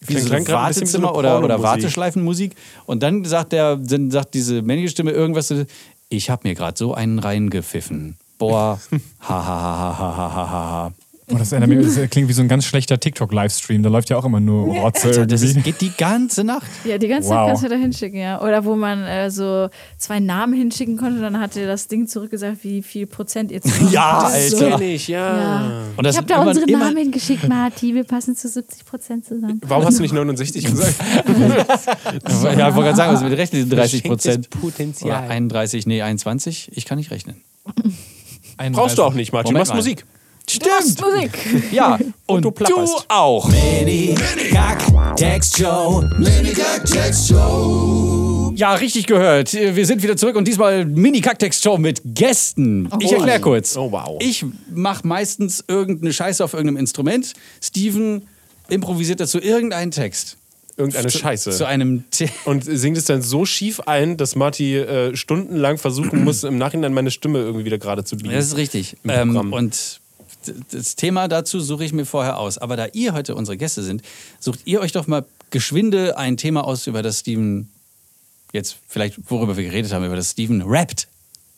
Wie 0.00 0.14
so 0.14 0.18
wie 0.20 0.22
so 0.28 0.34
eine 0.34 0.48
Wartezimmer 0.48 1.14
oder, 1.14 1.44
oder. 1.44 1.62
Warteschleifenmusik. 1.62 2.52
Und 2.86 3.02
dann 3.02 3.24
sagt, 3.24 3.52
der, 3.52 3.76
dann 3.76 4.10
sagt 4.10 4.32
diese 4.34 4.62
männliche 4.62 4.90
Stimme 4.90 5.10
irgendwas, 5.10 5.52
ich 6.10 6.28
habe 6.28 6.46
mir 6.46 6.54
gerade 6.54 6.76
so 6.76 6.92
einen 6.92 7.18
reingepfiffen. 7.18 8.16
Boah, 8.36 8.78
ha 9.20 9.46
ha 9.46 9.60
ha 9.60 9.98
ha 9.98 9.98
ha 9.98 10.34
ha 10.34 10.34
ha 10.34 10.70
ha. 10.70 10.92
Oh, 11.32 11.38
das, 11.38 11.52
erinnert 11.52 11.70
mich, 11.70 11.94
das 11.94 12.10
klingt 12.10 12.28
wie 12.28 12.32
so 12.32 12.42
ein 12.42 12.48
ganz 12.48 12.64
schlechter 12.64 12.98
TikTok-Livestream. 12.98 13.82
Da 13.82 13.88
läuft 13.88 14.10
ja 14.10 14.16
auch 14.16 14.24
immer 14.24 14.40
nur 14.40 14.66
Rotze 14.80 15.08
Alter, 15.08 15.26
das 15.26 15.42
ist, 15.42 15.62
geht 15.62 15.80
die 15.80 15.92
ganze 15.96 16.42
Nacht. 16.44 16.66
Ja, 16.84 16.98
die 16.98 17.08
ganze 17.08 17.28
Wow. 17.28 17.36
Zeit 17.36 17.46
kannst 17.48 17.62
du 17.64 17.68
da 17.68 17.76
hinschicken, 17.76 18.18
ja. 18.18 18.40
Oder 18.42 18.64
wo 18.64 18.74
man 18.76 19.02
äh, 19.04 19.30
so 19.30 19.68
zwei 19.98 20.18
Namen 20.20 20.54
hinschicken 20.54 20.96
konnte, 20.96 21.20
dann 21.20 21.38
hat 21.38 21.54
dir 21.54 21.66
das 21.66 21.86
Ding 21.88 22.08
zurückgesagt, 22.08 22.58
wie 22.64 22.82
viel 22.82 23.06
Prozent 23.06 23.50
ihr 23.52 23.62
zusammen 23.62 23.90
Ja, 23.92 24.22
Das 24.24 24.46
ist 24.46 24.54
Alter. 24.62 24.78
So, 24.78 24.84
ich, 24.84 25.08
ja. 25.08 25.36
ja. 25.36 25.82
Und 25.96 26.04
das 26.04 26.14
Ich 26.14 26.18
habe 26.18 26.26
da 26.28 26.42
unsere 26.42 26.66
immer- 26.66 26.78
Namen 26.84 26.96
hingeschickt, 26.96 27.48
Marti. 27.48 27.94
Wir 27.94 28.04
passen 28.04 28.34
zu 28.36 28.48
70 28.48 28.84
Prozent 28.84 29.24
zusammen. 29.24 29.60
Warum 29.66 29.84
hast 29.84 29.98
du 29.98 30.02
nicht 30.02 30.12
69 30.14 30.64
gesagt? 30.64 30.94
Ja, 32.40 32.68
ich 32.68 32.74
wollte 32.74 32.88
gerade 32.88 32.96
sagen, 32.96 33.14
was 33.14 33.22
mit 33.22 33.36
rechnen, 33.36 33.64
diese 33.64 33.76
30 33.76 34.04
Prozent. 34.04 34.48
Oder 34.52 34.60
Potenzial. 34.60 35.28
31, 35.28 35.86
nee, 35.86 36.02
21. 36.02 36.70
Ich 36.74 36.84
kann 36.84 36.98
nicht 36.98 37.10
rechnen. 37.10 37.36
Brauchst 38.72 38.98
du 38.98 39.02
auch 39.02 39.14
nicht, 39.14 39.32
Martin. 39.32 39.52
Du 39.54 39.58
machst 39.58 39.70
mal. 39.72 39.76
Musik. 39.76 40.04
Stimmt. 40.50 41.00
Musik. 41.00 41.30
Ja, 41.72 41.98
und, 42.26 42.44
du 42.44 42.50
du, 42.50 42.50
plapperst. 42.50 43.04
auch. 43.08 43.48
Mini 43.48 44.14
Kack 44.50 45.16
Text 45.16 45.58
Show. 45.58 46.04
Mini 46.18 46.52
Kack 46.52 46.84
Text 46.84 47.28
Show. 47.28 48.52
Ja, 48.56 48.74
richtig 48.74 49.06
gehört. 49.06 49.52
Wir 49.54 49.86
sind 49.86 50.02
wieder 50.02 50.16
zurück 50.16 50.36
und 50.36 50.46
diesmal 50.46 50.84
Mini-Kacktext-Show 50.84 51.78
mit 51.78 52.02
Gästen. 52.04 52.90
Ich 52.98 53.12
erkläre 53.12 53.40
kurz. 53.40 53.76
Oh, 53.76 53.90
wow. 53.90 54.18
Ich 54.20 54.44
mache 54.70 55.06
meistens 55.06 55.64
irgendeine 55.66 56.12
Scheiße 56.12 56.44
auf 56.44 56.52
irgendeinem 56.52 56.78
Instrument. 56.78 57.32
Steven 57.62 58.26
improvisiert 58.68 59.20
dazu 59.20 59.40
irgendeinen 59.40 59.92
Text. 59.92 60.36
Irgendeine 60.76 61.08
zu, 61.08 61.18
Scheiße. 61.18 61.50
Zu 61.52 61.66
einem 61.66 62.04
The 62.12 62.28
und 62.44 62.64
singt 62.64 62.98
es 62.98 63.04
dann 63.04 63.22
so 63.22 63.46
schief 63.46 63.80
ein, 63.80 64.16
dass 64.16 64.36
Marty 64.36 64.76
äh, 64.76 65.16
stundenlang 65.16 65.78
versuchen 65.78 66.24
muss, 66.24 66.44
im 66.44 66.58
Nachhinein 66.58 66.92
meine 66.92 67.10
Stimme 67.10 67.38
irgendwie 67.38 67.64
wieder 67.64 67.78
gerade 67.78 68.04
zu 68.04 68.16
biegen. 68.16 68.34
Das 68.34 68.46
ist 68.46 68.56
richtig. 68.56 68.96
Ähm, 69.06 69.52
und 69.52 70.00
das 70.70 70.96
Thema 70.96 71.28
dazu 71.28 71.60
suche 71.60 71.84
ich 71.84 71.92
mir 71.92 72.06
vorher 72.06 72.38
aus. 72.38 72.58
Aber 72.58 72.76
da 72.76 72.86
ihr 72.92 73.12
heute 73.12 73.34
unsere 73.34 73.56
Gäste 73.56 73.82
sind, 73.82 74.02
sucht 74.38 74.60
ihr 74.64 74.80
euch 74.80 74.92
doch 74.92 75.06
mal 75.06 75.24
geschwinde 75.50 76.16
ein 76.16 76.36
Thema 76.36 76.64
aus, 76.64 76.86
über 76.86 77.02
das 77.02 77.20
Steven 77.20 77.68
jetzt 78.52 78.76
vielleicht, 78.88 79.30
worüber 79.30 79.56
wir 79.56 79.64
geredet 79.64 79.92
haben, 79.92 80.04
über 80.04 80.16
das 80.16 80.32
Steven 80.32 80.62
rappt. 80.62 81.08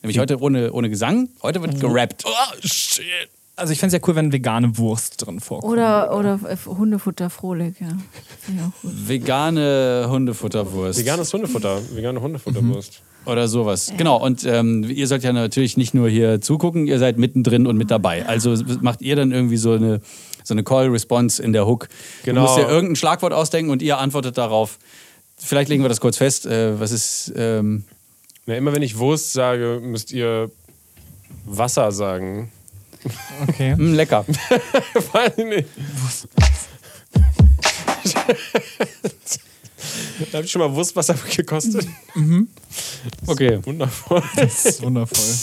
Nämlich 0.02 0.18
heute 0.18 0.40
ohne, 0.40 0.72
ohne 0.72 0.90
Gesang, 0.90 1.28
heute 1.42 1.62
wird 1.62 1.78
gerappt. 1.80 2.24
Oh, 2.26 2.56
shit. 2.60 3.04
Also 3.54 3.72
ich 3.72 3.78
fände 3.78 3.94
es 3.94 4.02
ja 4.02 4.08
cool, 4.08 4.16
wenn 4.16 4.32
vegane 4.32 4.76
Wurst 4.78 5.24
drin 5.24 5.38
vorkommt. 5.38 5.72
Oder, 5.72 6.16
oder 6.16 6.40
Hundefutter 6.66 7.30
Frohlich, 7.30 7.76
ja. 7.80 7.98
Vegane 8.82 10.06
Hundefutterwurst. 10.08 10.98
Veganes 10.98 11.32
Hundefutter. 11.32 11.80
Vegane 11.94 12.20
Hundefutterwurst. 12.20 13.02
Oder 13.24 13.46
sowas. 13.48 13.92
Genau, 13.96 14.16
und 14.22 14.44
ähm, 14.44 14.84
ihr 14.88 15.06
sollt 15.06 15.22
ja 15.22 15.32
natürlich 15.32 15.76
nicht 15.76 15.94
nur 15.94 16.08
hier 16.08 16.40
zugucken, 16.40 16.86
ihr 16.86 16.98
seid 16.98 17.18
mittendrin 17.18 17.66
und 17.66 17.76
mit 17.76 17.90
dabei. 17.90 18.26
Also 18.26 18.54
macht 18.80 19.00
ihr 19.00 19.14
dann 19.14 19.30
irgendwie 19.30 19.56
so 19.56 19.72
eine, 19.72 20.00
so 20.42 20.54
eine 20.54 20.64
Call-Response 20.64 21.42
in 21.42 21.52
der 21.52 21.66
Hook. 21.66 21.88
Genau. 22.24 22.40
Du 22.40 22.46
musst 22.46 22.58
dir 22.58 22.68
irgendein 22.68 22.96
Schlagwort 22.96 23.32
ausdenken 23.32 23.70
und 23.70 23.80
ihr 23.82 23.98
antwortet 23.98 24.38
darauf. 24.38 24.78
Vielleicht 25.36 25.68
legen 25.68 25.82
wir 25.84 25.88
das 25.88 26.00
kurz 26.00 26.16
fest. 26.16 26.46
Äh, 26.46 26.78
was 26.80 26.90
ist. 26.92 27.32
Ähm, 27.36 27.84
Ja, 28.46 28.54
immer 28.56 28.72
wenn 28.72 28.82
ich 28.82 28.98
Wurst 28.98 29.32
sage, 29.32 29.80
müsst 29.82 30.10
ihr 30.12 30.50
Wasser 31.46 31.92
sagen. 31.92 32.50
Okay. 33.48 33.74
mh, 33.78 33.94
lecker. 33.96 34.24
Weiß 35.12 35.32
ich 35.38 35.44
nicht. 35.46 35.68
Hab 40.32 40.44
ich 40.44 40.50
schon 40.50 40.60
mal 40.60 40.72
Wurstwasser 40.74 41.14
gekostet? 41.36 41.86
Okay. 43.26 43.58
Wundervoll. 43.64 44.22
Das 44.36 44.64
ist 44.66 44.82
wundervoll. 44.82 45.34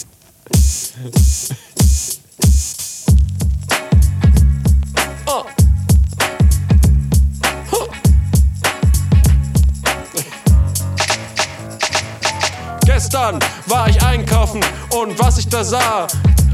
Gestern 12.85 13.39
war 13.67 13.87
ich 13.89 14.01
einkaufen 14.01 14.61
und 14.93 15.17
was 15.19 15.37
ich 15.37 15.47
da 15.47 15.63
sah, 15.63 16.07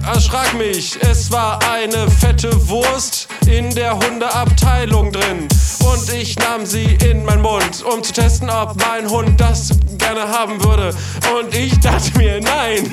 erschrak 0.06 0.54
mich. 0.58 0.98
Es 1.02 1.32
war 1.32 1.60
eine 1.72 2.10
fette 2.12 2.70
Wurst 2.70 3.28
in 3.48 3.74
der 3.74 3.94
Hundeabteilung 3.98 5.12
drin. 5.12 5.48
Und 5.80 6.14
ich 6.14 6.36
nahm 6.38 6.66
sie 6.66 6.98
in 7.10 7.24
meinen 7.26 7.42
Mund, 7.42 7.84
um 7.84 8.04
zu 8.04 8.14
testen, 8.14 8.50
ob 8.50 8.76
mein 8.80 9.10
Hund 9.10 9.40
das 9.40 9.70
gerne 9.98 10.28
haben 10.28 10.64
würde. 10.64 10.96
Und 11.38 11.54
ich 11.56 11.80
dachte 11.80 12.18
mir, 12.18 12.42
nein, 12.42 12.92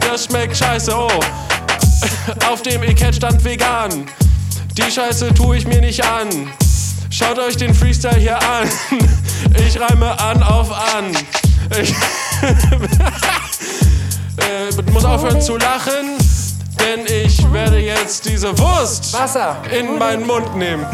das 0.00 0.26
schmeckt 0.26 0.56
scheiße. 0.56 0.92
Oh, 0.94 1.08
auf 2.50 2.62
dem 2.62 2.82
Etikett 2.82 3.16
stand 3.16 3.44
vegan. 3.44 4.06
Die 4.76 4.90
Scheiße 4.90 5.34
tue 5.34 5.56
ich 5.56 5.66
mir 5.66 5.80
nicht 5.80 6.04
an. 6.04 6.28
Schaut 7.10 7.38
euch 7.38 7.56
den 7.56 7.74
Freestyle 7.74 8.18
hier 8.18 8.36
an. 8.36 8.68
Ich 9.66 9.80
reime 9.80 10.18
an 10.20 10.42
auf 10.42 10.70
an. 10.70 11.16
Ich 11.80 11.90
äh, 14.36 14.92
muss 14.92 15.04
aufhören 15.04 15.40
zu 15.40 15.56
lachen, 15.56 16.18
denn 16.80 17.06
ich 17.06 17.52
werde 17.52 17.78
jetzt 17.78 18.24
diese 18.24 18.56
Wurst 18.58 19.16
in 19.70 19.98
meinen 19.98 20.26
Mund 20.26 20.56
nehmen. 20.56 20.86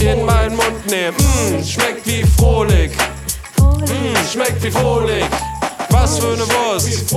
In 0.00 0.24
meinen 0.24 0.56
Mund 0.56 0.86
nehmen. 0.86 1.16
Mm, 1.16 1.64
schmeckt 1.64 2.06
wie 2.06 2.24
frohlich. 2.24 2.92
Mm, 3.58 4.32
schmeckt 4.32 4.62
wie 4.62 4.70
frohlich. 4.70 5.24
Was 5.90 6.18
für 6.18 6.32
eine 6.32 6.46
Wurst. 6.48 7.14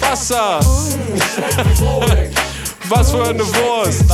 Wasser. 0.00 0.60
Was 2.88 3.10
für 3.12 3.22
eine 3.22 3.46
Wurst. 3.46 4.04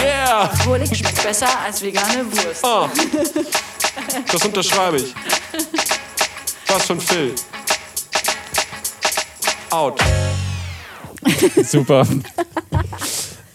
Yeah. 0.00 0.48
Frohlich 0.62 0.96
schmeckt 0.96 1.22
besser 1.22 1.48
als 1.64 1.82
vegane 1.82 2.24
Wurst. 2.30 2.62
Oh. 2.62 2.88
Das 4.30 4.44
unterschreibe 4.44 4.98
ich. 4.98 5.14
Was 6.68 6.86
für 6.86 6.92
ein 6.92 7.00
Phil. 7.00 7.34
Out. 9.74 10.00
Super. 11.64 12.06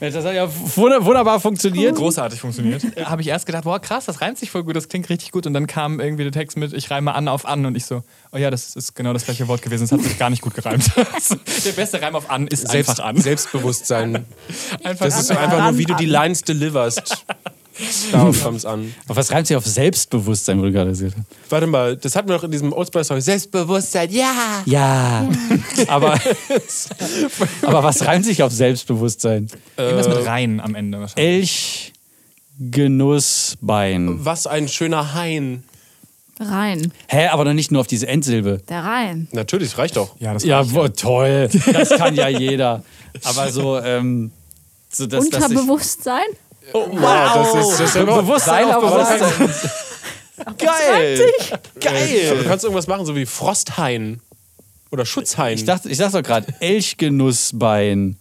Das 0.01 0.15
hat 0.15 0.33
ja 0.33 0.49
wunder- 0.75 1.03
wunderbar 1.05 1.39
funktioniert. 1.39 1.95
Großartig 1.95 2.41
funktioniert. 2.41 2.83
Habe 3.05 3.21
ich 3.21 3.27
erst 3.29 3.45
gedacht, 3.45 3.63
boah, 3.63 3.79
krass, 3.79 4.05
das 4.05 4.19
reimt 4.19 4.37
sich 4.37 4.51
voll 4.51 4.63
gut, 4.63 4.75
das 4.75 4.89
klingt 4.89 5.07
richtig 5.09 5.31
gut. 5.31 5.45
Und 5.47 5.53
dann 5.53 5.65
kam 5.65 5.99
irgendwie 6.01 6.23
der 6.23 6.31
Text 6.33 6.57
mit, 6.57 6.73
ich 6.73 6.91
reime 6.91 7.13
an 7.15 7.29
auf 7.29 7.45
an. 7.45 7.65
Und 7.65 7.75
ich 7.75 7.85
so, 7.85 8.03
oh 8.33 8.37
ja, 8.37 8.49
das 8.51 8.75
ist 8.75 8.95
genau 8.95 9.13
das 9.13 9.23
gleiche 9.25 9.47
Wort 9.47 9.61
gewesen. 9.61 9.85
Es 9.85 9.91
hat 9.93 10.01
sich 10.01 10.17
gar 10.19 10.29
nicht 10.29 10.41
gut 10.41 10.55
gereimt. 10.55 10.91
der 11.65 11.71
beste 11.71 12.01
Reim 12.01 12.15
auf 12.15 12.29
an 12.29 12.47
ist 12.47 12.67
Selbst, 12.69 12.89
einfach 12.89 13.05
an. 13.05 13.17
Selbstbewusstsein. 13.17 14.25
Einfach 14.83 15.05
Das 15.05 15.19
ist 15.21 15.31
einfach 15.31 15.63
nur, 15.71 15.77
wie 15.77 15.85
du 15.85 15.93
die 15.95 16.05
Lines 16.05 16.41
deliverst. 16.41 17.25
Darauf 18.11 18.43
kommt 18.43 18.57
es 18.57 18.65
an. 18.65 18.93
Auf 19.07 19.15
was 19.15 19.31
reimt 19.31 19.47
sich 19.47 19.55
auf 19.55 19.65
Selbstbewusstsein, 19.65 20.59
wo 20.59 20.63
du 20.63 20.71
gerade 20.71 20.89
gesagt 20.89 21.15
hast? 21.17 21.51
Warte 21.51 21.67
mal, 21.67 21.95
das 21.95 22.15
hatten 22.15 22.27
wir 22.29 22.35
doch 22.35 22.43
in 22.43 22.51
diesem 22.51 22.73
Old 22.73 22.87
Spice 22.87 23.07
Song. 23.07 23.21
Selbstbewusstsein, 23.21 24.11
ja! 24.11 24.63
Ja. 24.65 25.29
Aber, 25.87 26.19
aber 27.61 27.83
was 27.83 28.05
reimt 28.05 28.25
sich 28.25 28.43
auf 28.43 28.51
Selbstbewusstsein? 28.51 29.49
Irgendwas 29.77 30.07
mit 30.07 30.25
rein 30.25 30.59
am 30.59 30.75
Ende 30.75 30.99
wahrscheinlich. 30.99 31.35
Elch, 31.35 31.93
Genussbein. 32.59 34.25
Was 34.25 34.45
ein 34.45 34.67
schöner 34.67 35.13
Hain. 35.13 35.63
Rhein. 36.39 36.93
Hä, 37.07 37.27
aber 37.27 37.45
doch 37.45 37.53
nicht 37.53 37.71
nur 37.71 37.81
auf 37.81 37.87
diese 37.87 38.07
Endsilbe. 38.07 38.61
Der 38.69 38.83
Rhein. 38.83 39.27
Natürlich, 39.31 39.77
reicht 39.77 39.97
doch. 39.97 40.15
Ja, 40.19 40.33
das 40.33 40.43
Ja, 40.43 40.69
wo, 40.71 40.87
toll. 40.87 41.49
Das 41.73 41.89
kann 41.89 42.15
ja 42.15 42.27
jeder. 42.29 42.83
Aber 43.23 43.51
so, 43.51 43.77
ähm, 43.79 44.31
so 44.89 45.05
dass, 45.05 45.29
dass 45.29 45.43
ich, 45.43 45.49
Unterbewusstsein? 45.49 46.25
Wow, 46.73 47.33
das 47.53 47.55
ist, 47.55 47.79
das 47.79 47.79
ist 47.89 47.95
ja 47.95 48.01
überhaupt- 48.03 48.25
Bewusstsein 48.25 48.71
auf 48.71 48.81
Bewusstsein. 48.83 49.75
Geil. 50.57 51.31
Geil. 51.79 52.37
du 52.37 52.43
kannst 52.47 52.63
irgendwas 52.63 52.87
machen, 52.87 53.05
so 53.05 53.15
wie 53.15 53.25
Frosthain. 53.25 54.21
Oder 54.91 55.05
Schutzhain. 55.05 55.55
Ich 55.55 55.65
dachte, 55.65 55.89
ich 55.89 55.97
dachte 55.97 56.17
doch 56.17 56.23
gerade, 56.27 56.47
Elchgenussbein. 56.59 58.17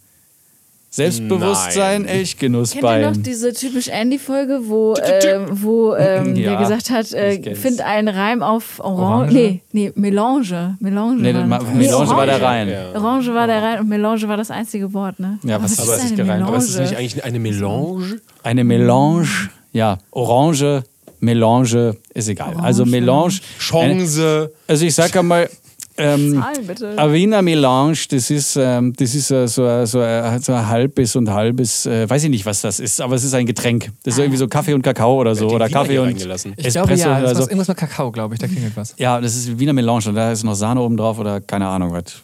Selbstbewusstsein, 0.91 2.03
Nein. 2.03 2.25
Kennt 2.39 2.75
ihr 2.75 3.11
noch 3.11 3.17
diese 3.17 3.53
typisch 3.53 3.89
Andy-Folge, 3.89 4.61
wo, 4.65 4.95
äh, 4.95 5.41
wo 5.51 5.95
ähm, 5.95 6.35
Ja, 6.37 6.51
der 6.53 6.59
gesagt 6.61 6.91
hat, 6.91 7.13
äh, 7.13 7.55
find 7.55 7.81
einen 7.83 8.09
Reim 8.09 8.43
auf 8.43 8.81
Orange? 8.81 9.03
Orange? 9.03 9.33
Nee, 9.35 9.61
nee, 9.73 9.93
Melange. 9.95 10.77
Melange, 10.81 11.21
Nee, 11.21 11.35
war, 11.35 11.59
das. 11.59 11.69
Melange 11.75 12.09
war 12.09 12.27
der 12.27 12.35
Orange. 12.37 12.45
Rein. 12.47 12.69
Ja. 12.71 12.95
Orange 12.95 13.35
war 13.35 13.47
der 13.47 13.63
Rein 13.63 13.81
und 13.81 13.89
Melange 13.89 14.29
war 14.29 14.37
das 14.39 14.51
einzige 14.51 14.93
Wort, 14.95 15.21
ne? 15.21 15.39
Ja, 15.43 15.63
was- 15.63 15.73
ist 15.73 15.81
aber 15.81 15.95
es 15.97 16.05
ist 16.05 16.21
eine? 16.21 16.45
Aber 16.47 16.57
ist 16.57 16.79
nicht 16.79 16.97
eigentlich 16.97 17.25
eine 17.25 17.39
Melange? 17.39 18.21
Eine 18.43 18.65
Melange, 18.65 19.27
ja, 19.73 19.99
Orange, 20.11 20.85
Melange, 21.21 21.97
ist 22.15 22.29
egal. 22.29 22.55
Also 22.63 22.87
Melange. 22.87 23.35
Chance. 23.59 24.53
Also 24.67 24.85
ich 24.87 24.95
sag 24.95 25.15
einmal, 25.17 25.51
ähm, 25.99 26.35
Zahlen 26.41 26.67
bitte. 26.67 26.95
eine 26.99 27.13
Wiener 27.13 27.43
Melange, 27.43 27.97
das 28.11 28.31
ist, 28.31 28.57
ähm, 28.57 28.93
das 28.97 29.15
ist 29.15 29.31
äh, 29.31 29.47
so, 29.49 29.65
ein- 29.67 29.87
so, 29.87 30.01
ein- 30.01 30.41
so 30.41 30.53
ein 30.53 30.67
halbes 30.69 31.17
und 31.17 31.31
halbes, 31.31 31.87
äh, 31.87 32.09
weiß 32.09 32.25
ich 32.25 32.31
nicht, 32.31 32.47
was 32.47 32.61
das 32.63 32.81
ist, 32.81 33.01
aber 33.01 33.15
es 33.17 33.25
ist 33.25 33.35
ein 33.35 33.47
Getränk. 33.47 33.91
Das 34.05 34.15
ist 34.15 34.21
irgendwie 34.21 34.39
so 34.39 34.49
Kaffee 34.49 34.75
und 34.75 34.83
Kakao 34.83 35.21
oder 35.21 35.35
so. 35.35 35.47
Oder 35.49 35.67
Wiener 35.67 35.81
Kaffee 35.81 35.99
und 35.99 36.07
reingelassen. 36.07 36.55
Ich 36.57 36.69
glaube, 36.69 36.93
Espresso 36.93 37.09
ja, 37.09 37.15
das 37.15 37.23
oder 37.23 37.31
ist 37.33 37.37
so. 37.37 37.43
was, 37.43 37.49
irgendwas 37.49 37.69
mit 37.69 37.77
Kakao, 37.77 38.13
glaube 38.13 38.35
ich, 38.35 38.41
da 38.41 38.47
klingelt 38.47 38.77
was. 38.77 38.95
Ja, 38.99 39.21
das 39.21 39.35
ist 39.37 39.59
Wiener 39.59 39.73
Melange 39.73 40.05
und 40.09 40.15
da 40.15 40.33
ist 40.33 40.45
noch 40.45 40.55
Sahne 40.55 40.81
oben 40.81 40.97
drauf 40.97 41.19
oder 41.19 41.41
keine 41.41 41.67
Ahnung 41.69 41.93
was. 41.93 42.23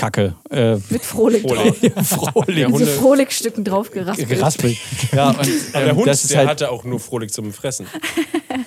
Hundekacke. 0.00 0.34
Äh, 0.50 0.78
Mit 0.90 1.04
Frohlich 1.04 1.44
drauf. 1.44 1.76
Frohlich. 2.04 2.68
Mit 2.68 2.78
so 2.78 2.86
Frohlich-Stücken 2.86 3.64
drauf 3.64 3.90
geraspelt. 3.90 4.28
Geraspelt. 4.28 4.76
Ja, 5.12 5.30
und, 5.30 5.38
Aber 5.38 5.46
der 5.74 5.86
ähm, 5.88 5.96
Hund, 5.96 6.06
das 6.06 6.22
ist 6.22 6.30
der 6.30 6.38
halt, 6.38 6.48
hatte 6.48 6.70
auch 6.70 6.84
nur 6.84 7.00
Frohlich 7.00 7.32
zum 7.32 7.52
Fressen. 7.52 7.86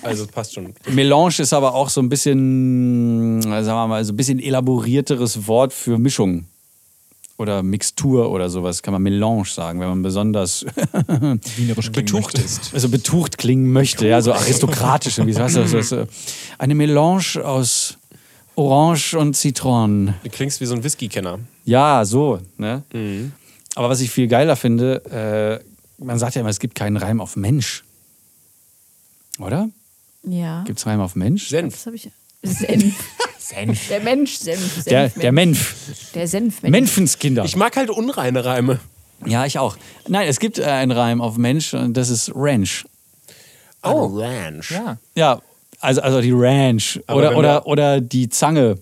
Also 0.02 0.26
passt 0.26 0.54
schon. 0.54 0.74
Melange 0.90 1.38
ist 1.38 1.52
aber 1.52 1.74
auch 1.74 1.88
so 1.88 2.00
ein 2.00 2.10
bisschen, 2.10 3.38
äh, 3.40 3.64
sagen 3.64 3.66
wir 3.66 3.86
mal, 3.86 4.04
so 4.04 4.12
ein 4.12 4.16
bisschen 4.16 4.38
elaborierteres 4.38 5.46
Wort 5.46 5.72
für 5.72 5.98
Mischung. 5.98 6.46
Oder 7.36 7.62
Mixtur 7.62 8.30
oder 8.30 8.48
sowas, 8.50 8.82
kann 8.82 8.92
man 8.92 9.02
Melange 9.02 9.46
sagen, 9.46 9.80
wenn 9.80 9.88
man 9.88 10.02
besonders 10.02 10.64
Wienerisch 11.56 11.90
Betucht 11.90 12.38
ist. 12.38 12.72
also 12.74 12.88
betucht 12.88 13.38
klingen 13.38 13.72
möchte, 13.72 14.06
ja, 14.06 14.20
so 14.20 14.32
aristokratisch. 14.32 15.18
Irgendwie. 15.18 15.36
Weißt 15.36 15.56
du, 15.56 16.08
eine 16.58 16.74
Melange 16.74 17.42
aus, 17.42 17.98
Orange 18.56 19.14
und 19.14 19.34
Zitronen. 19.34 20.14
Du 20.22 20.30
klingst 20.30 20.60
wie 20.60 20.66
so 20.66 20.74
ein 20.74 20.84
Whisky-Kenner. 20.84 21.40
Ja, 21.64 22.04
so. 22.04 22.40
Ne? 22.56 22.82
Aber 23.74 23.88
was 23.88 24.00
ich 24.00 24.10
viel 24.10 24.28
geiler 24.28 24.56
finde, 24.56 25.60
äh, 26.00 26.02
man 26.04 26.18
sagt 26.18 26.34
ja 26.34 26.40
immer, 26.40 26.50
es 26.50 26.60
gibt 26.60 26.74
keinen 26.74 26.96
Reim 26.96 27.20
auf 27.20 27.36
Mensch. 27.36 27.84
Oder? 29.38 29.68
Ja. 30.22 30.62
Gibt 30.64 30.78
es 30.78 30.86
Reim 30.86 31.00
auf 31.00 31.16
Mensch? 31.16 31.48
Senf. 31.48 31.74
Das 31.74 31.86
habe 31.86 31.96
ich. 31.96 32.10
Senf. 32.42 32.94
Senf. 33.38 33.88
Der 33.88 34.00
Mensch, 34.00 34.36
Senf. 34.36 34.74
Senf 34.74 34.84
Der, 34.84 35.08
der 35.08 35.32
Menf. 35.32 35.74
Der 36.14 36.28
Senfmensch. 36.28 36.70
Menfenskinder. 36.70 37.44
Ich 37.44 37.56
mag 37.56 37.76
halt 37.76 37.90
unreine 37.90 38.44
Reime. 38.44 38.78
Ja, 39.26 39.44
ich 39.46 39.58
auch. 39.58 39.76
Nein, 40.08 40.28
es 40.28 40.38
gibt 40.38 40.58
äh, 40.58 40.64
einen 40.64 40.92
Reim 40.92 41.20
auf 41.20 41.36
Mensch 41.36 41.74
und 41.74 41.94
das 41.94 42.08
ist 42.10 42.32
Ranch. 42.34 42.84
Oh, 43.82 44.06
Ranch. 44.18 44.70
Ja. 44.70 44.98
Ja, 45.14 45.42
also, 45.84 46.00
also 46.00 46.20
die 46.20 46.32
Ranch. 46.32 47.00
Aber 47.06 47.18
Oder, 47.20 47.36
oder, 47.36 47.66
oder 47.66 48.00
die 48.00 48.28
Zange. 48.28 48.78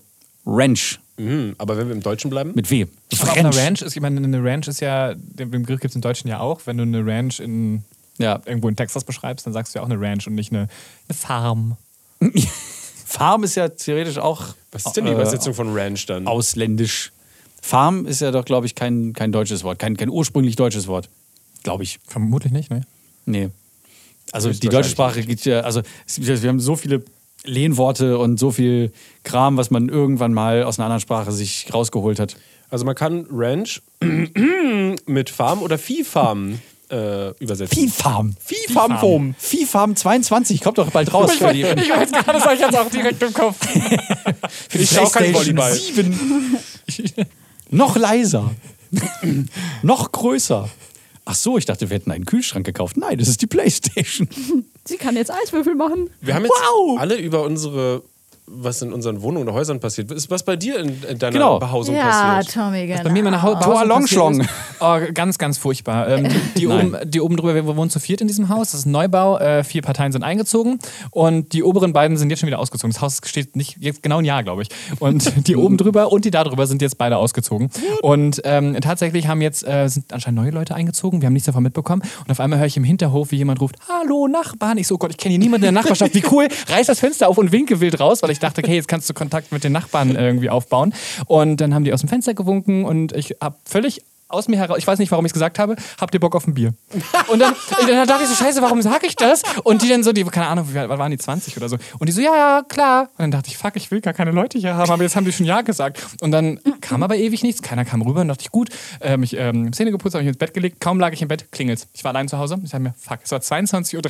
Ranch. 0.46 0.98
Mhm, 1.18 1.54
aber 1.58 1.76
wenn 1.76 1.86
wir 1.88 1.94
im 1.94 2.02
Deutschen 2.02 2.30
bleiben? 2.30 2.52
Mit 2.54 2.68
W. 2.70 2.86
Aber 3.20 3.30
auf 3.30 3.36
einer 3.36 3.54
Ranch 3.54 3.82
ist, 3.82 3.94
ich 3.94 4.02
meine, 4.02 4.18
eine 4.20 4.42
Ranch 4.42 4.66
ist 4.66 4.80
ja, 4.80 5.14
den 5.14 5.50
Begriff 5.50 5.80
gibt 5.80 5.90
es 5.92 5.94
im 5.94 6.00
Deutschen 6.00 6.28
ja 6.28 6.40
auch. 6.40 6.62
Wenn 6.64 6.78
du 6.78 6.82
eine 6.82 7.04
Ranch 7.06 7.38
in, 7.38 7.84
Ja. 8.18 8.40
irgendwo 8.46 8.68
in 8.68 8.74
Texas 8.76 9.04
beschreibst, 9.04 9.46
dann 9.46 9.52
sagst 9.52 9.74
du 9.74 9.78
ja 9.78 9.84
auch 9.84 9.90
eine 9.90 10.00
Ranch 10.00 10.26
und 10.26 10.34
nicht 10.34 10.50
eine, 10.52 10.68
eine 11.08 11.16
Farm. 11.16 11.76
Farm 13.06 13.44
ist 13.44 13.54
ja 13.56 13.68
theoretisch 13.68 14.18
auch 14.18 14.54
Was 14.72 14.86
ist 14.86 14.96
denn 14.96 15.04
die 15.04 15.10
äh, 15.10 15.14
Übersetzung 15.14 15.54
von 15.54 15.72
Ranch 15.76 16.06
dann? 16.06 16.26
ausländisch. 16.26 17.12
Farm 17.60 18.06
ist 18.06 18.20
ja 18.20 18.30
doch, 18.30 18.44
glaube 18.44 18.66
ich, 18.66 18.74
kein, 18.74 19.12
kein 19.12 19.30
deutsches 19.32 19.62
Wort. 19.64 19.78
Kein, 19.78 19.96
kein 19.96 20.08
ursprünglich 20.08 20.56
deutsches 20.56 20.88
Wort. 20.88 21.08
Glaube 21.62 21.84
ich. 21.84 22.00
Vermutlich 22.06 22.52
nicht, 22.52 22.70
ne? 22.70 22.80
Nee. 23.26 23.50
Also 24.32 24.50
die 24.50 24.68
deutsche 24.68 24.90
Sprache 24.90 25.22
gibt 25.22 25.44
ja, 25.44 25.60
also 25.60 25.82
wir 26.16 26.48
haben 26.48 26.60
so 26.60 26.74
viele 26.74 27.04
Lehnworte 27.44 28.18
und 28.18 28.38
so 28.38 28.50
viel 28.50 28.92
Kram, 29.24 29.56
was 29.56 29.70
man 29.70 29.88
irgendwann 29.88 30.32
mal 30.32 30.64
aus 30.64 30.78
einer 30.78 30.86
anderen 30.86 31.00
Sprache 31.00 31.32
sich 31.32 31.66
rausgeholt 31.72 32.18
hat. 32.18 32.36
Also 32.70 32.84
man 32.84 32.94
kann 32.94 33.26
Ranch 33.30 33.82
mit 35.06 35.30
Farm 35.30 35.62
oder 35.62 35.76
Viehfarm 35.76 36.58
äh, 36.90 37.30
übersetzen. 37.38 37.76
Viehfarm. 37.76 38.36
Viehfarm. 38.44 39.34
Viehfarm 39.38 39.96
22 39.96 40.60
kommt 40.60 40.78
doch 40.78 40.90
bald 40.90 41.12
raus. 41.12 41.32
für 41.32 41.52
die, 41.52 41.62
Ich 41.62 41.90
weiß 41.90 42.12
gerade, 42.12 42.32
das 42.32 42.44
habe 42.44 42.54
ich 42.54 42.60
jetzt 42.60 42.76
auch 42.76 42.90
direkt 42.90 43.22
im 43.22 43.32
Kopf. 43.32 43.56
für 44.68 44.78
die 44.78 44.84
Ich 44.84 44.90
PlayStation 44.90 45.34
Volleyball. 45.34 45.74
7. 45.74 46.58
Noch 47.70 47.96
leiser. 47.96 48.50
Noch 49.82 50.12
größer. 50.12 50.68
Ach 51.24 51.34
so, 51.36 51.56
ich 51.56 51.64
dachte, 51.66 51.88
wir 51.88 51.94
hätten 51.96 52.10
einen 52.10 52.24
Kühlschrank 52.26 52.66
gekauft. 52.66 52.96
Nein, 52.96 53.18
das 53.18 53.28
ist 53.28 53.40
die 53.42 53.46
PlayStation. 53.46 54.28
Sie 54.84 54.96
kann 54.96 55.14
jetzt 55.16 55.30
Eiswürfel 55.30 55.74
machen. 55.76 56.10
Wir 56.20 56.34
haben 56.34 56.42
jetzt 56.44 56.52
Wow. 56.52 56.98
alle 56.98 57.16
über 57.16 57.44
unsere, 57.44 58.02
was 58.54 58.82
in 58.82 58.92
unseren 58.92 59.22
Wohnungen 59.22 59.48
oder 59.48 59.56
Häusern 59.56 59.80
passiert. 59.80 60.10
Ist 60.10 60.30
was 60.30 60.42
bei 60.42 60.56
dir 60.56 60.78
in, 60.78 61.02
in 61.08 61.18
deiner 61.18 61.32
Genau. 61.32 61.58
Behausung 61.58 61.94
Ja, 61.94 62.34
passiert? 62.36 62.54
Tommy, 62.54 62.86
genau. 62.86 63.02
Bei 63.02 63.10
mir 63.10 63.20
in 63.20 63.24
meiner 63.24 63.42
Haut 63.42 63.62
Tor 63.62 63.84
Longschlong. 63.84 64.46
Oh, 64.84 64.98
ganz, 65.14 65.38
ganz 65.38 65.58
furchtbar. 65.58 66.08
Ähm, 66.08 66.28
die, 66.28 66.38
die, 66.62 66.66
oben, 66.66 66.96
die 67.04 67.20
oben 67.20 67.36
drüber, 67.36 67.54
wir 67.54 67.76
wohnen 67.76 67.88
zu 67.88 68.00
viert 68.00 68.20
in 68.20 68.26
diesem 68.26 68.48
Haus. 68.48 68.72
Das 68.72 68.80
ist 68.80 68.86
ein 68.86 68.90
Neubau. 68.90 69.38
Äh, 69.38 69.62
vier 69.62 69.80
Parteien 69.80 70.10
sind 70.10 70.24
eingezogen. 70.24 70.80
Und 71.12 71.52
die 71.52 71.62
oberen 71.62 71.92
beiden 71.92 72.16
sind 72.16 72.30
jetzt 72.30 72.40
schon 72.40 72.48
wieder 72.48 72.58
ausgezogen. 72.58 72.92
Das 72.92 73.00
Haus 73.00 73.20
steht 73.24 73.54
nicht 73.54 73.76
jetzt 73.78 74.02
genau 74.02 74.18
ein 74.18 74.24
Jahr, 74.24 74.42
glaube 74.42 74.62
ich. 74.62 74.70
Und 74.98 75.32
die 75.46 75.54
oben 75.54 75.76
drüber 75.76 76.10
und 76.10 76.24
die 76.24 76.32
da 76.32 76.42
drüber 76.42 76.66
sind 76.66 76.82
jetzt 76.82 76.98
beide 76.98 77.16
ausgezogen. 77.18 77.70
Und 78.02 78.40
ähm, 78.42 78.76
tatsächlich 78.80 79.28
haben 79.28 79.40
jetzt 79.40 79.64
äh, 79.64 79.86
sind 79.86 80.12
anscheinend 80.12 80.40
neue 80.40 80.50
Leute 80.50 80.74
eingezogen. 80.74 81.20
Wir 81.20 81.26
haben 81.26 81.32
nichts 81.32 81.46
davon 81.46 81.62
mitbekommen. 81.62 82.02
Und 82.24 82.30
auf 82.32 82.40
einmal 82.40 82.58
höre 82.58 82.66
ich 82.66 82.76
im 82.76 82.82
Hinterhof, 82.84 83.30
wie 83.30 83.36
jemand 83.36 83.60
ruft: 83.60 83.76
Hallo 83.88 84.26
Nachbarn. 84.26 84.78
Ich 84.78 84.88
so, 84.88 84.96
oh 84.96 84.98
Gott, 84.98 85.12
ich 85.12 85.16
kenne 85.16 85.30
hier 85.34 85.38
niemanden 85.38 85.68
in 85.68 85.74
der 85.74 85.80
Nachbarschaft. 85.80 86.12
Wie 86.16 86.24
cool. 86.32 86.48
Reiß 86.68 86.88
das 86.88 86.98
Fenster 86.98 87.28
auf 87.28 87.38
und 87.38 87.52
winke 87.52 87.78
wild 87.80 88.00
raus, 88.00 88.20
weil 88.24 88.32
ich 88.32 88.40
dachte, 88.42 88.62
okay, 88.62 88.74
jetzt 88.74 88.88
kannst 88.88 89.08
du 89.08 89.14
Kontakt 89.14 89.52
mit 89.52 89.64
den 89.64 89.72
Nachbarn 89.72 90.14
irgendwie 90.14 90.50
aufbauen. 90.50 90.94
Und 91.26 91.60
dann 91.60 91.74
haben 91.74 91.84
die 91.84 91.92
aus 91.92 92.00
dem 92.00 92.08
Fenster 92.08 92.34
gewunken 92.34 92.84
und 92.84 93.14
ich 93.14 93.36
habe 93.40 93.56
völlig 93.64 94.02
aus 94.32 94.48
mir 94.48 94.56
heraus, 94.56 94.78
ich 94.78 94.86
weiß 94.86 94.98
nicht, 94.98 95.10
warum 95.10 95.24
ich 95.24 95.30
es 95.30 95.34
gesagt 95.34 95.58
habe, 95.58 95.76
habt 96.00 96.14
ihr 96.14 96.20
Bock 96.20 96.34
auf 96.34 96.46
ein 96.46 96.54
Bier? 96.54 96.74
Und 97.28 97.38
dann, 97.38 97.54
dann 97.86 98.06
dachte 98.06 98.24
ich 98.24 98.28
so, 98.28 98.34
scheiße, 98.34 98.62
warum 98.62 98.82
sage 98.82 99.06
ich 99.06 99.16
das? 99.16 99.42
Und 99.64 99.82
die 99.82 99.88
dann 99.88 100.02
so, 100.02 100.12
die, 100.12 100.24
keine 100.24 100.46
Ahnung, 100.46 100.66
wie 100.70 100.74
waren 100.74 101.10
die, 101.10 101.18
20 101.18 101.56
oder 101.56 101.68
so? 101.68 101.76
Und 101.98 102.08
die 102.08 102.12
so, 102.12 102.20
ja, 102.20 102.34
ja, 102.34 102.62
klar. 102.66 103.02
Und 103.02 103.18
dann 103.18 103.30
dachte 103.30 103.48
ich, 103.48 103.58
fuck, 103.58 103.76
ich 103.76 103.90
will 103.90 104.00
gar 104.00 104.12
keine 104.12 104.30
Leute 104.30 104.58
hier 104.58 104.74
haben, 104.74 104.90
aber 104.90 105.02
jetzt 105.02 105.16
haben 105.16 105.24
die 105.24 105.32
schon 105.32 105.46
Ja 105.46 105.62
gesagt. 105.62 106.04
Und 106.20 106.32
dann 106.32 106.60
kam 106.80 107.02
aber 107.02 107.16
ewig 107.16 107.42
nichts, 107.42 107.62
keiner 107.62 107.84
kam 107.84 108.02
rüber 108.02 108.22
und 108.22 108.28
dachte 108.28 108.42
ich, 108.42 108.50
gut, 108.50 108.70
äh, 109.00 109.16
mich 109.16 109.36
ähm, 109.36 109.72
Zähne 109.72 109.90
geputzt, 109.90 110.14
habe 110.14 110.24
mich 110.24 110.28
ins 110.28 110.38
Bett 110.38 110.54
gelegt, 110.54 110.80
kaum 110.80 110.98
lag 110.98 111.12
ich 111.12 111.22
im 111.22 111.28
Bett, 111.28 111.50
klingelt's. 111.52 111.86
Ich 111.92 112.04
war 112.04 112.10
allein 112.10 112.28
zu 112.28 112.38
Hause, 112.38 112.58
ich 112.62 112.70
dachte 112.70 112.82
mir, 112.82 112.94
fuck, 112.98 113.18
es 113.22 113.30
war 113.30 113.38
22.30 113.40 113.96
Uhr, 113.96 114.02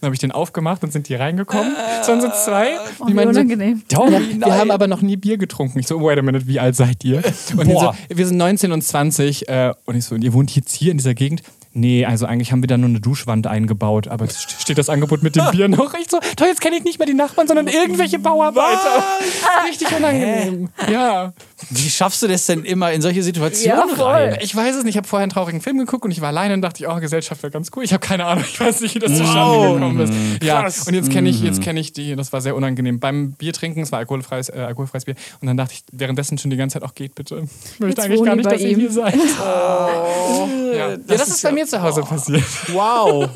dann 0.00 0.08
habe 0.08 0.14
ich 0.14 0.20
den 0.20 0.32
aufgemacht 0.32 0.82
und 0.82 0.92
sind 0.92 1.08
die 1.08 1.14
reingekommen. 1.14 1.74
Es 2.00 2.08
waren 2.08 2.20
so 2.20 2.28
zwei. 2.30 2.76
Oh, 2.98 3.06
wie 3.06 3.14
meinten 3.14 3.34
so, 3.34 3.40
unangenehm. 3.40 3.82
Tommy, 3.88 4.40
wir 4.40 4.54
haben 4.54 4.70
aber 4.70 4.86
noch 4.86 5.02
nie 5.02 5.16
Bier 5.16 5.38
getrunken. 5.38 5.78
Ich 5.78 5.86
so, 5.86 6.00
wait 6.00 6.18
a 6.18 6.22
minute, 6.22 6.46
wie 6.46 6.60
alt 6.60 6.76
seid 6.76 7.04
ihr? 7.04 7.22
Und 7.56 7.66
die 7.66 7.72
so, 7.72 7.80
Boah. 7.80 7.96
wir 8.08 8.26
sind 8.26 8.36
19 8.36 8.72
und 8.72 8.82
20. 8.82 9.35
Äh, 9.48 9.72
und 9.84 9.96
ich 9.96 10.04
so, 10.04 10.14
und 10.14 10.22
ihr 10.24 10.32
wohnt 10.32 10.54
jetzt 10.54 10.74
hier 10.74 10.90
in 10.92 10.98
dieser 10.98 11.14
Gegend? 11.14 11.42
Nee, 11.78 12.06
also 12.06 12.24
eigentlich 12.24 12.52
haben 12.52 12.62
wir 12.62 12.68
da 12.68 12.78
nur 12.78 12.88
eine 12.88 13.00
Duschwand 13.00 13.46
eingebaut, 13.46 14.08
aber 14.08 14.24
st- 14.24 14.62
steht 14.62 14.78
das 14.78 14.88
Angebot 14.88 15.22
mit 15.22 15.36
dem 15.36 15.44
Bier 15.52 15.68
noch. 15.68 15.92
Ich 15.94 16.08
so, 16.10 16.18
toll, 16.36 16.48
jetzt 16.48 16.62
kenne 16.62 16.76
ich 16.76 16.84
nicht 16.84 16.98
mehr 16.98 17.04
die 17.06 17.12
Nachbarn, 17.12 17.46
sondern 17.46 17.66
irgendwelche 17.68 18.18
Bauarbeiter. 18.18 19.04
Richtig 19.68 19.94
unangenehm. 19.94 20.70
Ja. 20.90 21.34
Wie 21.70 21.88
schaffst 21.88 22.22
du 22.22 22.28
das 22.28 22.44
denn 22.46 22.64
immer 22.64 22.92
in 22.92 23.00
solche 23.00 23.22
Situationen 23.22 23.88
Ja, 23.88 23.94
voll. 23.94 24.04
rein? 24.04 24.38
Ich 24.42 24.54
weiß 24.54 24.76
es 24.76 24.84
nicht, 24.84 24.92
ich 24.94 24.96
habe 24.98 25.08
vorher 25.08 25.22
einen 25.22 25.32
traurigen 25.32 25.62
Film 25.62 25.78
geguckt 25.78 26.04
und 26.04 26.10
ich 26.10 26.20
war 26.20 26.28
alleine 26.28 26.52
und 26.52 26.60
dachte, 26.60 26.82
ich, 26.82 26.88
oh, 26.88 26.96
Gesellschaft 26.96 27.42
wäre 27.42 27.50
ganz 27.50 27.70
cool. 27.74 27.82
Ich 27.82 27.94
habe 27.94 28.06
keine 28.06 28.26
Ahnung, 28.26 28.44
ich 28.46 28.60
weiß 28.60 28.82
nicht, 28.82 28.94
wie 28.94 28.98
das 28.98 29.16
zustande 29.16 29.72
gekommen 29.72 30.00
ist. 30.00 30.12
Ja, 30.42 30.64
und 30.64 30.94
jetzt 30.94 31.10
kenne 31.10 31.30
ich, 31.30 31.40
jetzt 31.40 31.62
kenne 31.62 31.80
ich 31.80 31.94
die, 31.94 32.14
das 32.14 32.32
war 32.32 32.42
sehr 32.42 32.54
unangenehm. 32.56 33.00
Beim 33.00 33.32
Bier 33.32 33.54
trinken, 33.54 33.80
es 33.80 33.90
war 33.90 34.00
alkoholfreies, 34.00 34.50
äh, 34.50 34.58
alkoholfreies 34.58 35.06
Bier 35.06 35.14
und 35.40 35.48
dann 35.48 35.56
dachte 35.56 35.74
ich 35.74 35.82
währenddessen 35.92 36.36
schon 36.36 36.50
die 36.50 36.58
ganze 36.58 36.74
Zeit, 36.74 36.82
auch 36.82 36.94
geht 36.94 37.14
bitte. 37.14 37.44
Ich 37.74 37.80
möchte 37.80 38.02
eigentlich 38.02 38.22
gar 38.22 38.36
nicht, 38.36 38.50
dass 38.50 38.60
ihr 38.60 38.76
hier 38.76 38.90
seid. 38.90 39.14
Ja, 40.76 40.90
ja 40.90 40.96
das, 40.96 41.28
ist 41.28 41.42
bei 41.42 41.52
mir 41.52 41.66
zu 41.66 41.80
Hause 41.80 42.02
passiert. 42.02 42.42
Wow. 42.72 43.28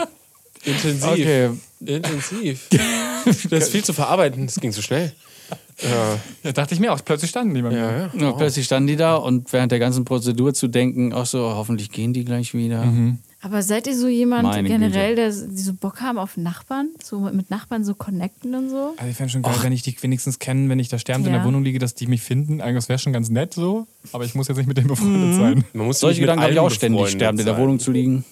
Intensiv. 0.65 1.09
Okay. 1.11 1.51
Intensiv. 1.81 2.67
Das 3.51 3.65
ist 3.65 3.73
viel 3.73 3.85
zu 3.85 3.93
verarbeiten, 3.93 4.47
das 4.47 4.57
ging 4.61 4.73
zu 4.73 4.81
schnell. 4.83 5.13
Ja, 5.83 6.19
Ja, 6.45 6.53
dachte 6.53 6.75
ich 6.75 6.81
mir 6.81 6.93
auch, 6.93 7.03
plötzlich 7.05 7.31
standen 7.31 7.55
die 7.55 7.63
bei 7.63 7.71
mir. 7.71 7.79
ja, 7.79 7.99
ja. 7.99 8.11
Ja, 8.15 8.33
plötzlich 8.33 8.67
standen 8.67 8.87
die 8.89 8.97
da 8.97 9.15
und 9.17 9.53
während 9.53 9.73
der 9.73 9.79
ganzen 9.79 10.05
Prozedur 10.05 10.53
zu 10.55 10.69
denken, 10.69 11.13
ach 11.15 11.25
so, 11.27 11.41
hoffentlich 11.55 11.91
gehen 11.91 12.13
die 12.13 12.25
gleich 12.25 12.53
wieder. 12.55 12.85
Aber 13.43 13.63
seid 13.63 13.87
ihr 13.87 13.97
so 13.97 14.07
jemand 14.07 14.43
Meine 14.43 14.69
generell, 14.69 15.17
der, 15.17 15.31
die 15.31 15.57
so 15.63 15.73
Bock 15.73 16.03
haben 16.03 16.19
auf 16.19 16.37
Nachbarn? 16.37 16.91
So 17.03 17.21
mit 17.21 17.49
Nachbarn 17.49 17.85
so 17.85 17.95
connecten 17.95 18.55
und 18.55 18.69
so? 18.69 18.93
Also 18.99 19.11
ich 19.11 19.17
fände 19.17 19.33
schon 19.33 19.41
geil, 19.41 19.55
wenn 19.63 19.73
ich 19.73 19.81
die 19.81 19.97
wenigstens 20.03 20.39
kennen, 20.39 20.69
wenn 20.69 20.79
ich 20.79 20.89
da 20.91 20.99
sterbend 20.99 21.27
in 21.27 21.33
Ja. 21.33 21.39
der 21.39 21.47
Wohnung 21.47 21.65
liege, 21.65 21.79
dass 21.79 21.95
die 21.95 22.07
mich 22.07 22.21
finden. 22.21 22.61
Eigentlich 22.61 22.87
wäre 22.91 22.99
schon 22.99 23.15
ganz 23.15 23.31
nett 23.31 23.55
so, 23.55 23.87
aber 24.13 24.27
ich 24.27 24.35
muss 24.35 24.49
jetzt 24.49 24.59
nicht 24.59 24.67
mit 24.67 24.77
denen 24.77 24.89
befreundet 24.89 25.37
sein. 25.37 25.65
Man 25.73 25.87
muss 25.87 26.01
Solche 26.01 26.21
Gedanken 26.21 26.43
habe 26.43 26.53
ich 26.53 26.59
auch 26.59 26.71
ständig, 26.71 27.09
sterbend 27.09 27.41
in 27.41 27.47
der. 27.47 27.57
Wohnung 27.57 27.79
zu 27.81 27.91
liegen. 27.93 28.27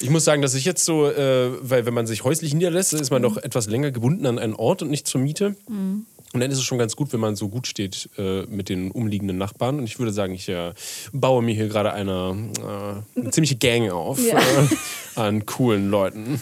Ich 0.00 0.10
muss 0.10 0.24
sagen, 0.24 0.42
dass 0.42 0.54
ich 0.54 0.64
jetzt 0.64 0.84
so, 0.84 1.06
äh, 1.08 1.50
weil 1.60 1.86
wenn 1.86 1.94
man 1.94 2.06
sich 2.06 2.24
häuslich 2.24 2.52
niederlässt, 2.54 2.92
ist 2.92 3.10
man 3.10 3.22
doch 3.22 3.36
etwas 3.36 3.66
länger 3.68 3.90
gebunden 3.90 4.26
an 4.26 4.38
einen 4.38 4.54
Ort 4.54 4.82
und 4.82 4.90
nicht 4.90 5.06
zur 5.06 5.20
Miete. 5.20 5.54
Und 5.68 6.40
dann 6.40 6.50
ist 6.50 6.58
es 6.58 6.64
schon 6.64 6.78
ganz 6.78 6.96
gut, 6.96 7.12
wenn 7.12 7.20
man 7.20 7.36
so 7.36 7.48
gut 7.48 7.68
steht 7.68 8.10
äh, 8.18 8.42
mit 8.46 8.68
den 8.68 8.90
umliegenden 8.90 9.38
Nachbarn. 9.38 9.78
Und 9.78 9.84
ich 9.84 10.00
würde 10.00 10.12
sagen, 10.12 10.34
ich 10.34 10.48
äh, 10.48 10.72
baue 11.12 11.42
mir 11.44 11.54
hier 11.54 11.68
gerade 11.68 11.92
eine, 11.92 12.50
äh, 13.16 13.20
eine 13.20 13.30
ziemliche 13.30 13.54
Gang 13.54 13.90
auf 13.92 14.18
Ja. 14.26 14.38
äh, 14.40 15.20
an 15.20 15.46
coolen 15.46 15.90
Leuten. 15.90 16.40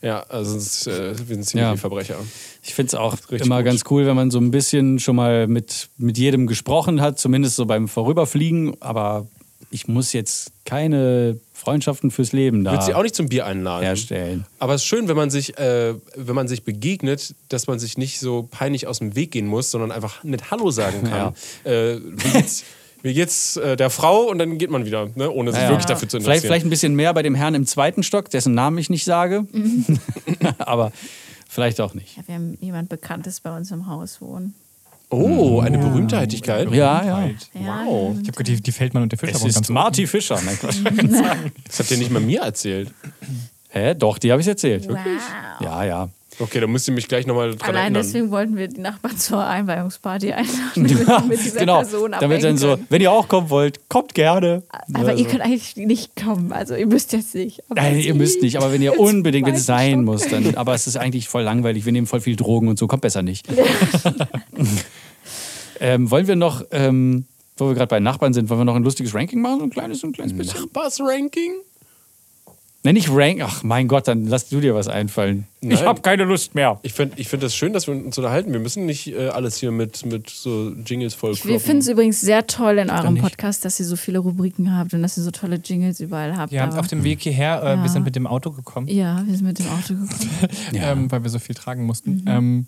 Ja, 0.00 0.20
also 0.28 0.56
es 0.56 0.86
äh, 0.86 1.18
wir 1.18 1.34
sind 1.34 1.44
ziemlich 1.44 1.66
Ja. 1.68 1.76
Verbrecher. 1.76 2.16
Ich 2.62 2.74
finde 2.74 2.88
es 2.90 2.94
auch 2.94 3.14
Richtig 3.28 3.42
immer 3.46 3.58
gut. 3.58 3.66
ganz 3.66 3.82
cool, 3.90 4.06
wenn 4.06 4.14
man 4.16 4.30
so 4.30 4.38
ein 4.38 4.52
bisschen 4.52 5.00
schon 5.00 5.16
mal 5.16 5.48
mit, 5.48 5.88
mit 5.98 6.16
jedem 6.16 6.46
gesprochen 6.46 7.00
hat, 7.00 7.18
zumindest 7.18 7.56
so 7.56 7.66
beim 7.66 7.88
Vorüberfliegen. 7.88 8.80
Aber 8.80 9.26
ich 9.72 9.88
muss 9.88 10.12
jetzt 10.12 10.52
keine 10.64 11.40
Freundschaften 11.56 12.10
fürs 12.10 12.32
Leben 12.32 12.64
da 12.64 12.72
würde 12.72 12.84
sie 12.84 12.94
auch 12.94 13.02
nicht 13.04 13.14
zum 13.14 13.28
Bier 13.28 13.46
einladen. 13.46 13.84
herstellen. 13.84 14.44
Aber 14.58 14.74
es 14.74 14.82
ist 14.82 14.86
schön, 14.86 15.06
wenn 15.06 15.16
man 15.16 15.30
sich, 15.30 15.56
äh, 15.56 15.94
wenn 16.16 16.34
man 16.34 16.48
sich 16.48 16.64
begegnet, 16.64 17.34
dass 17.48 17.68
man 17.68 17.78
sich 17.78 17.96
nicht 17.96 18.18
so 18.18 18.48
peinlich 18.50 18.88
aus 18.88 18.98
dem 18.98 19.14
Weg 19.14 19.30
gehen 19.30 19.46
muss, 19.46 19.70
sondern 19.70 19.92
einfach 19.92 20.24
nett 20.24 20.50
Hallo 20.50 20.70
sagen 20.72 21.04
kann. 21.10 21.34
Äh, 21.62 22.00
wie 22.00 22.30
geht's, 22.32 22.64
wie 23.02 23.14
geht's 23.14 23.56
äh, 23.56 23.76
der 23.76 23.90
Frau? 23.90 24.22
Und 24.24 24.38
dann 24.38 24.58
geht 24.58 24.70
man 24.70 24.84
wieder, 24.84 25.08
ne? 25.14 25.30
ohne 25.30 25.52
sich 25.52 25.60
Ja, 25.60 25.66
ja. 25.66 25.70
wirklich 25.70 25.86
dafür 25.86 26.08
zu 26.08 26.16
interessieren. 26.16 26.40
Vielleicht, 26.40 26.46
vielleicht 26.46 26.66
ein 26.66 26.70
bisschen 26.70 26.96
mehr 26.96 27.14
bei 27.14 27.22
dem 27.22 27.36
Herrn 27.36 27.54
im 27.54 27.66
zweiten 27.66 28.02
Stock, 28.02 28.30
dessen 28.30 28.52
Namen 28.54 28.76
ich 28.78 28.90
nicht 28.90 29.04
sage. 29.04 29.46
Aber 30.58 30.90
vielleicht 31.48 31.80
auch 31.80 31.94
nicht. 31.94 32.16
Ja, 32.16 32.24
wir 32.26 32.34
haben 32.34 32.58
jemand 32.60 32.88
Bekanntes 32.88 33.40
bei 33.40 33.56
uns 33.56 33.70
im 33.70 33.86
Haus 33.86 34.20
wohnen. 34.20 34.54
Oh, 35.14 35.60
eine 35.60 35.78
Berühmtheitlichkeit. 35.78 36.70
Ja, 36.72 37.04
ja. 37.04 37.26
Ja, 37.54 37.84
Wow. 37.86 38.16
Ich 38.22 38.28
habe 38.28 38.44
die, 38.44 38.60
die 38.60 38.72
Feldmann 38.72 39.02
und 39.04 39.12
der 39.12 39.18
Fischer 39.18 39.36
Es 39.36 39.44
ist 39.44 39.54
ganz 39.54 39.68
Marty 39.68 40.06
Fischer. 40.06 40.40
Nein, 40.44 40.58
Quatsch. 40.58 40.78
Das 41.66 41.78
habt 41.78 41.90
ihr 41.90 41.98
nicht 41.98 42.10
mal 42.10 42.20
mir 42.20 42.40
erzählt. 42.42 42.90
Hä? 43.70 43.94
Doch, 43.94 44.18
die 44.18 44.30
habe 44.30 44.40
ich 44.40 44.48
erzählt. 44.48 44.88
Wow. 44.88 44.98
Ja, 45.60 45.84
ja. 45.84 46.08
Okay, 46.40 46.58
dann 46.58 46.72
müsst 46.72 46.88
ihr 46.88 46.94
mich 46.94 47.06
gleich 47.06 47.28
nochmal 47.28 47.54
dran 47.54 47.60
Allein 47.70 47.82
erinnern. 47.94 48.02
deswegen 48.02 48.30
wollten 48.32 48.56
wir 48.56 48.66
die 48.66 48.80
Nachbarn 48.80 49.16
zur 49.16 49.46
Einweihungsparty 49.46 50.32
einladen, 50.32 50.74
wir 51.06 51.20
mit 51.28 51.44
dieser 51.44 51.60
genau. 51.60 51.78
Person 51.78 52.12
Damit 52.18 52.42
dann 52.42 52.58
so, 52.58 52.76
wenn 52.88 53.00
ihr 53.00 53.12
auch 53.12 53.28
kommen 53.28 53.50
wollt, 53.50 53.88
kommt 53.88 54.14
gerne. 54.14 54.64
Aber 54.92 55.10
Also- 55.10 55.22
ihr 55.22 55.28
könnt 55.28 55.42
eigentlich 55.42 55.76
nicht 55.76 56.16
kommen, 56.16 56.50
also 56.52 56.74
ihr 56.74 56.88
müsst 56.88 57.12
jetzt 57.12 57.36
nicht. 57.36 57.62
Aber 57.70 57.80
Nein, 57.80 58.00
ihr 58.00 58.14
müsst 58.16 58.42
nicht, 58.42 58.56
aber 58.56 58.72
wenn 58.72 58.82
ihr 58.82 58.98
unbedingt, 58.98 59.46
wenn 59.46 59.54
es 59.54 59.64
sein 59.66 59.92
Stock. 59.92 60.04
muss, 60.06 60.26
dann. 60.26 60.56
Aber 60.56 60.74
es 60.74 60.88
ist 60.88 60.96
eigentlich 60.96 61.28
voll 61.28 61.42
langweilig. 61.44 61.84
Wir 61.84 61.92
nehmen 61.92 62.08
voll 62.08 62.20
viel 62.20 62.34
Drogen 62.34 62.66
und 62.66 62.80
so, 62.80 62.88
kommt 62.88 63.02
besser 63.02 63.22
nicht. 63.22 63.46
Ähm, 65.80 66.10
wollen 66.10 66.26
wir 66.26 66.36
noch, 66.36 66.64
ähm, 66.70 67.26
wo 67.56 67.68
wir 67.68 67.74
gerade 67.74 67.88
bei 67.88 68.00
Nachbarn 68.00 68.32
sind, 68.34 68.48
wollen 68.50 68.60
wir 68.60 68.64
noch 68.64 68.76
ein 68.76 68.84
lustiges 68.84 69.14
Ranking 69.14 69.40
machen? 69.40 69.58
So 69.58 69.64
ein 69.64 69.70
kleines, 69.70 70.00
so 70.00 70.06
ein 70.06 70.12
kleines 70.12 70.36
bisschen? 70.36 70.60
Nachbars-Ranking? 70.60 71.52
Nenn 72.86 72.96
nicht 72.96 73.08
Rank. 73.10 73.40
Ach 73.42 73.62
mein 73.62 73.88
Gott, 73.88 74.08
dann 74.08 74.26
lass 74.26 74.50
du 74.50 74.60
dir 74.60 74.74
was 74.74 74.88
einfallen. 74.88 75.46
Ich 75.62 75.82
habe 75.82 76.02
keine 76.02 76.24
Lust 76.24 76.54
mehr. 76.54 76.78
Ich 76.82 76.92
finde 76.92 77.14
ich 77.18 77.28
find 77.28 77.42
das 77.42 77.56
schön, 77.56 77.72
dass 77.72 77.86
wir 77.86 77.94
uns 77.94 78.18
unterhalten. 78.18 78.52
Wir 78.52 78.60
müssen 78.60 78.84
nicht 78.84 79.06
äh, 79.06 79.28
alles 79.28 79.56
hier 79.56 79.70
mit, 79.70 80.04
mit 80.04 80.28
so 80.28 80.70
Jingles 80.84 81.14
voll 81.14 81.34
Wir 81.44 81.60
finden 81.60 81.80
es 81.80 81.88
übrigens 81.88 82.20
sehr 82.20 82.46
toll 82.46 82.76
in 82.76 82.90
eurem 82.90 83.16
Podcast, 83.16 83.64
dass 83.64 83.80
ihr 83.80 83.86
so 83.86 83.96
viele 83.96 84.18
Rubriken 84.18 84.76
habt 84.76 84.92
und 84.92 85.00
dass 85.00 85.16
ihr 85.16 85.22
so 85.22 85.30
tolle 85.30 85.56
Jingles 85.64 86.00
überall 86.00 86.36
habt. 86.36 86.52
Ja, 86.52 86.64
aber- 86.64 86.78
auf 86.78 86.88
dem 86.88 87.04
Weg 87.04 87.22
hierher, 87.22 87.62
äh, 87.62 87.66
Ja. 87.76 87.82
wir 87.82 87.88
sind 87.88 88.04
mit 88.04 88.16
dem 88.16 88.26
Auto 88.26 88.50
gekommen, 88.50 88.86
ja, 88.88 89.22
wir 89.26 89.34
sind 89.34 89.46
mit 89.46 89.58
dem 89.60 89.68
Auto 89.68 89.94
gekommen. 89.94 90.50
ähm, 90.74 91.10
weil 91.10 91.22
wir 91.22 91.30
so 91.30 91.38
viel 91.38 91.54
tragen 91.54 91.84
mussten. 91.86 92.16
Mhm. 92.16 92.24
Ähm, 92.26 92.66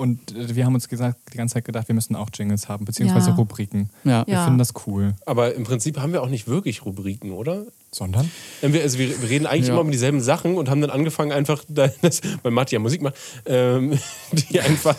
und 0.00 0.34
äh, 0.34 0.54
wir 0.56 0.64
haben 0.66 0.74
uns 0.74 0.88
gesagt, 0.88 1.16
die 1.32 1.36
ganze 1.36 1.54
Zeit 1.54 1.64
gedacht, 1.64 1.86
wir 1.88 1.94
müssen 1.94 2.16
auch 2.16 2.28
Jingles 2.34 2.68
haben, 2.68 2.84
beziehungsweise 2.84 3.30
Ja. 3.30 3.36
Rubriken. 3.36 3.90
Ja. 4.04 4.26
Wir 4.26 4.34
Ja. 4.34 4.44
finden 4.44 4.58
das 4.58 4.72
cool. 4.86 5.14
Aber 5.26 5.54
im 5.54 5.64
Prinzip 5.64 5.98
haben 5.98 6.12
wir 6.12 6.22
auch 6.22 6.28
nicht 6.28 6.48
wirklich 6.48 6.84
Rubriken, 6.84 7.32
oder? 7.32 7.66
Sondern? 7.92 8.30
Ähm, 8.62 8.72
Wir, 8.72 8.82
also 8.82 8.98
wir 8.98 9.10
reden 9.28 9.46
eigentlich 9.46 9.66
Ja. 9.68 9.74
immer 9.74 9.82
um 9.82 9.90
dieselben 9.90 10.20
Sachen 10.20 10.56
und 10.56 10.68
haben 10.70 10.80
dann 10.80 10.90
angefangen, 10.90 11.32
einfach, 11.32 11.64
da- 11.68 11.90
das, 12.02 12.20
weil 12.42 12.50
Matti 12.52 12.74
ja 12.74 12.78
Musik 12.80 13.02
macht, 13.02 13.14
ähm, 13.46 13.98
die 14.32 14.60
einfach 14.60 14.96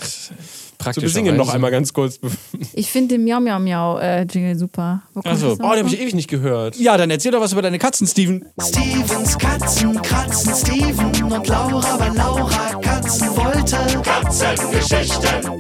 zu 0.92 1.02
besingen 1.02 1.36
noch 1.36 1.54
einmal 1.54 1.72
ganz 1.72 1.94
kurz. 1.94 2.20
Ich 2.74 2.90
finde 2.90 3.16
den 3.16 3.24
Miau 3.26 3.40
Miau 3.40 3.60
Miau 3.60 3.98
äh, 4.00 4.22
Jingle 4.24 4.58
super. 4.58 5.02
Wo 5.14 5.22
kommt 5.22 5.36
Ach 5.36 5.40
so. 5.40 5.50
das 5.56 5.60
Oh, 5.60 5.72
den 5.74 5.80
habe 5.86 5.90
ich 5.90 6.00
ewig 6.00 6.16
nicht 6.16 6.30
gehört. 6.30 6.76
Ja, 6.78 6.98
dann 6.98 7.12
erzähl 7.12 7.32
doch 7.32 7.42
was 7.42 7.52
über 7.52 7.62
deine 7.62 7.80
Katzen, 7.80 8.08
Steven. 8.08 8.46
Stevens 8.62 9.38
Katzen 9.38 10.02
kratzen 10.02 10.54
Steven 10.56 11.32
und 11.34 11.48
Laura, 11.48 12.00
weil 12.00 12.16
Laura 12.16 12.82
Katzen 12.82 13.28
wollte. 13.36 13.78
Katzengeschichten. 14.04 15.52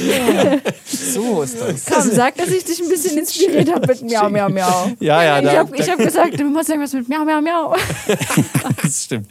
So 0.86 1.42
ist 1.42 1.60
das. 1.60 1.84
Komm, 1.86 2.10
sag, 2.10 2.36
dass 2.36 2.48
ich 2.48 2.64
dich 2.64 2.80
ein 2.80 2.88
bisschen 2.88 3.18
inspiriert 3.18 3.72
habe 3.72 3.86
mit 3.86 4.02
Miau 4.02 4.30
Miau 4.30 4.48
Miau. 4.48 4.92
Ja, 5.00 5.22
ja, 5.22 5.40
Ich 5.40 5.58
habe 5.58 5.76
hab 5.76 5.98
gesagt, 5.98 6.38
du 6.38 6.44
musst 6.44 6.68
irgendwas 6.68 6.92
mit 6.92 7.08
Miau 7.08 7.24
Miau 7.24 7.40
Miau. 7.40 7.76
das 8.82 9.04
stimmt. 9.04 9.28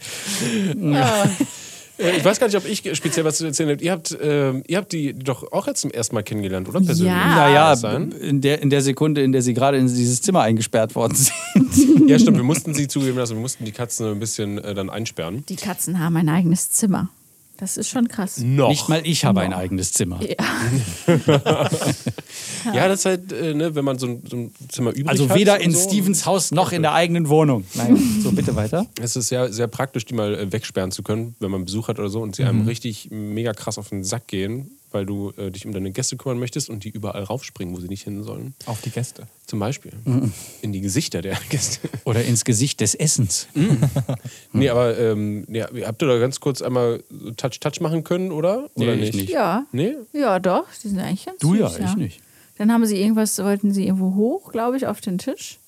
Äh, 1.99 2.17
Ich 2.17 2.25
weiß 2.25 2.39
gar 2.39 2.47
nicht, 2.47 2.55
ob 2.57 2.65
ich 2.65 2.79
speziell 2.97 3.25
was 3.25 3.37
zu 3.37 3.45
erzählen 3.45 3.69
habe. 3.69 3.83
Ihr 3.83 3.91
habt, 3.91 4.17
ähm, 4.21 4.63
ihr 4.67 4.77
habt 4.77 4.91
die 4.91 5.13
doch 5.13 5.51
auch 5.51 5.67
jetzt 5.67 5.81
zum 5.81 5.91
ersten 5.91 6.15
Mal 6.15 6.23
kennengelernt, 6.23 6.69
oder? 6.69 6.79
Persönlich? 6.81 7.13
Ja. 7.13 7.35
Naja, 7.35 7.75
sein? 7.75 8.11
in 8.11 8.41
der, 8.41 8.61
in 8.61 8.69
der 8.69 8.81
Sekunde, 8.81 9.21
in 9.21 9.31
der 9.31 9.41
sie 9.41 9.53
gerade 9.53 9.77
in 9.77 9.87
dieses 9.87 10.21
Zimmer 10.21 10.41
eingesperrt 10.41 10.95
worden 10.95 11.15
sind. 11.15 12.09
Ja, 12.09 12.17
stimmt. 12.17 12.37
Wir 12.37 12.43
mussten 12.43 12.73
sie 12.73 12.87
zugeben 12.87 13.17
lassen. 13.17 13.35
Wir 13.35 13.41
mussten 13.41 13.65
die 13.65 13.71
Katzen 13.71 14.07
ein 14.07 14.19
bisschen 14.19 14.57
äh, 14.57 14.73
dann 14.73 14.89
einsperren. 14.89 15.43
Die 15.49 15.55
Katzen 15.55 15.99
haben 15.99 16.15
ein 16.17 16.29
eigenes 16.29 16.71
Zimmer. 16.71 17.09
Das 17.59 17.75
ist 17.77 17.89
schon 17.89 18.07
krass. 18.07 18.37
Noch. 18.39 18.69
Nicht 18.69 18.87
mal 18.87 19.01
ich 19.03 19.25
habe 19.25 19.41
ein 19.41 19.53
eigenes 19.53 19.91
Zimmer. 19.91 20.19
Ja, 22.73 22.87
das 22.87 22.99
ist 22.99 23.05
halt, 23.05 23.31
äh, 23.31 23.53
ne, 23.53 23.73
wenn 23.75 23.85
man 23.85 23.97
so 23.97 24.07
ein, 24.07 24.23
so 24.29 24.35
ein 24.35 24.51
Zimmer 24.69 24.91
übrig 24.91 25.07
Also 25.07 25.29
hat. 25.29 25.37
weder 25.37 25.55
und 25.55 25.61
in 25.61 25.71
so. 25.71 25.87
Stevens 25.89 26.25
Haus 26.25 26.51
noch 26.51 26.71
in 26.71 26.81
der 26.81 26.93
eigenen 26.93 27.29
Wohnung. 27.29 27.63
Nein, 27.73 27.97
so 28.23 28.31
bitte 28.31 28.55
weiter. 28.55 28.85
Es 29.01 29.15
ist 29.15 29.29
sehr, 29.29 29.51
sehr 29.53 29.67
praktisch, 29.67 30.05
die 30.05 30.13
mal 30.13 30.33
äh, 30.35 30.51
wegsperren 30.51 30.91
zu 30.91 31.01
können, 31.03 31.35
wenn 31.39 31.51
man 31.51 31.65
Besuch 31.65 31.87
hat 31.87 31.99
oder 31.99 32.09
so 32.09 32.21
und 32.21 32.35
sie 32.35 32.43
Mhm. 32.43 32.49
einem 32.49 32.67
richtig 32.67 33.09
mega 33.11 33.53
krass 33.53 33.77
auf 33.77 33.89
den 33.89 34.03
Sack 34.03 34.27
gehen, 34.27 34.71
weil 34.91 35.05
du 35.05 35.31
äh, 35.37 35.51
dich 35.51 35.65
um 35.65 35.71
deine 35.71 35.91
Gäste 35.91 36.17
kümmern 36.17 36.39
möchtest 36.39 36.69
und 36.69 36.83
die 36.83 36.89
überall 36.89 37.23
raufspringen, 37.23 37.75
wo 37.75 37.79
sie 37.79 37.87
nicht 37.87 38.03
hin 38.03 38.23
sollen. 38.23 38.55
Auf 38.65 38.81
die 38.81 38.89
Gäste. 38.89 39.27
Zum 39.45 39.59
Beispiel. 39.59 39.91
Mhm. 40.05 40.33
In 40.61 40.73
die 40.73 40.81
Gesichter 40.81 41.21
der 41.21 41.37
Gäste. 41.49 41.89
Oder 42.05 42.23
ins 42.23 42.45
Gesicht 42.45 42.81
des 42.81 42.95
Essens. 42.95 43.47
Nee, 44.51 44.69
aber 44.69 44.97
ähm, 44.97 45.45
ja, 45.49 45.67
habt 45.85 46.01
ihr 46.01 46.07
da 46.07 46.17
ganz 46.17 46.39
kurz 46.39 46.61
einmal 46.61 47.03
so 47.09 47.31
Touch-Touch 47.31 47.81
machen 47.81 48.03
können, 48.03 48.31
oder? 48.31 48.69
Nee, 48.75 48.85
oder 48.85 48.93
ich 48.95 49.13
nicht. 49.13 49.29
Ja. 49.29 49.65
Nee? 49.71 49.95
Ja, 50.11 50.39
doch. 50.39 50.65
Die 50.83 50.87
sind 50.89 50.99
eigentlich 50.99 51.25
ganz 51.25 51.39
Du 51.39 51.53
ja, 51.53 51.69
süß, 51.69 51.79
ich 51.91 51.95
nicht. 51.95 52.21
Dann 52.57 52.71
haben 52.71 52.85
sie 52.85 52.99
irgendwas, 52.99 53.37
wollten 53.39 53.71
sie 53.71 53.85
irgendwo 53.85 54.15
hoch, 54.15 54.51
glaube 54.51 54.75
ich, 54.77 54.87
auf 54.87 55.01
den 55.01 55.17
Tisch. 55.17 55.59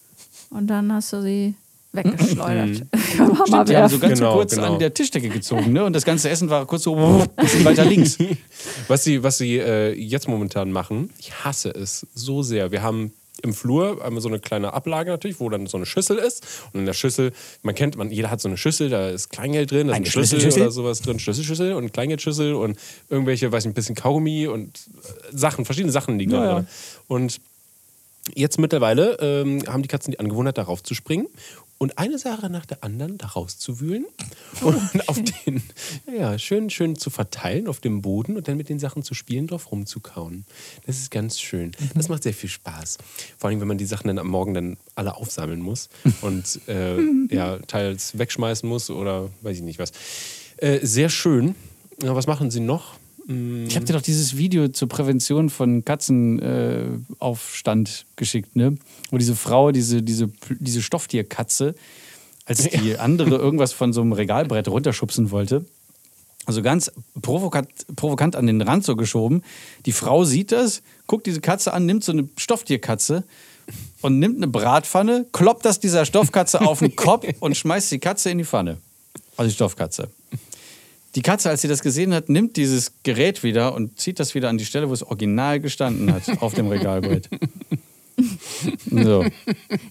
Und 0.50 0.68
dann 0.68 0.92
hast 0.92 1.14
du 1.14 1.22
sie 1.22 1.54
weggeschleudert. 1.94 2.86
Mal 3.18 3.46
Stimmt, 3.48 3.70
die 3.70 3.78
haben 3.78 3.90
so 3.90 4.00
ganz 4.00 4.20
Genau, 4.20 4.34
kurz 4.36 4.56
genau. 4.56 4.74
an 4.74 4.80
der 4.80 4.94
Tischdecke 4.94 5.30
gezogen, 5.30 5.74
ne? 5.74 5.84
Und 5.84 5.94
das 5.94 6.06
ganze 6.06 6.30
Essen 6.30 6.50
war 6.50 6.66
kurz 6.66 6.84
so 6.84 6.96
ein 6.96 7.28
bisschen 7.36 7.66
weiter 7.66 7.86
links. 7.86 8.18
Was 8.88 9.04
sie, 9.04 9.24
was 9.24 9.38
sie 9.38 9.58
äh, 9.58 9.94
jetzt 9.94 10.28
momentan 10.28 10.72
machen, 10.72 11.10
ich 11.20 11.34
hasse 11.44 11.70
es 11.70 12.06
so 12.14 12.44
sehr. 12.44 12.72
Wir 12.72 12.82
haben 12.82 13.14
im 13.44 13.54
Flur 13.56 14.04
einmal 14.06 14.22
so 14.22 14.28
eine 14.28 14.40
kleine 14.40 14.74
Ablage 14.74 15.10
natürlich, 15.10 15.40
wo 15.40 15.50
dann 15.50 15.66
so 15.66 15.78
eine 15.78 15.86
Schüssel 15.88 16.18
ist. 16.20 16.46
Und 16.74 16.82
in 16.82 16.86
der 16.86 16.94
Schüssel, 16.94 17.32
man 17.64 17.74
kennt, 17.74 17.96
man, 17.98 18.12
jeder 18.12 18.30
hat 18.30 18.40
so 18.40 18.48
eine 18.48 18.58
Schüssel, 18.58 18.90
da 18.90 19.10
ist 19.10 19.30
Kleingeld 19.30 19.72
drin, 19.72 19.88
da 19.88 19.94
ist 19.94 19.96
Eine 19.98 20.04
eine 20.06 20.12
Schlüssel 20.12 20.62
oder 20.62 20.70
sowas 20.72 21.02
drin, 21.02 21.18
Schlüsselschüssel 21.18 21.74
und 21.74 21.92
Kleingeldschüssel 21.92 22.54
und 22.54 22.78
irgendwelche, 23.10 23.52
weiß 23.52 23.66
nicht, 23.66 23.72
ein 23.72 23.74
bisschen 23.76 23.96
Kaugummi 23.96 24.46
und 24.48 24.78
äh, 24.78 25.36
Sachen, 25.36 25.66
verschiedene 25.66 25.92
Sachen 25.92 26.20
liegen 26.20 26.32
da 26.32 26.38
Ja, 26.38 26.46
ja. 26.46 26.54
drin. 26.56 26.68
Und 27.08 27.42
jetzt 28.36 28.60
mittlerweile 28.60 29.18
ähm, 29.20 29.64
haben 29.68 29.82
die 29.82 29.88
Katzen 29.88 30.12
die 30.12 30.20
Angewohnheit, 30.20 30.58
darauf 30.58 30.84
zu 30.84 30.94
springen 30.94 31.28
und 31.82 31.98
eine 31.98 32.20
Sache 32.20 32.48
nach 32.52 32.68
der 32.68 32.84
anderen 32.84 33.18
da 33.18 33.26
rauszuwühlen 33.26 34.06
und 34.62 35.10
auf 35.10 35.20
den, 35.20 35.64
ja, 36.16 36.38
schön, 36.38 36.70
schön 36.70 36.96
zu 36.96 37.10
verteilen 37.10 37.68
auf 37.68 37.80
dem 37.80 38.04
Boden 38.04 38.38
und 38.38 38.48
dann 38.48 38.58
mit 38.58 38.70
den 38.70 38.78
Sachen 38.78 39.02
zu 39.02 39.16
spielen, 39.16 39.48
drauf 39.48 39.72
rumzukauen. 39.72 40.46
Das 40.86 41.00
ist 41.00 41.10
ganz 41.10 41.40
schön. 41.40 41.72
Das 41.96 42.08
macht 42.08 42.22
sehr 42.22 42.36
viel 42.36 42.52
Spaß. 42.52 43.00
Vor 43.40 43.50
allem, 43.50 43.62
wenn 43.62 43.68
man 43.68 43.80
die 43.80 43.86
Sachen 43.86 44.10
dann 44.10 44.20
am 44.20 44.28
Morgen 44.28 44.54
dann 44.54 44.78
alle 44.94 45.18
aufsammeln 45.18 45.60
muss 45.60 45.90
und 46.22 46.62
äh, 46.68 47.02
ja, 47.34 47.58
teils 47.58 48.16
wegschmeißen 48.16 48.70
muss 48.70 48.92
oder 48.92 49.32
weiß 49.42 49.58
ich 49.58 49.64
nicht 49.64 49.80
was. 49.80 49.92
Äh, 50.58 50.86
sehr 50.86 51.10
schön. 51.10 51.56
Ja, 52.04 52.16
was 52.16 52.28
machen 52.28 52.52
sie 52.52 52.60
noch? 52.60 53.01
Ich 53.28 53.76
habe 53.76 53.86
dir 53.86 53.94
doch 53.94 54.02
dieses 54.02 54.38
Video 54.38 54.70
zur 54.70 54.88
Prävention 54.88 55.50
von 55.50 55.84
Katzenaufstand 55.86 57.90
äh, 57.90 58.04
geschickt, 58.16 58.56
ne? 58.56 58.78
Wo 59.10 59.18
diese 59.18 59.36
Frau, 59.36 59.72
diese, 59.72 60.02
diese, 60.02 60.30
diese 60.60 60.82
Stofftierkatze, 60.82 61.76
als 62.46 62.70
die 62.70 62.98
andere 62.98 63.36
irgendwas 63.36 63.74
von 63.74 63.94
so 63.94 64.02
einem 64.02 64.14
Regalbrett 64.14 64.68
runterschubsen 64.68 65.32
wollte, 65.32 65.66
also 66.46 66.62
ganz 66.62 66.92
provokant, 67.22 67.70
provokant 67.96 68.36
an 68.36 68.48
den 68.48 68.62
Rand 68.62 68.84
so 68.84 68.96
geschoben. 68.96 69.44
Die 69.86 69.92
Frau 69.92 70.24
sieht 70.24 70.52
das, 70.52 70.82
guckt 71.06 71.28
diese 71.28 71.40
Katze 71.40 71.74
an, 71.74 71.86
nimmt 71.86 72.04
so 72.04 72.12
eine 72.12 72.28
Stofftierkatze 72.36 73.24
und 74.02 74.20
nimmt 74.20 74.38
eine 74.38 74.48
Bratpfanne, 74.48 75.28
kloppt 75.32 75.66
das 75.66 75.80
dieser 75.80 76.06
Stoffkatze 76.06 76.62
auf 76.62 76.80
den 76.80 76.96
Kopf 76.96 77.28
und 77.40 77.56
schmeißt 77.56 77.92
die 77.92 78.00
Katze 78.00 78.32
in 78.32 78.40
die 78.40 78.46
Pfanne. 78.46 78.78
Also 79.38 79.50
die 79.50 79.56
Stoffkatze. 79.56 80.10
Die 81.16 81.22
Katze, 81.22 81.50
als 81.50 81.62
sie 81.62 81.68
das 81.68 81.82
gesehen 81.82 82.14
hat, 82.14 82.30
nimmt 82.30 82.56
dieses 82.58 82.94
Gerät 83.04 83.44
wieder 83.44 83.74
und 83.76 84.00
zieht 84.00 84.20
das 84.20 84.34
wieder 84.36 84.50
an 84.50 84.58
die 84.58 84.66
Stelle, 84.66 84.90
wo 84.90 84.94
es 84.94 85.04
original 85.04 85.60
gestanden 85.60 86.14
hat, 86.14 86.24
auf 86.42 86.54
dem 86.54 86.68
Regalbrett. 86.68 87.30
So. 88.90 89.26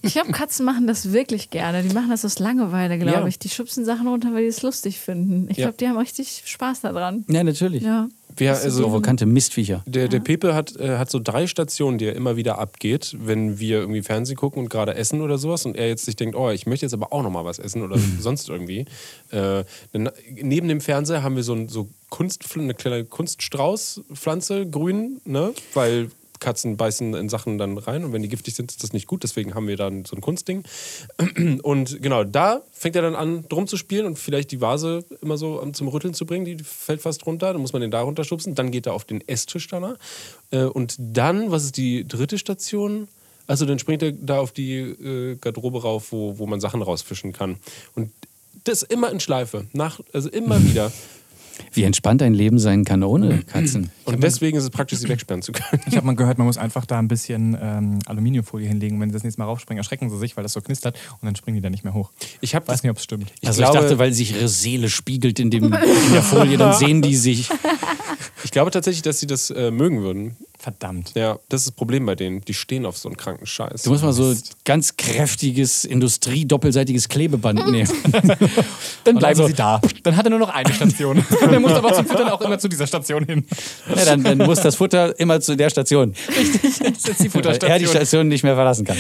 Ich 0.03 0.13
glaube, 0.13 0.33
Katzen 0.33 0.65
machen 0.65 0.87
das 0.87 1.13
wirklich 1.13 1.51
gerne. 1.51 1.83
Die 1.83 1.93
machen 1.95 2.11
das 2.11 2.25
aus 2.25 2.39
Langeweile, 2.39 2.99
glaube 2.99 3.21
Ja. 3.21 3.27
ich. 3.27 3.39
Die 3.39 3.49
schubsen 3.49 3.85
Sachen 3.85 4.07
runter, 4.07 4.33
weil 4.33 4.43
die 4.43 4.49
es 4.49 4.63
lustig 4.63 4.99
finden. 5.01 5.49
Ich 5.51 5.57
Ja. 5.57 5.67
glaube, 5.67 5.79
die 5.79 5.89
haben 5.89 5.97
richtig 5.99 6.43
Spaß 6.47 6.83
daran. 6.83 7.25
Ja, 7.29 7.43
natürlich. 7.43 7.83
Ja. 7.83 8.09
Wir, 8.37 8.53
also, 8.53 8.83
Provokante 8.83 9.27
Mistviecher. 9.27 9.83
Der, 9.87 10.09
der 10.09 10.21
Pepe 10.21 10.55
hat, 10.55 10.77
äh, 10.77 10.99
hat 10.99 11.11
so 11.11 11.19
drei 11.19 11.47
Stationen, 11.47 11.99
die 11.99 12.07
er 12.07 12.15
immer 12.15 12.37
wieder 12.37 12.59
abgeht, 12.59 13.17
wenn 13.19 13.59
wir 13.59 13.81
irgendwie 13.81 14.03
Fernsehen 14.03 14.37
gucken 14.37 14.63
und 14.63 14.69
gerade 14.69 14.95
essen 14.95 15.21
oder 15.21 15.39
sowas 15.39 15.67
und 15.67 15.77
er 15.77 15.89
jetzt 15.89 16.05
sich 16.05 16.17
denkt, 16.17 16.37
oh, 16.37 16.51
ich 16.51 16.67
möchte 16.67 16.87
jetzt 16.87 16.95
aber 16.95 17.13
auch 17.13 17.23
noch 17.23 17.31
mal 17.31 17.45
was 17.45 17.59
essen 17.59 17.83
oder 17.83 17.99
sonst 18.21 18.49
irgendwie. 18.49 18.87
Äh, 19.31 19.65
dann, 19.93 20.11
neben 20.31 20.69
dem 20.69 20.81
Fernseher 20.81 21.23
haben 21.23 21.37
wir 21.37 21.43
so, 21.43 21.55
ein, 21.55 21.69
so 21.69 21.89
Kunst, 22.09 22.45
eine 22.57 22.75
kleine 22.75 23.05
Kunststraußpflanze, 23.05 24.67
grün, 24.69 25.21
ne? 25.25 25.53
weil 25.75 26.11
Katzen 26.41 26.77
beißen 26.77 27.15
in 27.15 27.29
Sachen 27.29 27.59
dann 27.59 27.79
rein 27.79 28.05
und 28.05 28.13
wenn 28.13 28.23
die 28.23 28.29
giftig 28.29 28.55
sind, 28.55 28.71
ist 28.71 28.83
das 28.83 28.93
nicht 28.93 29.07
gut. 29.07 29.23
Deswegen 29.23 29.55
haben 29.55 29.69
wir 29.69 29.77
dann 29.77 30.05
so 30.05 30.17
ein 30.17 30.21
Kunstding. 30.21 30.65
Und 31.63 32.03
genau, 32.03 32.25
da 32.25 32.63
fängt 32.73 32.97
er 32.97 33.03
dann 33.03 33.15
an, 33.15 33.45
drum 33.49 33.67
zu 33.67 33.77
spielen 33.77 34.07
und 34.07 34.19
vielleicht 34.19 34.51
die 34.51 34.61
Vase 34.61 35.05
immer 35.21 35.37
so 35.37 35.65
zum 35.73 35.89
Rütteln 35.89 36.15
zu 36.15 36.27
bringen. 36.27 36.45
Die 36.45 36.59
fällt 36.59 37.03
fast 37.03 37.27
runter. 37.27 37.53
Dann 37.53 37.61
muss 37.61 37.73
man 37.73 37.83
den 37.83 37.91
da 37.91 38.01
runterschubsen. 38.01 38.55
Dann 38.55 38.71
geht 38.71 38.87
er 38.87 38.95
auf 38.95 39.05
den 39.05 39.27
Esstisch 39.29 39.69
danach. 39.69 39.97
Äh, 40.51 40.65
Und 40.65 40.97
dann, 40.99 41.51
was 41.51 41.65
ist 41.65 41.77
die 41.77 42.07
dritte 42.09 42.39
Station? 42.39 43.09
Also 43.47 43.67
dann 43.67 43.79
springt 43.79 44.03
er 44.03 44.13
da 44.13 44.39
auf 44.39 44.53
die 44.53 44.79
äh, 44.79 45.37
Garderobe 45.37 45.83
rauf, 45.83 46.13
wo, 46.13 46.39
wo 46.39 46.47
man 46.47 46.61
Sachen 46.61 46.83
rausfischen 46.83 47.33
kann. 47.33 47.57
Und 47.95 48.13
das 48.65 48.83
immer 48.83 49.11
in 49.11 49.21
Schleife. 49.21 49.67
Nach, 49.73 50.01
also 50.13 50.29
immer 50.29 50.63
wieder. 50.69 50.93
Wie 51.73 51.85
entspannt 51.85 52.23
ein 52.23 52.35
Leben 52.35 52.59
sein 52.59 52.85
kann 52.85 53.03
ohne 53.03 53.43
Katzen. 53.45 53.91
Und 54.05 54.23
deswegen 54.23 54.57
ist 54.59 54.65
es 54.65 54.71
praktisch, 54.71 54.99
sie 54.99 55.09
wegsperren 55.09 55.43
zu 55.43 55.53
können. 55.53 55.83
Ich 55.87 55.97
habe 55.97 56.07
mal 56.07 56.17
gehört, 56.17 56.39
man 56.39 56.47
muss 56.47 56.59
einfach 56.59 56.87
da 56.87 56.99
ein 56.99 57.09
bisschen 57.09 57.57
ähm, 57.61 57.99
Aluminiumfolie 58.07 58.69
hinlegen. 58.69 58.97
Und 58.97 59.03
wenn 59.03 59.11
sie 59.11 59.15
das 59.15 59.25
nächste 59.25 59.41
Mal 59.41 59.47
raufspringen, 59.47 59.79
erschrecken 59.79 60.11
sie 60.11 60.19
sich, 60.19 60.37
weil 60.37 60.43
das 60.43 60.53
so 60.53 60.61
knistert 60.61 60.99
und 61.21 61.27
dann 61.27 61.37
springen 61.37 61.57
die 61.57 61.63
da 61.63 61.71
nicht 61.71 61.85
mehr 61.85 61.95
hoch. 61.95 62.11
Ich 62.41 62.55
habe 62.55 62.67
Weiß 62.69 62.83
nicht, 62.83 62.91
ob 62.91 62.97
es 62.99 63.05
stimmt. 63.05 63.33
Ich 63.41 63.49
also 63.49 63.63
glaube- 63.63 63.77
ich 63.77 63.83
dachte, 63.83 63.99
weil 63.99 64.13
sich 64.13 64.35
ihre 64.35 64.49
Seele 64.49 64.89
spiegelt 64.91 65.39
in, 65.39 65.51
dem, 65.51 65.65
in 65.65 66.13
der 66.13 66.23
Folie, 66.23 66.57
dann 66.57 66.73
sehen 66.79 67.03
die 67.03 67.17
sich. 67.17 67.49
Ich 68.45 68.51
glaube 68.51 68.71
tatsächlich, 68.71 69.03
dass 69.03 69.21
sie 69.21 69.27
das 69.27 69.51
äh, 69.51 69.71
mögen 69.71 70.03
würden. 70.03 70.37
Verdammt. 70.63 71.13
Ja, 71.15 71.39
das 71.49 71.63
ist 71.63 71.69
das 71.69 71.75
Problem 71.75 72.05
bei 72.05 72.15
denen. 72.15 72.43
Die 72.43 72.53
stehen 72.53 72.85
auf 72.85 72.99
so 72.99 73.09
einen 73.09 73.17
kranken 73.17 73.47
Scheiß. 73.47 73.81
Du 73.83 73.91
musst 73.91 74.03
mal 74.05 74.13
so 74.13 74.35
ganz 74.67 74.95
kräftiges 74.99 75.87
Industrie-doppelseitiges 75.87 77.09
Klebeband 77.09 77.67
nehmen. 77.71 77.89
Dann 79.05 79.17
bleiben 79.17 79.37
so- 79.39 79.47
sie 79.47 79.55
da. 79.55 79.81
Dann 80.03 80.17
hat 80.17 80.27
er 80.27 80.31
nur 80.31 80.39
noch 80.39 80.51
eine 80.51 80.71
Station. 80.73 81.25
Der 81.51 81.61
muss 81.61 81.73
aber 81.73 81.95
zum 81.95 82.05
Futtern 82.05 82.29
auch 82.29 82.43
immer 82.43 82.59
zu 82.59 82.69
dieser 82.69 82.87
Station 82.87 83.25
hin. 83.25 83.47
ja, 83.89 84.05
dann, 84.05 84.23
dann 84.23 84.37
muss 84.39 84.61
das 84.61 84.77
Futter 84.77 85.19
immer 85.19 85.41
zu 85.41 85.57
der 85.57 85.71
Station, 85.71 86.15
Das 86.27 87.05
ist 87.09 87.25
die 87.25 87.35
weil 87.35 87.57
er 87.57 87.79
die 87.79 87.87
Station 87.87 88.29
nicht 88.29 88.45
mehr 88.45 88.55
verlassen 88.55 88.85
kann. 88.85 88.99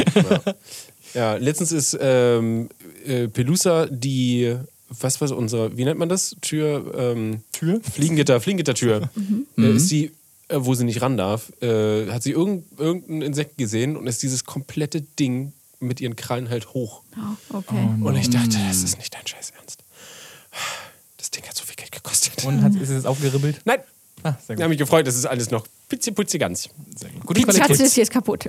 Ja, 1.12 1.34
letztens 1.34 1.72
ist 1.72 1.98
ähm, 2.00 2.68
äh, 3.04 3.28
Pelusa 3.28 3.86
die, 3.90 4.56
was 4.88 5.20
war 5.20 5.30
unsere, 5.36 5.76
wie 5.76 5.84
nennt 5.84 5.98
man 5.98 6.08
das? 6.08 6.36
Tür? 6.40 6.92
Ähm, 6.96 7.42
Tür? 7.52 7.80
Fliegengitter, 7.82 8.40
Fliegenggittertür. 8.40 9.10
Mhm. 9.14 9.46
Äh, 9.58 9.76
ist 9.76 9.88
sie, 9.88 10.04
äh, 10.06 10.10
wo 10.52 10.74
sie 10.74 10.84
nicht 10.84 11.00
ran 11.02 11.16
darf, 11.16 11.52
äh, 11.62 12.10
hat 12.10 12.22
sie 12.22 12.32
irgend, 12.32 12.64
irgendein 12.78 13.22
Insekt 13.22 13.56
gesehen 13.58 13.96
und 13.96 14.06
ist 14.06 14.22
dieses 14.22 14.44
komplette 14.44 15.00
Ding 15.02 15.52
mit 15.78 16.00
ihren 16.00 16.16
Krallen 16.16 16.48
halt 16.50 16.74
hoch. 16.74 17.02
Oh, 17.16 17.56
okay. 17.58 17.88
Und 18.02 18.16
ich 18.16 18.28
dachte, 18.30 18.56
das 18.68 18.82
ist 18.82 18.98
nicht 18.98 19.14
dein 19.14 19.26
Scheiß 19.26 19.50
Ernst. 19.58 19.82
Das 21.16 21.30
Ding 21.30 21.44
hat 21.46 21.56
so 21.56 21.64
viel 21.64 21.76
Geld 21.76 21.92
gekostet. 21.92 22.44
Und 22.44 22.62
hat, 22.62 22.74
ist 22.74 22.88
es 22.90 23.04
aufgeribbelt? 23.06 23.60
Nein, 23.64 23.78
Ah, 24.22 24.32
sehr 24.32 24.40
ich 24.40 24.46
gut. 24.48 24.58
habe 24.60 24.68
mich 24.68 24.78
gefreut, 24.78 25.06
das 25.06 25.16
ist 25.16 25.24
alles 25.24 25.50
noch 25.50 25.66
putzi 25.90 26.12
putzi 26.12 26.38
ganz. 26.38 26.68
Gute 27.26 27.40
Die 27.40 27.46
Katze 27.46 27.82
ist 27.82 27.96
jetzt 27.96 28.10
kaputt. 28.12 28.48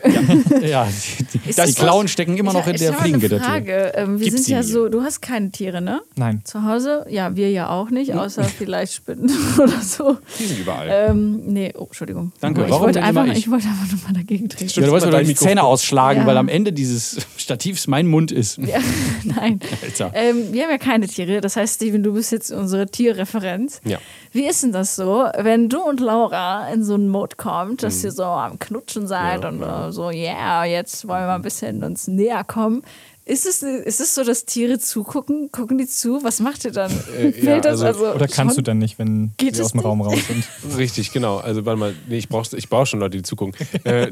Ja, 0.61 0.87
die, 1.33 1.37
die, 1.39 1.53
das- 1.53 1.75
Klauen 1.75 2.07
stecken 2.07 2.37
immer 2.37 2.53
noch 2.53 2.67
in 2.67 2.75
Ich 2.75 2.81
der 2.81 2.89
habe 2.91 2.99
eine 3.03 3.19
Fliegengittertür. 3.19 3.45
Frage. 3.47 3.91
Ähm, 3.95 4.19
wir 4.19 4.31
sind 4.31 4.47
ja 4.47 4.61
die? 4.61 4.67
so, 4.67 4.89
du 4.89 5.01
hast 5.03 5.21
keine 5.21 5.51
Tiere, 5.51 5.81
ne? 5.81 6.01
Nein. 6.15 6.41
Zu 6.43 6.63
Hause? 6.63 7.05
Ja, 7.09 7.35
wir 7.35 7.49
ja 7.49 7.69
auch 7.69 7.89
nicht, 7.89 8.13
außer 8.13 8.43
vielleicht 8.43 8.93
Spinnen 8.93 9.29
oder 9.57 9.81
so. 9.81 10.17
Die 10.39 10.45
sind 10.45 10.59
überall. 10.59 10.87
Ähm, 11.09 11.41
nee, 11.47 11.73
oh, 11.77 11.85
Entschuldigung. 11.85 12.31
Danke. 12.39 12.63
Ich 12.65 12.69
Warum 12.69 12.85
wollte, 12.85 13.01
einfach, 13.01 13.25
ich? 13.27 13.39
ich? 13.39 13.51
wollte 13.51 13.67
einfach 13.67 13.91
nur 13.91 14.01
mal 14.03 14.13
dagegen 14.13 14.47
treten. 14.49 14.79
Ja, 14.79 14.85
du 14.85 14.91
wolltest 14.91 15.29
die. 15.29 15.35
Zähne 15.35 15.63
ausschlagen, 15.63 16.21
Ja. 16.21 16.27
weil 16.27 16.37
am 16.37 16.47
Ende 16.49 16.71
dieses 16.73 17.17
Stativs 17.37 17.87
mein 17.87 18.07
Mund 18.07 18.31
ist. 18.31 18.57
Ja, 18.59 18.79
nein. 19.23 19.59
Alter. 19.81 20.11
Ähm, 20.13 20.51
wir 20.51 20.63
haben 20.63 20.71
ja 20.71 20.77
keine 20.77 21.07
Tiere. 21.07 21.41
Das 21.41 21.55
heißt, 21.55 21.75
Steven, 21.75 22.03
du 22.03 22.13
bist 22.13 22.31
jetzt 22.31 22.51
unsere 22.51 22.87
Tierreferenz. 22.87 23.81
Ja. 23.85 23.97
Wie 24.33 24.45
ist 24.47 24.61
denn 24.63 24.71
das 24.71 24.95
so, 24.95 25.25
wenn 25.37 25.67
du 25.69 25.81
und 25.81 25.99
Laura 25.99 26.69
in 26.69 26.83
so 26.83 26.93
einen 26.93 27.09
Mode 27.09 27.30
kommt, 27.37 27.83
dass 27.83 28.03
ihr 28.03 28.11
so 28.11 28.23
am 28.23 28.59
Knutschen 28.59 29.07
seid 29.07 29.43
Ja, 29.43 29.49
und 29.49 29.61
ja. 29.61 29.87
äh, 29.87 29.91
so, 29.91 30.09
yeah, 30.09 30.65
jetzt 30.65 31.07
wollen 31.07 31.21
wir 31.21 31.27
mal 31.27 31.35
ein 31.35 31.41
bisschen 31.41 31.83
uns 31.83 32.07
näher 32.07 32.43
kommen. 32.43 32.83
Ist 33.23 33.45
es, 33.45 33.61
ist 33.61 34.01
es 34.01 34.15
so, 34.15 34.23
dass 34.23 34.45
Tiere 34.45 34.79
zugucken? 34.79 35.51
Gucken 35.51 35.77
die 35.77 35.85
zu? 35.87 36.23
Was 36.23 36.39
macht 36.39 36.65
ihr 36.65 36.71
dann? 36.71 36.91
Äh, 37.17 37.29
ja, 37.45 37.59
also- 37.59 37.85
also 37.85 38.11
Oder 38.13 38.27
kannst 38.27 38.57
du 38.57 38.61
dann 38.61 38.79
nicht, 38.79 38.97
wenn 38.99 39.31
Geht 39.37 39.55
sie 39.55 39.61
es 39.61 39.67
aus 39.67 39.71
dem 39.73 39.77
nicht? 39.77 39.85
Raum 39.85 40.01
raus 40.01 40.17
sind? 40.27 40.43
Richtig, 40.77 41.11
genau. 41.13 41.37
Also 41.37 41.65
warte 41.65 41.79
mal, 41.79 41.93
nee, 42.07 42.17
ich 42.17 42.27
brauche 42.29 42.57
ich 42.57 42.67
brauch 42.67 42.85
schon 42.87 42.99
Leute, 42.99 43.17
die 43.17 43.23
zugucken. 43.23 43.53
äh, 43.85 44.09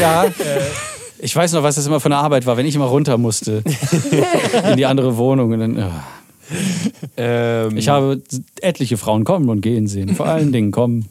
Ja. 0.00 0.26
Ich 1.24 1.36
weiß 1.36 1.52
noch, 1.52 1.62
was 1.62 1.76
das 1.76 1.86
immer 1.86 2.00
von 2.00 2.10
der 2.10 2.18
Arbeit 2.18 2.46
war, 2.46 2.56
wenn 2.56 2.66
ich 2.66 2.74
immer 2.74 2.86
runter 2.86 3.16
musste 3.16 3.62
in 4.68 4.76
die 4.76 4.86
andere 4.86 5.16
Wohnung. 5.16 5.52
Und 5.52 5.60
dann, 5.60 5.78
ja. 5.78 6.02
Ähm, 7.16 7.76
Ich 7.76 7.88
habe 7.88 8.22
etliche 8.60 8.96
Frauen 8.96 9.24
kommen 9.24 9.48
und 9.48 9.60
gehen 9.60 9.86
sehen. 9.86 10.14
Vor 10.14 10.26
allen 10.26 10.52
Dingen 10.52 10.70
kommen. 10.70 11.08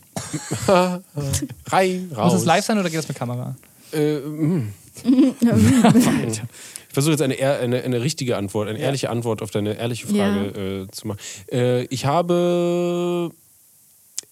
rein, 0.67 2.11
raus. 2.15 2.33
Muss 2.33 2.41
es 2.41 2.45
live 2.45 2.65
sein 2.65 2.77
oder 2.77 2.89
geht 2.89 2.99
das 2.99 3.07
mit 3.07 3.17
Kamera? 3.17 3.55
Äh, 3.93 4.19
mm. 4.19 4.73
ich 5.03 6.41
versuche 6.93 7.11
jetzt 7.11 7.21
eine, 7.21 7.35
eine, 7.35 7.81
eine 7.81 8.01
richtige 8.01 8.37
Antwort, 8.37 8.67
eine 8.67 8.79
ehrliche 8.79 9.09
Antwort 9.09 9.41
auf 9.41 9.51
deine 9.51 9.77
ehrliche 9.77 10.07
Frage 10.07 10.87
äh, 10.87 10.91
zu 10.91 11.07
machen. 11.07 11.19
Äh, 11.51 11.83
ich 11.85 12.05
habe. 12.05 13.31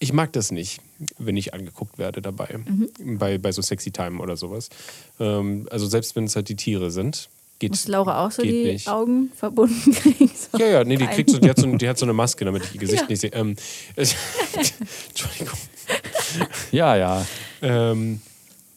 Ich 0.01 0.13
mag 0.13 0.31
das 0.31 0.51
nicht, 0.51 0.79
wenn 1.17 1.35
ich 1.35 1.53
angeguckt 1.53 1.97
werde 1.97 2.21
dabei. 2.21 2.59
Bei, 2.99 3.37
bei 3.37 3.51
so 3.51 3.61
Sexy 3.61 3.91
Time 3.91 4.21
oder 4.21 4.37
sowas. 4.37 4.69
Ähm, 5.19 5.67
also 5.71 5.87
selbst 5.87 6.15
wenn 6.15 6.23
es 6.23 6.37
halt 6.37 6.47
die 6.47 6.55
Tiere 6.55 6.89
sind. 6.89 7.29
Geht, 7.59 7.71
Muss 7.71 7.87
Laura 7.89 8.25
auch 8.25 8.31
so 8.31 8.41
die 8.41 8.63
nicht. 8.63 8.87
Augen 8.87 9.31
verbunden 9.35 9.91
kriegen? 9.95 10.31
So 10.51 10.57
Ja, 10.57 10.67
ja, 10.67 10.83
nee, 10.85 10.95
die, 10.95 11.05
kriegt 11.07 11.29
so, 11.29 11.37
die, 11.39 11.49
hat 11.49 11.59
so, 11.59 11.67
die 11.75 11.89
hat 11.89 11.97
so 11.97 12.05
eine 12.05 12.13
Maske, 12.13 12.45
damit 12.45 12.63
ich 12.63 12.73
ihr 12.75 12.79
Gesicht 12.79 13.01
Ja. 13.01 13.07
nicht 13.09 13.19
sehe. 13.19 13.31
Ähm, 13.33 13.55
Entschuldigung. 15.09 15.57
Ja, 16.71 16.95
ja. 16.95 17.25
Ähm, 17.61 18.21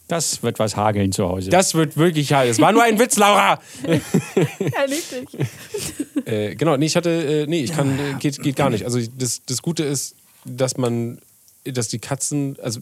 Das 0.08 0.42
wird 0.42 0.58
was 0.58 0.76
hageln 0.76 1.12
zu 1.12 1.28
Hause. 1.28 1.50
das 1.50 1.74
wird 1.74 1.96
wirklich 1.96 2.32
hart. 2.32 2.48
Es 2.48 2.58
war 2.60 2.72
nur 2.72 2.82
ein 2.82 2.98
Witz, 2.98 3.16
Laura! 3.16 3.60
Ja, 3.84 4.84
lieb 4.86 5.04
dich. 5.10 6.26
Äh, 6.26 6.54
genau, 6.54 6.76
nee, 6.76 6.86
ich 6.86 6.96
hatte, 6.96 7.10
äh, 7.10 7.46
nee, 7.46 7.62
ich 7.62 7.72
kann, 7.72 7.98
äh, 7.98 8.14
geht, 8.18 8.42
geht 8.42 8.56
gar 8.56 8.70
nicht. 8.70 8.84
Also 8.84 8.98
das, 9.18 9.42
das 9.46 9.62
Gute 9.62 9.84
ist, 9.84 10.14
dass 10.44 10.76
man, 10.76 11.18
dass 11.64 11.88
die 11.88 11.98
Katzen, 11.98 12.56
also 12.62 12.80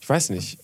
ich 0.00 0.08
weiß 0.08 0.30
nicht. 0.30 0.58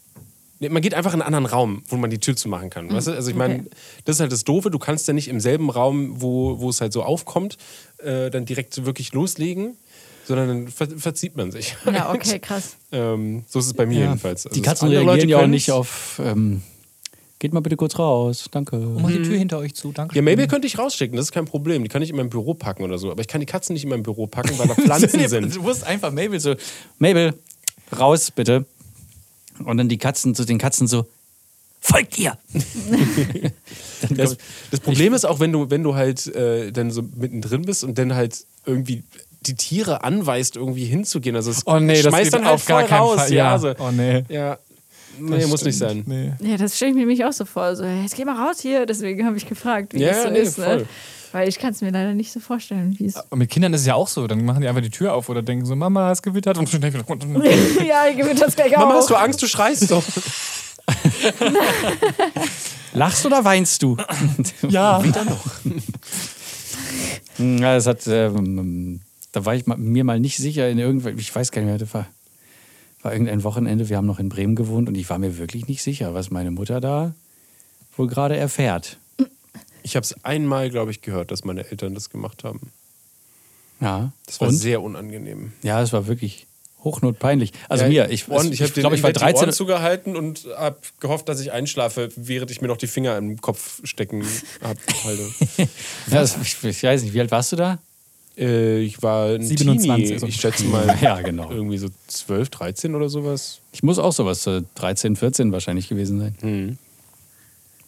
Man 0.60 0.82
geht 0.82 0.94
einfach 0.94 1.14
in 1.14 1.22
einen 1.22 1.34
anderen 1.34 1.46
Raum, 1.46 1.82
wo 1.88 1.96
man 1.96 2.10
die 2.10 2.18
Tür 2.18 2.34
zumachen 2.34 2.68
kann. 2.70 2.92
Weißt 2.92 3.06
du? 3.06 3.12
Also 3.12 3.30
ich 3.30 3.36
meine, 3.36 3.54
Okay. 3.60 3.64
das 4.04 4.16
ist 4.16 4.20
halt 4.20 4.32
das 4.32 4.42
Doofe. 4.44 4.70
Du 4.70 4.78
kannst 4.78 5.06
ja 5.06 5.14
nicht 5.14 5.28
im 5.28 5.38
selben 5.40 5.70
Raum, 5.70 6.20
wo, 6.20 6.58
wo 6.58 6.68
es 6.70 6.80
halt 6.80 6.92
so 6.92 7.02
aufkommt, 7.04 7.56
äh, 7.98 8.28
dann 8.30 8.44
direkt 8.44 8.84
wirklich 8.84 9.12
loslegen, 9.12 9.76
sondern 10.26 10.48
dann 10.48 10.68
ver 10.68 10.88
verzieht 10.96 11.36
man 11.36 11.52
sich. 11.52 11.76
Ja, 11.86 12.12
okay, 12.12 12.38
krass. 12.42 12.76
ähm, 12.92 13.44
so 13.46 13.60
ist 13.60 13.66
es 13.66 13.74
bei 13.74 13.86
mir 13.86 14.00
jedenfalls. 14.00 14.46
Also 14.46 14.54
die 14.54 14.62
Katzen 14.62 14.88
reagieren 14.88 15.06
Leute 15.06 15.26
ja 15.28 15.38
auch 15.38 15.46
nicht 15.46 15.70
auf. 15.70 16.20
Ähm, 16.24 16.62
geht 17.38 17.52
mal 17.54 17.60
bitte 17.60 17.76
kurz 17.76 17.96
raus. 17.98 18.46
Danke. 18.50 18.76
Mach 18.78 19.10
die 19.10 19.22
Tür 19.22 19.38
hinter 19.38 19.58
euch 19.58 19.74
zu, 19.74 19.92
danke. 19.92 20.16
Ja, 20.16 20.22
Mabel 20.22 20.48
könnte 20.48 20.66
ich 20.66 20.76
rausschicken, 20.76 21.16
das 21.16 21.26
ist 21.26 21.32
kein 21.32 21.44
Problem. 21.44 21.84
Die 21.84 21.88
kann 21.88 22.02
ich 22.02 22.10
in 22.10 22.16
mein 22.16 22.30
Büro 22.30 22.54
packen 22.54 22.82
oder 22.82 22.98
so. 22.98 23.12
Aber 23.12 23.20
ich 23.20 23.28
kann 23.28 23.40
die 23.40 23.46
Katzen 23.46 23.74
nicht 23.74 23.84
in 23.84 23.90
mein 23.90 24.02
Büro 24.02 24.26
packen, 24.26 24.58
weil 24.58 24.66
da 24.66 24.74
Pflanzen 24.82 25.28
sind. 25.28 25.54
Du 25.54 25.62
musst 25.62 25.84
einfach 25.84 26.10
Mabel 26.10 26.40
so. 26.40 26.56
Mabel, 26.98 27.34
raus 27.96 28.32
bitte. 28.32 28.66
Und 29.64 29.76
dann 29.76 29.88
die 29.88 29.98
Katzen 29.98 30.34
zu 30.34 30.44
den 30.44 30.58
Katzen 30.58 30.86
so. 30.86 31.06
Folgt 31.80 32.18
ihr! 32.18 32.36
Das, 34.10 34.36
das 34.70 34.80
Problem 34.80 35.12
ist 35.12 35.24
auch, 35.24 35.40
wenn 35.40 35.50
du, 35.52 35.70
wenn 35.70 35.82
du 35.82 35.94
halt 35.96 36.26
äh, 36.34 36.70
dann 36.70 36.90
so 36.92 37.02
mittendrin 37.16 37.62
bist 37.62 37.82
und 37.82 37.98
dann 37.98 38.14
halt 38.14 38.44
irgendwie 38.64 39.02
die 39.42 39.54
Tiere 39.54 40.04
anweist, 40.04 40.56
irgendwie 40.56 40.84
hinzugehen. 40.84 41.34
Also 41.34 41.50
es 41.50 41.66
Oh 41.66 41.78
nee, 41.80 42.00
das 42.00 42.12
schmeißt 42.12 42.32
dann 42.32 42.44
halt 42.44 42.54
auf 42.54 42.66
gar 42.66 42.84
keinen 42.84 42.98
raus. 43.00 43.16
Fall. 43.22 43.32
Ja, 43.32 43.36
Ja. 43.46 43.52
also, 43.52 43.74
Oh 43.78 43.90
nee. 43.90 44.24
ja. 44.28 44.58
Nee, 45.18 45.46
muss 45.46 45.64
nicht 45.64 45.76
sein. 45.78 46.04
Nee. 46.06 46.32
Ja, 46.40 46.56
das 46.56 46.76
stelle 46.76 46.90
ich 46.90 46.94
mir 46.94 47.00
nämlich 47.00 47.24
auch 47.24 47.32
so 47.32 47.44
vor. 47.44 47.74
So, 47.74 47.82
jetzt 47.84 48.14
geh 48.14 48.24
mal 48.24 48.36
raus 48.40 48.60
hier. 48.60 48.86
Deswegen 48.86 49.26
habe 49.26 49.36
ich 49.36 49.48
gefragt, 49.48 49.94
wie 49.94 50.00
Ja, 50.00 50.10
das 50.12 50.22
so 50.22 50.30
nee, 50.30 50.38
ist. 50.38 50.54
voll. 50.54 50.76
Ne? 50.78 50.86
Weil 51.32 51.48
ich 51.48 51.58
kann 51.58 51.72
es 51.72 51.80
mir 51.80 51.90
leider 51.90 52.14
nicht 52.14 52.32
so 52.32 52.40
vorstellen, 52.40 52.98
wie 52.98 53.06
es. 53.06 53.16
Und 53.28 53.38
mit 53.38 53.50
Kindern 53.50 53.74
ist 53.74 53.82
es 53.82 53.86
ja 53.86 53.94
auch 53.94 54.08
so. 54.08 54.26
Dann 54.26 54.44
machen 54.44 54.62
die 54.62 54.68
einfach 54.68 54.82
die 54.82 54.90
Tür 54.90 55.14
auf 55.14 55.28
oder 55.28 55.42
denken 55.42 55.66
so, 55.66 55.76
Mama, 55.76 56.10
es 56.10 56.22
gewittert 56.22 56.58
und 56.58 56.68
schnell 56.68 56.92
wieder 56.92 57.04
runter. 57.04 57.26
ja, 57.84 58.06
ich 58.08 58.38
das 58.38 58.56
gleich 58.56 58.72
Mama, 58.72 58.94
auch. 58.94 58.98
hast 58.98 59.10
du 59.10 59.16
Angst? 59.16 59.42
Du 59.42 59.46
schreist 59.46 59.90
doch. 59.90 60.02
Lachst 62.94 63.26
oder 63.26 63.44
weinst 63.44 63.82
du? 63.82 63.96
Ja. 64.68 65.02
ja, 67.38 67.74
das 67.74 67.86
hat. 67.86 68.06
Ähm, 68.06 69.00
da 69.32 69.44
war 69.44 69.54
ich 69.54 69.66
mal, 69.66 69.76
mir 69.76 70.04
mal 70.04 70.20
nicht 70.20 70.38
sicher 70.38 70.70
in 70.70 70.78
irgendwelchen. 70.78 71.20
Ich 71.20 71.34
weiß 71.34 71.52
gar 71.52 71.60
nicht 71.60 71.68
mehr, 71.68 71.78
das 71.78 71.92
war, 71.92 72.06
war 73.02 73.12
irgendein 73.12 73.44
Wochenende. 73.44 73.88
Wir 73.88 73.98
haben 73.98 74.06
noch 74.06 74.18
in 74.18 74.30
Bremen 74.30 74.56
gewohnt 74.56 74.88
und 74.88 74.96
ich 74.96 75.08
war 75.10 75.18
mir 75.18 75.38
wirklich 75.38 75.68
nicht 75.68 75.82
sicher, 75.82 76.14
was 76.14 76.30
meine 76.30 76.50
Mutter 76.50 76.80
da 76.80 77.12
wohl 77.96 78.06
gerade 78.06 78.36
erfährt. 78.36 78.98
Ich 79.82 79.96
habe 79.96 80.04
es 80.04 80.24
einmal, 80.24 80.70
glaube 80.70 80.90
ich, 80.90 81.02
gehört, 81.02 81.30
dass 81.30 81.44
meine 81.44 81.70
Eltern 81.70 81.94
das 81.94 82.10
gemacht 82.10 82.44
haben. 82.44 82.72
Ja. 83.80 84.12
Das 84.26 84.40
war 84.40 84.48
und? 84.48 84.54
sehr 84.54 84.82
unangenehm. 84.82 85.52
Ja, 85.62 85.82
es 85.82 85.92
war 85.92 86.06
wirklich 86.06 86.46
hochnotpeinlich. 86.84 87.52
Also 87.68 87.84
Ja, 87.84 87.88
mir, 87.88 88.10
ich, 88.10 88.28
Ohren, 88.28 88.52
ich, 88.52 88.60
ich, 88.60 88.74
glaube, 88.74 88.96
ich 88.96 89.02
war 89.02 89.12
Die 89.12 89.18
13. 89.18 89.36
Ohren 89.36 89.52
zugehalten 89.52 90.16
und 90.16 90.46
habe 90.56 90.78
gehofft, 91.00 91.28
dass 91.28 91.40
ich 91.40 91.52
einschlafe, 91.52 92.10
während 92.16 92.50
ich 92.50 92.60
mir 92.60 92.68
noch 92.68 92.76
die 92.76 92.86
Finger 92.86 93.16
im 93.16 93.40
Kopf 93.40 93.80
stecken 93.84 94.24
hab, 94.62 94.76
halte. 95.04 95.28
Ja, 96.10 96.22
ich, 96.22 96.64
ich 96.64 96.82
weiß 96.82 97.02
nicht, 97.02 97.14
wie 97.14 97.20
alt 97.20 97.30
warst 97.30 97.52
du 97.52 97.56
da? 97.56 97.78
äh, 98.38 98.80
ich 98.80 99.02
war 99.02 99.30
ein 99.30 99.42
27 99.42 99.86
Teenie. 99.86 100.18
so. 100.18 100.26
Ich 100.26 100.36
schätze 100.36 100.64
mal 100.64 100.96
Ja, 101.02 101.20
genau. 101.20 101.50
irgendwie 101.50 101.78
so 101.78 101.88
12, 102.06 102.50
13 102.50 102.94
oder 102.94 103.08
sowas. 103.08 103.60
Ich 103.72 103.82
muss 103.82 103.98
auch 103.98 104.12
sowas, 104.12 104.46
äh, 104.46 104.62
13, 104.76 105.16
14 105.16 105.52
wahrscheinlich 105.52 105.88
gewesen 105.88 106.20
sein. 106.20 106.34
Hm. 106.40 106.78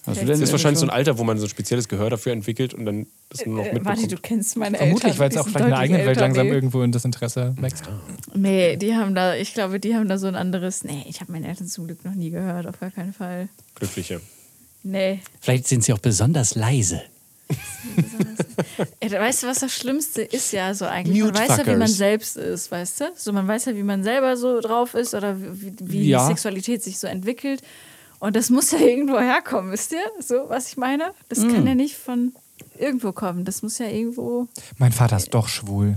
Du 0.06 0.14
Das 0.24 0.40
ist 0.40 0.50
wahrscheinlich 0.52 0.78
so 0.80 0.86
ein 0.86 0.90
Alter, 0.90 1.18
wo 1.18 1.24
man 1.24 1.38
so 1.38 1.44
ein 1.46 1.50
spezielles 1.50 1.86
Gehör 1.88 2.08
dafür 2.10 2.32
entwickelt 2.32 2.72
und 2.74 2.86
dann 2.86 3.06
das 3.28 3.44
nur 3.44 3.56
noch 3.56 3.64
Äh, 3.64 3.72
warte, 3.84 4.00
mitbekommt. 4.00 4.12
du 4.12 4.16
kennst 4.16 4.56
meine 4.56 4.78
Vermutlich, 4.78 5.04
Eltern. 5.04 5.18
weil 5.20 5.30
es 5.30 5.36
auch 5.36 5.46
vielleicht 5.46 5.64
in 5.64 5.70
der 5.70 5.78
eigenen 5.78 6.06
Welt 6.06 6.18
langsam 6.18 6.46
nee. 6.46 6.52
irgendwo 6.54 6.82
in 6.82 6.90
das 6.92 7.04
Interesse 7.04 7.54
wächst. 7.60 7.84
Nee, 8.34 8.76
die 8.76 8.94
haben 8.94 9.14
da, 9.14 9.34
ich 9.36 9.52
glaube, 9.52 9.78
die 9.78 9.94
haben 9.94 10.08
da 10.08 10.16
so 10.18 10.26
ein 10.26 10.36
anderes. 10.36 10.84
Nee, 10.84 11.04
ich 11.08 11.20
habe 11.20 11.30
meine 11.32 11.48
Eltern 11.48 11.66
zum 11.66 11.86
Glück 11.86 12.04
noch 12.04 12.14
nie 12.14 12.30
gehört, 12.30 12.66
auf 12.66 12.80
gar 12.80 12.90
keinen 12.90 13.12
Fall. 13.12 13.48
Glückliche. 13.74 14.20
Nee. 14.82 15.20
Vielleicht 15.40 15.68
sind 15.68 15.84
sie 15.84 15.92
auch 15.92 15.98
besonders 15.98 16.54
leise. 16.54 17.02
Ey, 19.00 19.10
weißt 19.10 19.42
du, 19.42 19.46
was 19.48 19.58
das 19.58 19.72
Schlimmste 19.74 20.22
ist 20.22 20.52
ja 20.52 20.72
so 20.74 20.86
eigentlich? 20.86 21.22
Man 21.22 21.34
weiß 21.34 21.58
ja, 21.58 21.66
wie 21.66 21.76
man 21.76 21.88
selbst 21.88 22.36
ist, 22.36 22.70
weißt 22.70 23.00
du? 23.00 23.04
So, 23.16 23.32
man 23.32 23.46
weiß 23.48 23.66
ja, 23.66 23.76
wie 23.76 23.82
man 23.82 24.02
selber 24.02 24.36
so 24.36 24.60
drauf 24.60 24.94
ist 24.94 25.14
oder 25.14 25.36
wie, 25.40 25.72
wie 25.80 26.08
Ja. 26.08 26.20
die 26.22 26.28
Sexualität 26.28 26.82
sich 26.82 26.98
so 26.98 27.06
entwickelt. 27.06 27.62
Und 28.20 28.36
das 28.36 28.48
muss 28.50 28.70
ja 28.70 28.78
irgendwo 28.90 29.18
herkommen, 29.18 29.72
wisst 29.72 29.92
ihr? 29.92 30.04
So, 30.20 30.44
was 30.48 30.68
ich 30.68 30.76
meine? 30.76 31.12
Das 31.28 31.40
Mm. 31.40 31.48
kann 31.52 31.66
ja 31.66 31.74
nicht 31.74 31.96
von. 31.96 32.32
irgendwo 32.78 33.12
kommen. 33.12 33.44
Das 33.44 33.62
muss 33.62 33.78
ja 33.78 33.86
irgendwo. 33.88 34.46
Mein 34.78 34.92
Vater 34.92 35.16
ist 35.16 35.34
doch 35.34 35.48
schwul. 35.48 35.96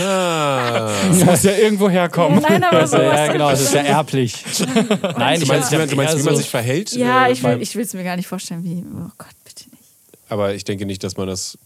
Ah. 0.00 0.94
Das 1.08 1.24
muss 1.24 1.42
ja 1.42 1.52
irgendwo 1.56 1.90
herkommen. 1.90 2.40
Nein, 2.40 2.62
aber 2.64 2.86
so. 2.86 2.96
ja, 2.96 3.30
genau, 3.32 3.50
das 3.50 3.62
ist 3.62 3.74
ja 3.74 3.82
erblich. 3.82 4.44
Nein, 5.18 5.38
Du 5.40 5.42
ich 5.42 5.48
meinst, 5.48 5.70
meine, 5.72 5.86
du 5.86 5.96
meinst, 5.96 6.18
wie 6.18 6.22
man 6.22 6.36
sich 6.36 6.48
verhält? 6.48 6.92
Ja, 6.92 7.26
äh, 7.26 7.32
ich 7.32 7.74
will 7.74 7.82
es 7.84 7.92
mir 7.94 8.04
gar 8.04 8.16
nicht 8.16 8.26
vorstellen, 8.28 8.64
wie. 8.64 8.84
Oh 8.94 9.10
Gott, 9.18 9.34
bitte 9.44 9.68
nicht. 9.70 9.82
Aber 10.28 10.54
ich 10.54 10.64
denke 10.64 10.86
nicht, 10.86 11.02
dass 11.04 11.16
man 11.16 11.26
das. 11.28 11.58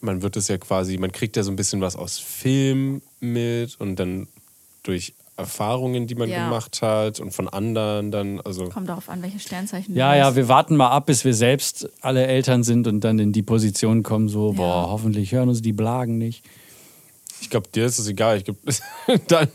Man 0.00 0.22
wird 0.22 0.36
es 0.36 0.48
ja 0.48 0.58
quasi, 0.58 0.96
man 0.98 1.12
kriegt 1.12 1.36
ja 1.36 1.42
so 1.42 1.50
ein 1.50 1.56
bisschen 1.56 1.80
was 1.80 1.96
aus 1.96 2.18
Film 2.18 3.00
mit 3.20 3.80
und 3.80 3.96
dann 3.96 4.28
durch 4.82 5.14
Erfahrungen, 5.38 6.06
die 6.06 6.14
man 6.16 6.28
Ja. 6.28 6.44
gemacht 6.44 6.82
hat 6.82 7.20
und 7.20 7.30
von 7.32 7.48
anderen 7.48 8.10
dann, 8.10 8.40
also 8.40 8.68
Kommt 8.68 8.88
darauf 8.88 9.08
an, 9.08 9.22
welche 9.22 9.38
Sternzeichen 9.38 9.94
du 9.94 9.98
Ja, 9.98 10.14
ja, 10.16 10.34
wir 10.36 10.48
warten 10.48 10.76
mal 10.76 10.88
ab, 10.90 11.06
bis 11.06 11.24
wir 11.24 11.32
selbst 11.32 11.88
alle 12.00 12.26
Eltern 12.26 12.64
sind 12.64 12.86
und 12.86 13.00
dann 13.02 13.18
in 13.20 13.32
die 13.32 13.42
Position 13.42 14.02
kommen, 14.02 14.28
so, 14.28 14.52
boah, 14.52 14.88
hoffentlich 14.90 15.32
hören 15.32 15.48
uns 15.48 15.62
die 15.62 15.72
Blagen 15.72 16.18
nicht. 16.18 16.44
ich 17.40 17.50
glaube, 17.50 17.68
dir 17.72 17.86
ist 17.86 18.00
es 18.00 18.08
egal. 18.08 18.36
Ich 18.38 18.44
glaube, 18.44 18.58
dann, 19.28 19.48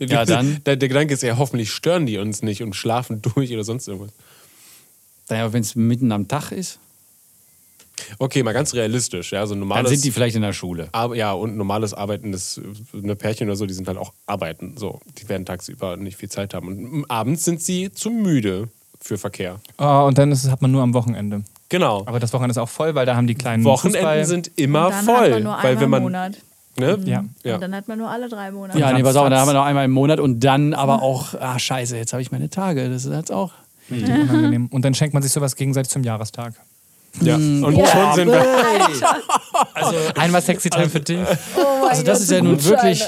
Ja, 0.00 0.24
dann. 0.24 0.62
Der, 0.64 0.76
der 0.76 0.88
Gedanke 0.88 1.14
ist 1.14 1.22
ja, 1.22 1.36
hoffentlich 1.38 1.72
stören 1.72 2.06
die 2.06 2.18
uns 2.18 2.42
nicht 2.42 2.62
und 2.62 2.74
schlafen 2.76 3.20
durch 3.20 3.52
oder 3.52 3.64
sonst 3.64 3.88
irgendwas. 3.88 4.12
Naja, 5.28 5.52
wenn 5.52 5.60
es 5.62 5.74
mitten 5.74 6.12
am 6.12 6.28
Tag 6.28 6.52
ist, 6.52 6.78
Okay, 8.18 8.42
mal 8.42 8.52
ganz 8.52 8.74
realistisch. 8.74 9.32
Ja, 9.32 9.46
so 9.46 9.54
ein 9.54 9.60
dann 9.60 9.68
normales, 9.68 9.90
sind 9.90 10.04
die 10.04 10.10
vielleicht 10.10 10.36
in 10.36 10.42
der 10.42 10.52
Schule. 10.52 10.88
Ar- 10.92 11.14
ja, 11.14 11.32
und 11.32 11.56
normales 11.56 11.94
arbeitendes 11.94 12.60
eine 12.92 13.16
Pärchen 13.16 13.48
oder 13.48 13.56
so, 13.56 13.66
die 13.66 13.74
sind 13.74 13.88
halt 13.88 13.98
auch 13.98 14.12
arbeiten. 14.26 14.74
So, 14.76 15.00
die 15.18 15.28
werden 15.28 15.44
tagsüber 15.46 15.96
nicht 15.96 16.16
viel 16.16 16.28
Zeit 16.28 16.54
haben. 16.54 16.68
Und 16.68 17.10
abends 17.10 17.44
sind 17.44 17.62
sie 17.62 17.92
zu 17.92 18.10
müde 18.10 18.68
für 19.00 19.18
Verkehr. 19.18 19.60
Oh, 19.78 20.04
und 20.06 20.18
dann 20.18 20.32
ist, 20.32 20.44
es- 20.44 20.50
hat 20.50 20.62
man 20.62 20.70
nur 20.70 20.82
am 20.82 20.94
Wochenende. 20.94 21.42
Genau. 21.68 22.02
Aber 22.06 22.18
das 22.20 22.32
Wochenende 22.32 22.52
ist 22.52 22.58
auch 22.58 22.68
voll, 22.68 22.94
weil 22.94 23.04
da 23.06 23.14
haben 23.16 23.26
die 23.26 23.34
kleinen 23.34 23.62
Wochenenden 23.64 24.00
Fußball. 24.00 24.24
sind 24.24 24.50
immer 24.56 24.86
Und 24.86 24.92
dann 24.92 25.04
voll. 25.04 25.14
hat 25.16 25.30
man 25.30 25.42
nur 25.42 25.52
weil 25.52 25.58
einmal 25.66 25.80
wenn 25.80 25.90
man. 25.90 25.98
im 25.98 26.02
Monat. 26.04 26.32
Ne? 26.78 26.98
Ja. 27.04 27.24
Ja. 27.42 27.54
Und 27.56 27.60
dann 27.60 27.74
hat 27.74 27.88
man 27.88 27.98
nur 27.98 28.08
alle 28.08 28.28
drei 28.28 28.50
Monate. 28.52 28.78
Ja, 28.78 28.92
nee, 28.92 29.02
pass 29.02 29.16
auf, 29.16 29.28
dann 29.28 29.38
haben 29.38 29.48
wir 29.48 29.52
noch 29.54 29.64
einmal 29.64 29.84
im 29.84 29.90
Monat 29.90 30.20
und 30.20 30.40
dann 30.40 30.74
aber 30.74 31.02
auch, 31.02 31.34
ah, 31.34 31.58
scheiße, 31.58 31.96
jetzt 31.96 32.12
habe 32.12 32.22
ich 32.22 32.30
meine 32.30 32.48
Tage. 32.50 32.88
Das 32.88 33.04
ist 33.04 33.12
jetzt 33.12 33.32
auch. 33.32 33.50
Richtig 33.90 34.14
unangenehm. 34.14 34.66
Und 34.68 34.84
dann 34.84 34.94
schenkt 34.94 35.12
man 35.12 35.22
sich 35.22 35.32
sowas 35.32 35.56
gegenseitig 35.56 35.90
zum 35.90 36.04
Jahrestag. 36.04 36.54
Ja. 37.20 37.34
Und 37.36 37.74
schon 37.74 38.14
sind 38.14 38.28
wir. 38.28 38.44
Einmal 40.16 40.42
Sexy 40.42 40.70
Time 40.70 40.88
für 40.88 41.00
dich. 41.00 41.18
Also, 41.88 42.02
das 42.02 42.20
ist 42.20 42.30
ja 42.30 42.40
nun 42.42 42.62
wirklich, 42.64 43.02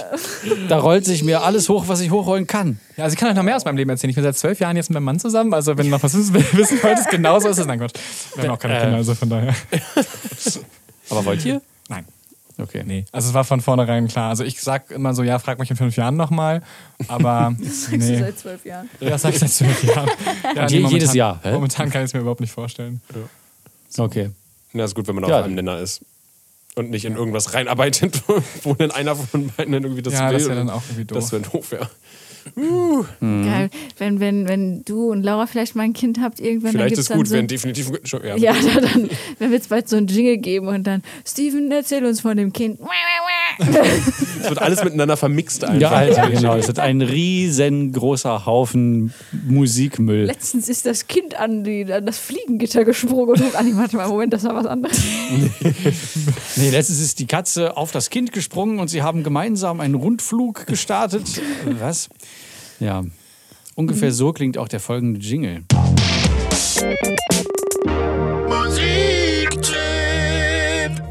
da 0.68 0.78
rollt 0.78 1.04
sich 1.04 1.22
mir 1.22 1.42
alles 1.42 1.68
hoch, 1.68 1.84
was 1.88 2.00
ich 2.00 2.10
hochrollen 2.10 2.46
kann. 2.46 2.80
Ja, 2.96 3.04
also 3.04 3.14
ich 3.14 3.20
kann 3.20 3.28
euch 3.28 3.34
noch 3.36 3.42
mehr 3.42 3.56
aus 3.56 3.64
meinem 3.64 3.76
Leben 3.76 3.90
erzählen. 3.90 4.10
Ich 4.10 4.16
bin 4.16 4.24
seit 4.24 4.36
zwölf 4.36 4.58
Jahren 4.60 4.76
jetzt 4.76 4.90
mit 4.90 4.94
meinem 4.94 5.04
Mann 5.04 5.20
zusammen. 5.20 5.54
Also 5.54 5.76
wenn 5.76 5.86
ihr 5.86 5.90
noch 5.92 6.02
was 6.02 6.14
wissen 6.16 6.34
wolltet, 6.82 7.08
genauso 7.10 7.48
ist 7.48 7.58
es. 7.58 7.66
Nein, 7.66 7.78
Gott. 7.78 7.92
Wir 8.34 8.44
haben 8.44 8.50
auch 8.54 8.58
keine 8.58 8.80
Kinder, 8.80 8.96
also 8.96 9.14
von 9.14 9.28
daher. 9.28 9.54
Aber 11.10 11.24
wollt 11.24 11.44
ihr? 11.44 11.60
Nein. 11.88 12.04
Okay. 12.58 12.82
Nee. 12.84 13.04
Also 13.10 13.28
es 13.28 13.34
war 13.34 13.44
von 13.44 13.60
vornherein 13.60 14.06
klar. 14.08 14.28
Also 14.30 14.44
ich 14.44 14.60
sag 14.60 14.90
immer 14.90 15.14
so, 15.14 15.22
ja, 15.22 15.38
frag 15.38 15.58
mich 15.58 15.70
in 15.70 15.76
fünf 15.76 15.96
Jahren 15.96 16.16
nochmal. 16.16 16.62
Aber 17.08 17.54
Sagst 17.62 17.90
du 17.92 17.96
nee. 17.96 18.18
seit 18.18 18.38
zwölf 18.38 18.64
Jahren. 18.66 18.88
Ja, 19.00 19.16
sag 19.18 19.32
ich 19.32 19.38
seit 19.38 19.50
zwölf 19.50 19.82
Jahren. 19.82 20.10
Ja, 20.54 20.66
je- 20.66 20.80
momentan- 20.80 20.90
jedes 20.92 21.14
Jahr, 21.14 21.40
hä? 21.42 21.52
Momentan 21.52 21.88
kann 21.90 22.02
ich 22.02 22.06
es 22.06 22.14
mir 22.14 22.20
überhaupt 22.20 22.40
nicht 22.40 22.52
vorstellen. 22.52 23.00
Okay. 23.98 24.30
Na, 24.72 24.84
ist 24.84 24.94
gut, 24.94 25.06
wenn 25.08 25.14
man 25.16 25.28
Ja. 25.28 25.38
auf 25.40 25.44
einem 25.44 25.54
Nenner 25.54 25.78
ist. 25.80 26.00
Und 26.76 26.90
nicht 26.90 27.04
in 27.04 27.16
irgendwas 27.16 27.52
reinarbeitet, 27.54 28.22
wo 28.62 28.74
dann 28.74 28.90
einer 28.92 29.16
von 29.16 29.48
beiden 29.48 29.72
dann 29.72 29.82
irgendwie 29.82 30.02
das 30.02 30.14
Ja, 30.14 30.28
will. 30.30 30.38
das 30.38 30.46
wäre 30.46 30.58
dann 30.58 30.70
auch 30.70 30.82
irgendwie 30.86 31.04
doof. 31.04 31.18
Das 31.18 31.32
wäre 31.32 31.42
doof, 31.42 31.72
ja. 31.72 31.90
Geil. 33.20 33.70
Wenn, 33.98 34.20
wenn, 34.20 34.48
wenn 34.48 34.82
du 34.84 35.10
und 35.10 35.22
Laura 35.22 35.46
vielleicht 35.46 35.76
mal 35.76 35.82
ein 35.82 35.92
Kind 35.92 36.20
habt, 36.20 36.40
irgendwann 36.40 36.72
Vielleicht 36.72 36.94
dann 36.96 37.00
ist 37.00 37.12
gut, 37.12 37.26
dann 37.26 37.32
wenn 37.38 37.44
so, 37.44 37.46
definitiv. 37.54 37.90
schon- 38.04 38.24
Ja. 38.24 38.36
Ja, 38.40 38.54
dann, 38.54 38.82
dann 38.82 39.10
wenn 39.38 39.50
wir 39.50 39.56
jetzt 39.56 39.68
bald 39.68 39.88
so 39.88 39.96
einen 39.96 40.06
Jingle 40.06 40.38
geben 40.38 40.68
und 40.68 40.86
dann, 40.86 41.02
Steven, 41.26 41.70
erzähl 41.70 42.04
uns 42.04 42.20
von 42.20 42.36
dem 42.36 42.52
Kind. 42.52 42.78
Es 44.42 44.48
wird 44.48 44.62
alles 44.62 44.82
miteinander 44.82 45.16
vermixt 45.18 45.64
einfach. 45.64 45.80
Ja, 45.80 45.90
Alter, 45.90 46.30
genau. 46.30 46.56
Es 46.56 46.68
ist 46.68 46.78
ein 46.78 47.02
riesengroßer 47.02 48.46
Haufen 48.46 49.12
Musikmüll. 49.46 50.24
Letztens 50.24 50.68
ist 50.70 50.86
das 50.86 51.06
Kind 51.08 51.34
an, 51.38 51.62
die, 51.64 51.92
an 51.92 52.06
das 52.06 52.18
Fliegengitter 52.18 52.84
gesprungen 52.86 53.30
und 53.34 53.40
nee, 53.62 53.72
warte 53.74 53.96
mal, 53.96 54.08
Moment, 54.08 54.32
das 54.32 54.44
war 54.44 54.54
was 54.54 54.66
anderes. 54.66 54.98
Nee, 56.56 56.70
letztens 56.70 57.00
ist 57.00 57.18
die 57.18 57.26
Katze 57.26 57.76
auf 57.76 57.90
das 57.92 58.10
Kind 58.10 58.32
gesprungen 58.32 58.78
und 58.78 58.88
sie 58.88 59.02
haben 59.02 59.22
gemeinsam 59.22 59.80
einen 59.80 59.94
Rundflug 59.94 60.66
gestartet. 60.66 61.40
Was? 61.78 62.08
Ja. 62.80 63.04
Ungefähr 63.74 64.12
so 64.12 64.32
klingt 64.32 64.58
auch 64.58 64.68
der 64.68 64.80
folgende 64.80 65.20
Jingle. 65.20 65.62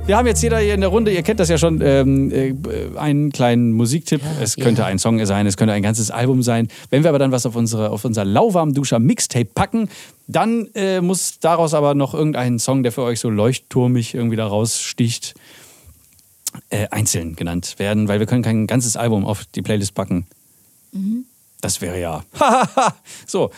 Wir 0.06 0.18
haben 0.18 0.26
jetzt 0.26 0.42
jeder 0.42 0.58
hier 0.58 0.74
in 0.74 0.82
der 0.82 0.90
Runde, 0.90 1.14
ihr 1.14 1.22
kennt 1.22 1.40
das 1.40 1.50
ja 1.50 1.60
schon, 1.60 1.82
ähm, 1.84 2.32
äh, 2.32 2.56
einen 2.98 3.32
kleinen 3.32 3.74
Musiktipp. 3.74 4.22
Es 4.42 4.56
könnte 4.56 4.84
ein 4.84 4.98
Song 4.98 5.24
sein, 5.24 5.46
es 5.46 5.56
könnte 5.56 5.74
ein 5.74 5.84
ganzes 5.84 6.10
Album 6.10 6.42
sein. 6.42 6.68
Wenn 6.90 7.04
wir 7.04 7.10
aber 7.10 7.20
dann 7.20 7.32
was 7.32 7.46
auf, 7.46 7.56
unsere, 7.56 7.92
auf 7.92 8.06
unser 8.06 8.26
lauwarm 8.26 8.74
Duscher 8.74 8.98
Mixtape 8.98 9.46
packen, 9.46 9.88
dann 10.26 10.68
äh, 10.74 11.00
muss 11.02 11.38
daraus 11.40 11.76
aber 11.76 11.94
noch 11.94 12.16
irgendein 12.16 12.58
Song, 12.58 12.82
der 12.82 12.92
für 12.92 13.04
euch 13.04 13.20
so 13.20 13.30
leuchtturmig 13.30 14.16
irgendwie 14.16 14.36
da 14.36 14.48
raussticht, 14.48 15.36
äh, 16.72 16.88
einzeln 16.90 17.36
genannt 17.36 17.76
werden, 17.78 18.08
weil 18.08 18.20
wir 18.20 18.26
können 18.26 18.42
kein 18.42 18.66
ganzes 18.66 18.98
Album 18.98 19.28
auf 19.28 19.46
die 19.46 19.62
Playlist 19.62 19.94
packen. 19.94 20.26
Das 21.62 21.82
wäre 21.82 21.99
ja. 21.99 22.24
so, 23.28 23.51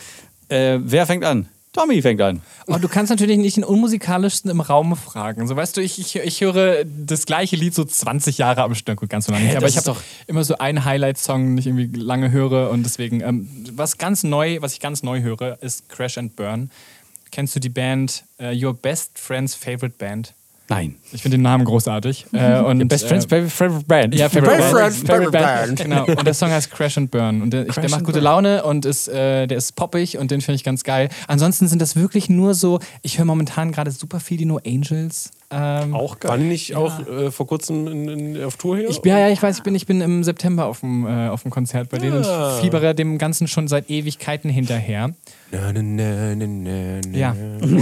äh, 0.48 0.78
wer 0.82 1.06
fängt 1.06 1.24
an? 1.24 1.48
Tommy 1.72 2.02
fängt 2.02 2.20
an. 2.20 2.42
Oh, 2.66 2.76
du 2.76 2.86
kannst 2.86 3.08
natürlich 3.08 3.38
nicht 3.38 3.56
den 3.56 3.64
unmusikalischsten 3.64 4.50
im 4.50 4.60
Raum 4.60 4.94
fragen. 4.94 5.46
So 5.48 5.56
weißt 5.56 5.74
du, 5.76 5.80
ich, 5.80 5.98
ich, 5.98 6.16
ich 6.16 6.40
höre 6.42 6.84
das 6.84 7.24
gleiche 7.24 7.56
Lied 7.56 7.74
so 7.74 7.82
20 7.84 8.36
Jahre 8.36 8.62
am 8.62 8.74
Stück, 8.74 9.08
ganz 9.08 9.24
so 9.24 9.32
lange 9.32 9.46
nicht. 9.46 9.56
Aber 9.56 9.68
ich 9.68 9.78
habe 9.78 9.86
doch- 9.86 10.02
immer 10.26 10.44
so 10.44 10.58
einen 10.58 10.84
Highlight-Song, 10.84 11.46
den 11.46 11.58
ich 11.58 11.66
irgendwie 11.66 11.98
lange 11.98 12.30
höre 12.30 12.68
und 12.70 12.82
deswegen, 12.82 13.22
ähm, 13.22 13.48
was 13.72 13.96
ganz 13.96 14.22
neu, 14.22 14.58
was 14.60 14.74
ich 14.74 14.80
ganz 14.80 15.02
neu 15.02 15.22
höre, 15.22 15.62
ist 15.62 15.88
Crash 15.88 16.18
and 16.18 16.36
Burn. 16.36 16.70
Kennst 17.30 17.56
du 17.56 17.60
die 17.60 17.70
Band 17.70 18.24
äh, 18.38 18.54
Your 18.54 18.74
Best 18.74 19.18
Friend's 19.18 19.54
Favorite 19.54 19.94
Band? 19.96 20.34
Nein. 20.68 20.96
Ich 21.12 21.22
finde 21.22 21.36
den 21.36 21.42
Namen 21.42 21.64
großartig. 21.64 22.26
Äh, 22.32 22.60
und, 22.60 22.88
Best 22.88 23.04
äh, 23.04 23.08
Friends 23.08 23.26
Favorite, 23.26 23.50
favorite 23.50 23.86
Band. 23.86 24.14
Ja, 24.14 24.28
Favorite 24.28 24.56
Best 24.56 24.72
Band. 24.72 24.94
Friends 24.94 25.00
Favorite 25.10 25.30
Band. 25.30 25.80
Genau. 25.80 26.04
Und 26.06 26.26
der 26.26 26.34
Song 26.42 26.50
heißt 26.50 26.70
Crash 26.70 26.96
and 26.96 27.10
Burn. 27.10 27.42
Und 27.42 27.52
der, 27.52 27.68
ich, 27.68 27.74
der 27.74 27.90
macht 27.90 28.04
gute 28.04 28.20
Laune 28.20 28.64
und 28.64 28.84
ist, 28.86 29.08
äh, 29.08 29.46
der 29.46 29.58
ist 29.58 29.76
poppig 29.76 30.16
und 30.18 30.30
den 30.30 30.40
finde 30.40 30.56
ich 30.56 30.64
ganz 30.64 30.82
geil. 30.82 31.08
Ansonsten 31.28 31.68
sind 31.68 31.82
das 31.82 31.94
wirklich 31.94 32.30
nur 32.30 32.54
so, 32.54 32.80
ich 33.02 33.18
höre 33.18 33.26
momentan 33.26 33.70
gerade 33.70 33.90
super 33.90 34.18
viel 34.18 34.38
die 34.38 34.44
No 34.46 34.58
Angels. 34.66 35.30
Ähm, 35.50 35.94
Auch 35.94 36.16
Waren 36.22 36.40
die 36.40 36.46
nicht 36.46 36.74
auch 36.74 37.06
äh, 37.06 37.30
vor 37.30 37.46
kurzem 37.46 37.86
in, 37.86 38.08
in, 38.08 38.44
auf 38.44 38.56
Tour 38.56 38.78
hier? 38.78 38.88
ich, 38.88 39.00
ja, 39.04 39.18
ja, 39.18 39.28
ich 39.28 39.42
weiß, 39.42 39.58
ich 39.58 39.62
bin, 39.62 39.74
ich 39.74 39.84
bin 39.86 40.00
im 40.00 40.24
September 40.24 40.64
auf 40.64 40.80
dem, 40.80 41.06
äh, 41.06 41.28
auf 41.28 41.42
dem 41.42 41.50
Konzert 41.50 41.90
bei 41.90 41.98
denen 41.98 42.24
Ja. 42.24 42.54
und 42.54 42.60
fiebere 42.62 42.94
dem 42.94 43.18
Ganzen 43.18 43.46
schon 43.46 43.68
seit 43.68 43.90
Ewigkeiten 43.90 44.48
hinterher. 44.48 45.10
Na, 45.52 45.70
na, 45.72 45.82
na, 45.82 46.34
na, 46.34 46.46
na. 47.06 47.16
Ja. 47.18 47.34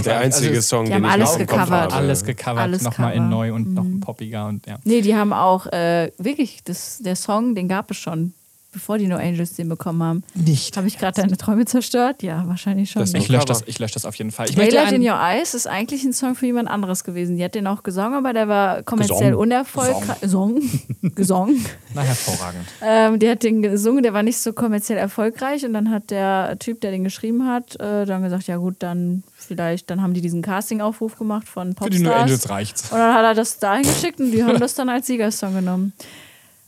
Der 0.05 0.19
einzige 0.19 0.55
Also, 0.57 0.61
Song, 0.61 0.85
die 0.85 0.91
den 0.91 0.95
haben 0.95 1.05
ich 1.05 1.11
alles 1.11 1.31
noch 1.33 1.39
im 1.39 1.47
Kopf 1.47 1.57
gecovert. 1.59 1.81
habe. 1.83 1.93
Alles 1.93 2.23
gecovert, 2.25 2.57
Alles 2.59 2.81
nochmal 2.83 3.13
in 3.13 3.19
Cover. 3.23 3.29
neu 3.29 3.53
und 3.53 3.73
noch 3.73 3.85
poppiger 4.01 4.47
und 4.47 4.67
ja. 4.67 4.77
Nee, 4.83 5.01
die 5.01 5.15
haben 5.15 5.31
auch 5.31 5.67
äh, 5.67 6.11
wirklich, 6.17 6.63
das, 6.65 6.99
der 6.99 7.15
Song, 7.15 7.55
den 7.55 7.67
gab 7.69 7.89
es 7.91 7.97
schon, 7.97 8.33
bevor 8.71 8.97
die 8.97 9.07
No 9.07 9.17
Angels 9.17 9.53
den 9.53 9.67
bekommen 9.69 10.01
haben. 10.01 10.23
Nicht. 10.33 10.77
Habe 10.77 10.87
ich 10.87 10.97
gerade 10.97 11.21
deine 11.21 11.35
Träume 11.37 11.65
zerstört? 11.65 12.23
Ja, 12.23 12.47
wahrscheinlich 12.47 12.91
schon. 12.91 13.01
Das 13.01 13.13
Ich 13.13 13.27
lösche 13.27 13.45
das, 13.45 13.63
ich 13.65 13.79
lösch 13.79 13.91
das 13.91 14.05
auf 14.05 14.15
jeden 14.15 14.31
Fall. 14.31 14.49
Ich 14.49 14.55
Daylight 14.55 14.93
in 14.93 15.01
Your 15.01 15.19
Eyes 15.19 15.53
ist 15.53 15.67
eigentlich 15.67 16.03
ein 16.03 16.13
Song 16.13 16.35
für 16.35 16.45
jemand 16.45 16.69
anderes 16.69 17.03
gewesen. 17.03 17.37
Die 17.37 17.43
hat 17.43 17.55
den 17.55 17.67
auch 17.67 17.83
gesungen, 17.83 18.13
aber 18.13 18.33
der 18.33 18.47
war 18.47 18.83
kommerziell 18.83 19.33
unerfolgreich. 19.33 20.17
Song. 20.29 20.61
gesungen. 21.15 21.65
na, 21.93 22.01
hervorragend. 22.01 22.65
Ähm, 22.81 23.19
die 23.19 23.29
hat 23.29 23.43
den 23.43 23.61
gesungen, 23.61 24.03
der 24.03 24.13
war 24.13 24.23
nicht 24.23 24.37
so 24.37 24.53
kommerziell 24.53 24.97
erfolgreich 24.97 25.65
und 25.65 25.73
dann 25.73 25.89
hat 25.89 26.09
der 26.09 26.57
Typ, 26.59 26.81
der 26.81 26.91
den 26.91 27.03
geschrieben 27.03 27.47
hat, 27.47 27.75
äh, 27.79 28.05
dann 28.05 28.23
gesagt, 28.23 28.47
ja 28.47 28.57
gut, 28.57 28.75
dann 28.79 29.23
vielleicht, 29.35 29.89
dann 29.89 30.01
haben 30.01 30.13
die 30.13 30.21
diesen 30.21 30.41
Casting-Aufruf 30.41 31.17
gemacht 31.17 31.47
von 31.47 31.75
Für 31.75 31.89
die 31.89 31.99
No 31.99 32.09
Popstars. 32.09 32.23
Angels 32.23 32.49
reicht's. 32.49 32.91
Und 32.91 32.97
dann 32.97 33.13
hat 33.13 33.23
er 33.23 33.33
das 33.33 33.59
dahin 33.59 33.83
geschickt 33.83 34.19
und 34.19 34.31
die 34.31 34.43
haben 34.43 34.59
das 34.59 34.75
dann 34.75 34.89
als 34.89 35.07
Siegersong 35.07 35.55
genommen. 35.55 35.93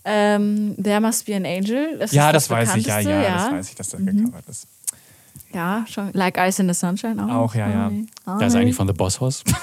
Ähm, 0.06 0.76
There 0.82 1.00
Must 1.02 1.26
Be 1.26 1.36
an 1.36 1.46
Angel. 1.46 1.98
Das 2.00 2.12
Ja, 2.12 2.28
ist 2.30 2.34
das, 2.36 2.50
weiß 2.50 2.76
ich, 2.76 2.86
ja, 2.86 2.98
bekannteste, 2.98 3.12
ja, 3.24 3.36
das 3.38 3.52
weiß 3.52 3.70
ich, 3.70 3.76
dass 3.76 3.90
das 3.90 4.00
gecovert 4.06 4.48
ist. 4.50 4.68
Ja, 5.54 5.86
schon. 5.88 6.10
Like 6.14 6.38
Ice 6.40 6.62
in 6.62 6.68
the 6.68 6.74
Sunshine 6.74 7.24
auch. 7.24 7.30
Auch, 7.36 7.56
ja, 7.56 7.70
ja. 7.70 7.92
Das 8.26 8.48
ist 8.48 8.56
eigentlich 8.56 8.76
von 8.76 8.88
The 8.88 8.94
Boss 8.94 9.20
Hoss. 9.20 9.44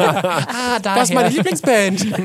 Ah, 0.00 0.78
Das 0.80 1.10
ist 1.10 1.14
meine 1.14 1.28
Lieblingsband. 1.28 2.06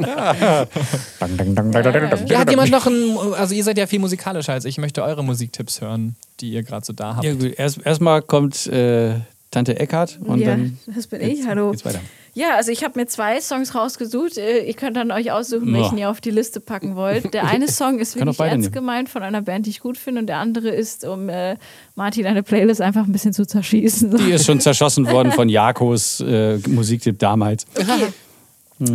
Ja, 2.30 2.40
hat 2.40 2.50
jemand 2.50 2.72
noch 2.72 2.86
ein, 2.88 3.18
also 3.38 3.54
ihr 3.54 3.64
seid 3.64 3.78
ja 3.78 3.88
viel 3.88 4.00
musikalischer 4.00 4.54
als 4.54 4.64
ich, 4.66 4.76
ich 4.76 4.78
möchte 4.78 5.04
eure 5.04 5.24
Musiktipps 5.24 5.82
hören, 5.82 6.16
die 6.40 6.52
ihr 6.52 6.64
gerade 6.64 6.86
so 6.86 6.94
da 6.94 7.16
habt. 7.18 7.26
Ja, 7.26 7.34
gut. 7.34 7.54
Erst, 7.58 7.86
erstmal 7.86 8.22
kommt 8.22 8.68
äh, 8.68 9.16
Tante 9.52 9.78
Eckhart 9.80 10.20
und 10.24 10.40
ja, 10.40 10.52
dann 10.52 10.78
das 10.88 11.08
bin 11.08 11.22
ich. 11.22 11.46
Hallo. 11.46 11.72
geht's 11.72 11.84
weiter. 11.86 12.00
Ja, 12.36 12.56
also 12.56 12.72
ich 12.72 12.84
habe 12.84 13.00
mir 13.00 13.06
zwei 13.06 13.40
Songs 13.42 13.76
rausgesucht. 13.76 14.38
Äh, 14.40 14.66
Ihr 14.66 14.74
könnt 14.74 14.98
dann 14.98 15.12
euch 15.12 15.32
aussuchen, 15.32 15.68
Ja. 15.74 15.82
welchen 15.82 15.98
ihr 16.00 16.10
auf 16.10 16.20
die 16.20 16.32
Liste 16.32 16.60
packen 16.60 16.96
wollt. 16.96 17.32
Der 17.34 17.46
eine 17.48 17.68
Song 17.68 18.00
ist 18.00 18.16
wirklich 18.20 18.40
ernst 18.40 18.58
nehmen. 18.58 18.72
gemeint 18.72 19.10
von 19.10 19.22
einer 19.22 19.42
Band, 19.44 19.68
die 19.68 19.70
ich 19.70 19.80
gut 19.82 19.98
finde, 19.98 20.22
und 20.22 20.28
der 20.28 20.38
andere 20.40 20.70
ist, 20.70 21.06
um 21.06 21.30
äh, 21.30 21.58
Martin 21.96 22.26
eine 22.26 22.42
Playlist 22.42 22.82
einfach 22.82 23.06
ein 23.06 23.12
bisschen 23.12 23.34
zu 23.34 23.46
zerschießen. 23.46 24.18
Die 24.18 24.32
ist 24.32 24.46
schon 24.48 24.60
zerschossen 24.62 25.08
worden 25.12 25.32
von 25.32 25.48
Jakos 25.50 26.22
äh, 26.22 26.58
Musiktipp 26.68 27.20
damals. 27.20 27.68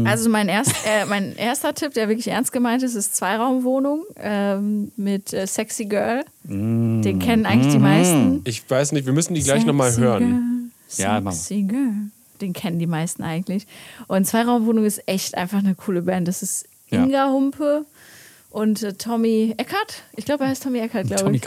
Also 0.05 0.29
mein, 0.29 0.49
erst, 0.49 0.73
äh, 0.87 1.07
mein 1.07 1.37
erster 1.37 1.73
Tipp, 1.73 1.95
der 1.95 2.09
wirklich 2.09 2.29
ernst 2.29 2.53
gemeint 2.53 2.83
ist, 2.83 2.95
ist 2.97 3.15
Zweiraumwohnung 3.17 4.03
ähm, 4.17 4.91
mit 4.97 5.33
äh, 5.33 5.47
Sexy 5.47 5.85
Girl. 5.87 6.25
Den 6.45 7.19
kennen 7.21 7.47
eigentlich 7.47 7.73
die 7.73 7.79
meisten. 7.79 8.41
Ich 8.45 8.69
weiß 8.69 8.93
nicht, 8.93 9.07
wir 9.07 9.13
müssen 9.13 9.35
die 9.35 9.43
gleich 9.43 9.65
nochmal 9.65 9.97
hören. 9.97 10.73
Girl, 10.97 11.07
Ja, 11.07 11.15
mach 11.15 11.23
mal. 11.27 11.33
Sexy 11.33 11.63
Girl. 11.63 11.93
Den 12.41 12.53
kennen 12.53 12.79
die 12.79 12.87
meisten 12.87 13.23
eigentlich. 13.23 13.67
Und 14.07 14.27
Zweiraumwohnung 14.27 14.85
ist 14.85 15.07
echt 15.07 15.37
einfach 15.37 15.59
eine 15.59 15.75
coole 15.75 16.03
Band. 16.03 16.29
Das 16.29 16.43
ist 16.43 16.67
Ja. 16.89 17.05
Inga 17.05 17.31
Humpe 17.31 17.85
und 18.51 18.83
äh, 18.83 18.95
Tommy 18.95 19.55
Eckert. 19.59 20.03
Ich 20.17 20.25
glaube, 20.25 20.45
er 20.45 20.51
heißt 20.51 20.63
Tommy 20.63 20.79
Eckert, 20.79 21.07
glaube 21.07 21.23
Tommy 21.23 21.37
ich. 21.37 21.43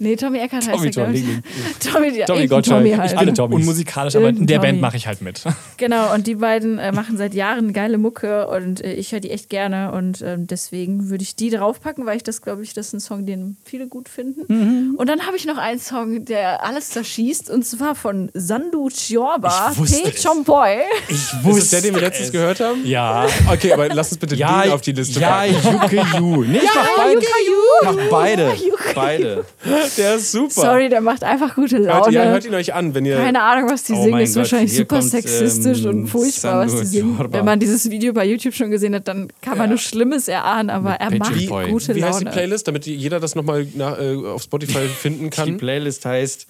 Nee, 0.00 0.16
Tommy 0.16 0.38
Eckert 0.38 0.66
heißt 0.66 0.70
Tommy 0.70 0.86
er. 0.86 0.92
Torlingling. 0.92 1.42
Tommy, 1.92 2.18
ja, 2.18 2.26
Tommy 2.26 2.46
Gottschalk. 2.46 2.78
Tommy 2.78 2.90
Ich 2.92 2.98
halt. 2.98 3.16
alle 3.16 3.32
Tommys. 3.32 3.56
Unmusikalisch, 3.56 4.16
aber 4.16 4.28
in 4.30 4.46
der 4.46 4.56
Tommy. 4.58 4.68
Band 4.72 4.80
mache 4.80 4.96
ich 4.96 5.06
halt 5.06 5.22
mit. 5.22 5.42
Genau, 5.76 6.12
und 6.14 6.26
die 6.26 6.34
beiden 6.34 6.78
äh, 6.78 6.92
machen 6.92 7.16
seit 7.16 7.32
Jahren 7.32 7.72
geile 7.72 7.96
Mucke 7.96 8.48
und 8.48 8.84
äh, 8.84 8.92
ich 8.92 9.12
höre 9.12 9.20
die 9.20 9.30
echt 9.30 9.48
gerne 9.48 9.92
und 9.92 10.20
ähm, 10.20 10.46
deswegen 10.46 11.08
würde 11.08 11.22
ich 11.22 11.36
die 11.36 11.48
draufpacken, 11.48 12.04
weil 12.04 12.18
ich 12.18 12.22
das, 12.22 12.42
glaube 12.42 12.62
ich, 12.62 12.74
das 12.74 12.88
ist 12.88 12.92
ein 12.92 13.00
Song, 13.00 13.24
den 13.24 13.56
viele 13.64 13.86
gut 13.88 14.10
finden. 14.10 14.42
Mhm. 14.52 14.94
Und 14.96 15.08
dann 15.08 15.26
habe 15.26 15.38
ich 15.38 15.46
noch 15.46 15.56
einen 15.56 15.80
Song, 15.80 16.26
der 16.26 16.62
alles 16.66 16.90
zerschießt 16.90 17.48
und 17.48 17.64
zwar 17.64 17.94
von 17.94 18.30
Sandu 18.34 18.90
Chiorba, 18.90 19.70
Ich 19.72 19.78
wusste 19.78 20.02
P. 20.02 20.08
es. 20.14 20.22
Chomboy. 20.22 20.80
Ich 21.08 21.16
Ist 21.16 21.56
es 21.56 21.70
der, 21.70 21.80
den 21.80 21.94
wir 21.94 22.02
letztens 22.02 22.30
gehört 22.30 22.60
haben? 22.60 22.84
Ja. 22.84 23.26
Okay, 23.50 23.72
aber 23.72 23.88
lass 23.88 24.10
uns 24.12 24.18
bitte 24.18 24.34
Ja, 24.34 24.62
den 24.62 24.72
auf 24.72 24.82
die 24.82 24.92
Liste 24.92 25.18
ja, 25.18 25.44
packen. 25.46 25.54
Yuke 25.54 26.18
Yu. 26.18 26.44
Nee, 26.44 26.58
ich 26.58 26.70
mach 26.74 26.88
beide. 26.96 27.20
Mach 27.82 27.96
beide. 28.10 28.52
Beide. 28.94 29.44
Der 29.96 30.14
ist 30.16 30.32
super. 30.32 30.50
Sorry, 30.50 30.88
der 30.88 31.00
macht 31.00 31.24
einfach 31.24 31.54
gute 31.54 31.78
Hört, 31.78 31.86
Laune. 31.86 32.12
ja, 32.12 32.24
hört 32.24 32.44
ihn 32.44 32.54
euch 32.54 32.72
an, 32.74 32.94
wenn 32.94 33.04
ihr. 33.04 33.16
Keine 33.16 33.42
Ahnung, 33.42 33.70
was 33.70 33.84
die 33.84 33.92
Oh 33.92 34.02
singen. 34.04 34.20
Ist 34.20 34.34
Gott, 34.34 34.42
wahrscheinlich 34.44 34.76
super 34.76 34.98
kommt, 34.98 35.10
sexistisch 35.10 35.80
ähm, 35.84 35.88
und 35.88 36.06
furchtbar, 36.08 36.66
was 36.66 36.80
die 36.80 36.86
singen. 36.86 37.16
Chiorba. 37.16 37.38
Wenn 37.38 37.44
man 37.44 37.60
dieses 37.60 37.90
Video 37.90 38.12
bei 38.12 38.24
YouTube 38.26 38.54
schon 38.54 38.70
gesehen 38.70 38.94
hat, 38.94 39.08
dann 39.08 39.28
kann 39.42 39.58
man 39.58 39.68
nur 39.68 39.78
Schlimmes 39.78 40.28
erahnen, 40.28 40.70
aber 40.70 40.92
er 40.94 41.08
Page 41.10 41.18
macht 41.18 41.48
Boy. 41.48 41.70
gute 41.70 41.94
Wie 41.94 42.04
heißt 42.04 42.20
die 42.20 42.24
Laune. 42.24 42.36
Playlist, 42.36 42.68
damit 42.68 42.86
jeder 42.86 43.20
das 43.20 43.34
nochmal 43.34 43.66
äh, 43.78 44.26
auf 44.26 44.42
Spotify 44.42 44.86
finden 45.00 45.24
Die 45.24 45.30
kann? 45.30 45.56
Playlist 45.56 46.04
heißt 46.04 46.46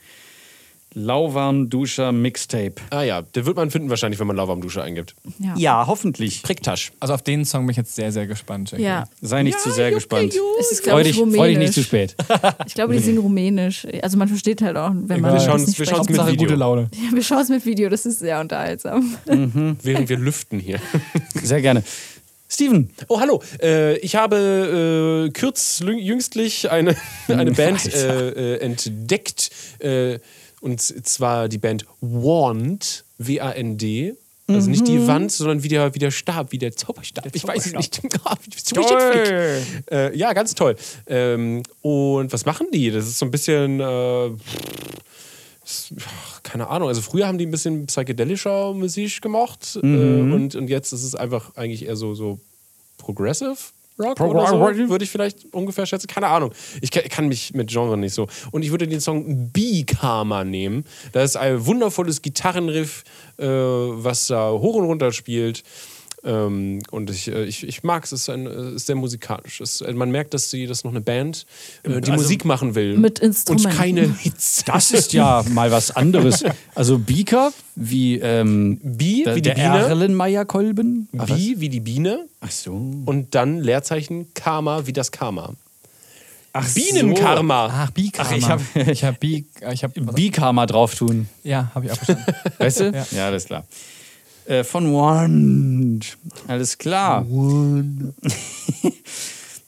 Lauwarm 0.94 1.70
Duscher 1.70 2.10
Mixtape. 2.12 2.74
Ah 2.90 3.02
ja, 3.02 3.22
den 3.22 3.46
wird 3.46 3.56
man 3.56 3.70
finden 3.70 3.90
wahrscheinlich, 3.90 4.18
wenn 4.18 4.26
man 4.26 4.36
Lauwarm 4.36 4.60
Dusche 4.60 4.82
eingibt. 4.82 5.14
Ja. 5.38 5.54
Ja, 5.56 5.86
hoffentlich. 5.86 6.42
Pricktasch. 6.42 6.90
Also 6.98 7.14
auf 7.14 7.22
den 7.22 7.44
Song 7.44 7.64
bin 7.66 7.70
ich 7.72 7.76
jetzt 7.76 7.94
sehr, 7.94 8.10
sehr 8.10 8.26
gespannt. 8.26 8.72
ja. 8.76 9.04
Sei 9.20 9.42
nicht 9.44 9.60
zu 9.60 9.70
sehr 9.70 9.90
gespannt. 9.92 10.34
Es 10.58 10.72
ist, 10.72 10.78
Freu 10.80 10.84
glaube 10.90 11.02
dich, 11.04 11.18
ich, 11.20 11.36
freu 11.36 11.48
dich 11.48 11.58
nicht 11.58 11.74
zu 11.74 11.82
spät. 11.82 12.16
Ich 12.66 12.74
glaube, 12.74 12.94
die 12.94 12.98
singen 13.00 13.18
rumänisch. 13.18 13.86
Also 14.02 14.16
man 14.18 14.28
versteht 14.28 14.62
halt 14.62 14.76
auch, 14.76 14.90
wenn 14.94 15.20
man 15.20 15.30
Wir 15.32 15.38
das 15.38 15.44
schauen's- 15.44 15.66
nicht 15.66 15.78
wir 15.78 15.86
spricht. 15.86 15.90
schauen's 16.06 16.08
mit 16.08 16.26
Video. 16.26 16.46
gute 16.46 16.54
Laune. 16.56 16.90
Ja, 16.94 17.14
wir 17.14 17.22
schauen 17.22 17.40
es 17.42 17.48
mit 17.48 17.64
Video, 17.66 17.88
das 17.88 18.06
ist 18.06 18.18
sehr 18.18 18.40
unterhaltsam. 18.40 19.16
Während 19.82 20.08
wir 20.08 20.16
lüften 20.18 20.58
hier. 20.58 20.80
Sehr 21.42 21.60
gerne. 21.62 21.82
Steven, 22.48 22.90
Oh, 23.06 23.20
hallo. 23.20 23.40
Äh, 23.62 23.96
ich 23.98 24.16
habe 24.16 25.28
äh, 25.28 25.30
kürzjüngstlich 25.30 26.70
eine, 26.70 26.96
eine 27.28 27.52
Band 27.52 27.94
äh, 27.94 28.54
äh, 28.56 28.60
entdeckt. 28.60 29.50
Äh, 30.60 30.64
und 30.64 30.80
zwar 30.80 31.48
die 31.48 31.58
Band 31.58 31.86
Wand, 32.00 33.04
W-A-N-D. 33.18 34.14
Also 34.54 34.68
nicht 34.68 34.88
die 34.88 35.06
Wand, 35.06 35.30
sondern 35.30 35.62
wie 35.62 35.68
der, 35.68 35.94
wie 35.94 36.00
der 36.00 36.10
Stab, 36.10 36.50
wie 36.50 36.58
der 36.58 36.74
Zauberstab. 36.74 37.28
ich 37.32 37.46
weiß 37.46 37.66
es 37.66 37.72
nicht. 37.72 38.00
Toll. 38.74 39.62
äh, 39.90 40.16
ja, 40.16 40.32
ganz 40.32 40.54
toll. 40.56 40.74
Ähm, 41.06 41.62
und 41.82 42.32
was 42.32 42.44
machen 42.46 42.66
die? 42.72 42.90
Das 42.90 43.06
ist 43.06 43.18
so 43.18 43.26
ein 43.26 43.30
bisschen. 43.30 43.80
Äh, 43.80 44.30
keine 46.42 46.68
Ahnung. 46.68 46.88
Also 46.88 47.00
früher 47.00 47.28
haben 47.28 47.38
die 47.38 47.46
ein 47.46 47.50
bisschen 47.52 47.86
psychedelischer 47.86 48.74
Musik 48.74 49.22
gemacht. 49.22 49.78
Äh, 49.80 49.86
und, 49.86 50.56
und 50.56 50.68
jetzt 50.68 50.92
ist 50.92 51.04
es 51.04 51.14
einfach 51.14 51.54
eigentlich 51.54 51.86
eher 51.86 51.94
so, 51.94 52.14
so 52.14 52.40
Progressive. 52.98 53.56
Rock 54.00 54.20
oder 54.20 54.46
so, 54.46 54.60
würde 54.60 55.04
ich 55.04 55.10
vielleicht 55.10 55.52
ungefähr 55.52 55.86
schätzen. 55.86 56.06
Keine 56.06 56.28
Ahnung. 56.28 56.52
Ich 56.80 56.90
kann, 56.90 57.28
mich 57.28 57.54
mit 57.54 57.70
Genre 57.70 57.96
nicht 57.96 58.14
so. 58.14 58.26
Und 58.50 58.62
ich 58.62 58.70
würde 58.70 58.88
den 58.88 59.00
Song 59.00 59.50
B-Karma 59.50 60.44
nehmen. 60.44 60.84
Das 61.12 61.30
ist 61.30 61.36
ein 61.36 61.66
wundervolles 61.66 62.22
Gitarrenriff, 62.22 63.04
äh, 63.38 63.46
was 63.46 64.26
da 64.26 64.50
hoch 64.50 64.74
und 64.74 64.84
runter 64.84 65.12
spielt. 65.12 65.62
Ähm, 66.22 66.80
und 66.90 67.08
ich, 67.08 67.28
äh, 67.28 67.44
ich, 67.44 67.66
ich 67.66 67.82
mag 67.82 68.04
es, 68.04 68.12
es 68.12 68.22
ist, 68.22 68.28
ein, 68.28 68.46
es 68.46 68.74
ist 68.74 68.86
sehr 68.86 68.94
musikalisch. 68.96 69.60
Es, 69.62 69.80
äh, 69.80 69.90
man 69.94 70.10
merkt, 70.10 70.34
dass 70.34 70.50
sie 70.50 70.66
das 70.66 70.84
noch 70.84 70.90
eine 70.90 71.00
Band, 71.00 71.46
äh, 71.82 71.88
die 71.88 71.94
Also 72.10 72.12
Musik 72.12 72.44
machen 72.44 72.74
will. 72.74 72.98
mit 72.98 73.20
Und 73.20 73.26
Instrumenten. 73.28 73.70
keine 73.72 74.14
Hits. 74.18 74.62
das 74.66 74.90
ist 74.90 75.14
ja 75.14 75.42
mal 75.50 75.70
was 75.70 75.90
anderes. 75.96 76.44
Also 76.74 76.98
Beaker, 76.98 77.52
wie, 77.74 78.18
ähm, 78.18 78.78
B 78.82 79.24
der, 79.24 79.36
wie 79.36 79.40
die 79.40 79.48
der 79.48 79.54
Biene. 79.54 79.78
Erlenmeyer-Kolben. 79.78 81.08
Ah, 81.16 81.24
was? 81.28 81.38
B 81.38 81.54
wie 81.58 81.70
die 81.70 81.80
Biene. 81.80 82.26
Ach 82.40 82.50
so. 82.50 82.72
Und 82.72 83.34
dann 83.34 83.60
Leerzeichen 83.60 84.32
Karma 84.34 84.86
wie 84.86 84.92
das 84.92 85.10
Karma. 85.12 85.54
Ach 86.52 86.68
Bienenkarma. 86.74 87.68
Ach, 87.72 87.90
Bi-Karma. 87.92 88.28
Ach, 88.30 88.36
ich 88.36 88.48
hab- 88.48 88.76
ich 88.88 89.04
hab 89.04 89.20
Bi... 89.20 89.46
Ich 89.72 89.84
hab, 89.84 89.92
B-Karma 89.94 90.66
drauf 90.66 90.96
tun. 90.96 91.28
ja, 91.44 91.70
habe 91.74 91.86
ich 91.86 91.92
auch 91.92 91.96
verstanden. 91.96 92.24
Weißt 92.58 92.80
du? 92.80 93.06
Ja, 93.16 93.26
alles 93.28 93.44
klar. 93.44 93.64
Äh, 94.50 94.64
von 94.64 94.92
Wand. 94.92 96.18
Alles 96.48 96.76
klar. 96.76 97.24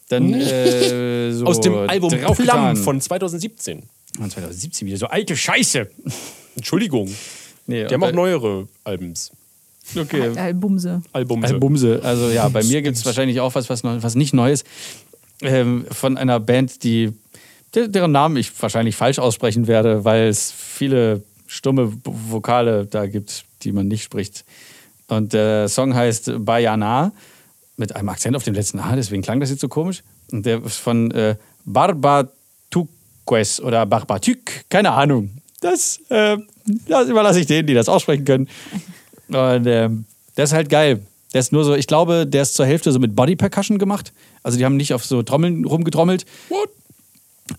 Dann 0.09 0.35
äh, 0.35 1.31
so 1.31 1.47
Aus 1.51 1.61
dem 1.61 1.75
Album. 1.75 2.11
Plum 2.11 2.77
von 2.77 3.01
2017. 3.01 3.85
Von 4.17 4.29
2017 4.29 4.89
wieder 4.89 4.97
so 4.97 5.07
alte 5.07 5.37
Scheiße. 5.37 5.89
Entschuldigung. 6.57 7.09
Nee, 7.69 7.87
Die 7.87 7.95
haben 7.95 8.03
auch 8.03 8.11
neuere 8.11 8.67
Albums. 8.83 9.31
Okay. 9.97 10.37
Albumse. 10.37 11.01
Albums. 11.13 11.45
Albumse. 11.45 12.01
Also 12.03 12.31
ja, 12.31 12.49
bei 12.49 12.65
mir 12.65 12.83
gibt 12.83 12.97
es 12.97 13.07
wahrscheinlich 13.07 13.39
auch 13.39 13.55
was, 13.55 13.71
was, 13.71 13.85
neu, 13.85 13.99
was 14.03 14.17
nicht 14.17 14.35
Neues. 14.35 14.65
Ähm, 15.43 15.87
von 15.93 16.17
einer 16.17 16.41
Band, 16.41 16.83
die 16.83 17.13
der, 17.75 17.87
deren 17.87 18.11
Namen 18.11 18.37
ich 18.37 18.51
wahrscheinlich 18.61 18.97
falsch 18.97 19.21
aussprechen 19.21 19.69
werde, 19.69 20.05
weil 20.05 20.27
es 20.27 20.51
viele 20.51 21.23
stumme 21.47 21.93
Vokale 22.05 22.85
da 22.87 23.07
gibt, 23.07 23.45
die 23.63 23.71
man 23.71 23.87
nicht 23.87 24.03
spricht. 24.03 24.45
Und 25.09 25.33
der 25.33 25.69
Song 25.69 25.95
heißt 25.95 26.33
Bayana 26.39 27.13
mit 27.77 27.95
einem 27.97 28.09
Akzent 28.09 28.37
auf 28.37 28.45
dem 28.45 28.55
letzten 28.55 28.79
A, 28.79 28.95
deswegen 28.97 29.23
klang 29.23 29.41
das 29.41 29.51
jetzt 29.51 29.61
so 29.61 29.69
komisch. 29.69 30.03
Und 30.31 30.47
der 30.47 30.65
ist 30.65 30.77
von 30.77 31.11
äh, 31.11 31.37
Barbatuques 31.65 33.61
oder 33.61 33.87
Barbatük, 33.87 34.65
keine 34.69 34.93
Ahnung. 34.93 35.31
Das, 35.61 36.01
äh, 36.09 36.37
das 36.89 37.09
überlasse 37.09 37.41
ich 37.41 37.47
denen, 37.47 37.67
die 37.67 37.75
das 37.75 37.89
aussprechen 37.89 38.25
können. 38.25 38.49
Und 39.29 39.67
ähm, 39.67 40.05
der 40.37 40.45
ist 40.45 40.53
halt 40.53 40.69
geil. 40.69 41.01
Der 41.33 41.41
ist 41.41 41.53
nur 41.53 41.65
so, 41.65 41.75
ich 41.75 41.87
glaube, 41.87 42.27
der 42.27 42.43
ist 42.43 42.55
zur 42.55 42.67
Hälfte 42.67 42.93
so 42.93 42.99
mit 42.99 43.17
Body 43.17 43.37
Percussion 43.37 43.79
gemacht. 43.79 44.13
Also 44.43 44.59
die 44.59 44.65
haben 44.65 44.77
nicht 44.77 44.93
auf 44.93 45.05
so 45.05 45.23
Trommeln 45.23 45.65
rumgetrommelt. 45.65 46.27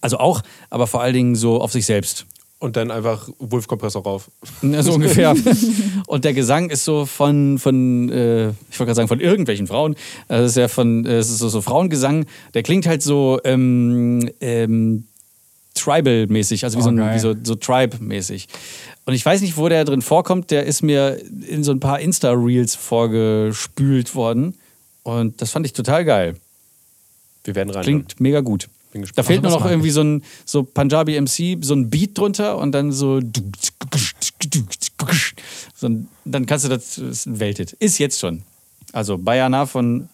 Also 0.01 0.17
auch, 0.17 0.41
aber 0.69 0.87
vor 0.87 1.01
allen 1.01 1.13
Dingen 1.13 1.35
so 1.35 1.59
auf 1.59 1.71
sich 1.71 1.85
selbst. 1.85 2.25
Und 2.63 2.77
dann 2.77 2.91
einfach 2.91 3.27
Wolf-Kompressor 3.39 4.03
rauf. 4.03 4.31
Ja, 4.61 4.81
so 4.83 4.93
ungefähr. 4.93 5.35
Und 6.07 6.23
der 6.23 6.33
Gesang 6.33 6.69
ist 6.69 6.85
so 6.85 7.05
von, 7.05 7.59
von 7.59 8.07
äh, 8.07 8.51
ich 8.51 8.79
wollte 8.79 8.85
gerade 8.85 8.95
sagen, 8.95 9.07
von 9.09 9.19
irgendwelchen 9.19 9.67
Frauen. 9.67 9.95
Also 10.29 10.43
Das 10.43 10.51
ist 10.51 10.55
ja 10.57 10.67
von, 10.69 11.05
äh, 11.05 11.17
es 11.17 11.29
ist 11.29 11.39
so, 11.39 11.49
so 11.49 11.61
Frauengesang. 11.61 12.25
Der 12.53 12.63
klingt 12.63 12.87
halt 12.87 13.01
so 13.03 13.37
ähm, 13.43 14.29
ähm, 14.39 15.07
Tribal-mäßig, 15.75 16.63
also 16.63 16.77
wie, 16.77 16.81
Oh, 16.81 16.85
so, 16.85 16.89
ein, 16.91 16.95
geil. 16.97 17.15
wie 17.15 17.19
so, 17.19 17.35
so 17.43 17.55
Tribe-mäßig. 17.55 18.47
Und 19.05 19.13
ich 19.13 19.25
weiß 19.25 19.41
nicht, 19.41 19.57
wo 19.57 19.67
der 19.67 19.83
drin 19.83 20.01
vorkommt. 20.01 20.49
Der 20.49 20.65
ist 20.65 20.83
mir 20.83 21.19
in 21.45 21.65
so 21.65 21.73
ein 21.73 21.81
paar 21.81 21.99
Insta-Reels 21.99 22.75
vorgespült 22.75 24.15
worden. 24.15 24.55
Und 25.03 25.41
das 25.41 25.51
fand 25.51 25.65
ich 25.65 25.73
total 25.73 26.05
geil. 26.05 26.35
Wir 27.43 27.55
werden 27.55 27.71
rein. 27.71 27.83
Klingt 27.83 28.21
mega 28.21 28.39
gut. 28.39 28.69
Bin 28.93 29.01
gespannt. 29.01 29.17
Da 29.17 29.23
fehlt 29.23 29.41
nur 29.41 29.51
das 29.51 29.59
noch 29.59 29.69
irgendwie 29.69 29.89
so 29.89 30.01
ein 30.01 30.23
so 30.45 30.63
Punjabi 30.63 31.19
MC, 31.19 31.57
so 31.61 31.73
ein 31.73 31.89
Beat 31.89 32.17
drunter 32.17 32.57
und 32.57 32.71
dann 32.71 32.91
so. 32.91 33.19
so 35.75 35.89
dann 36.23 36.45
kannst 36.45 36.65
du 36.65 36.69
das, 36.69 36.95
das 36.95 37.39
Welthit. 37.39 37.73
Ist 37.73 37.97
jetzt 37.97 38.19
schon. 38.19 38.43
Also 38.93 39.17
Bayana 39.17 39.65
von 39.65 40.07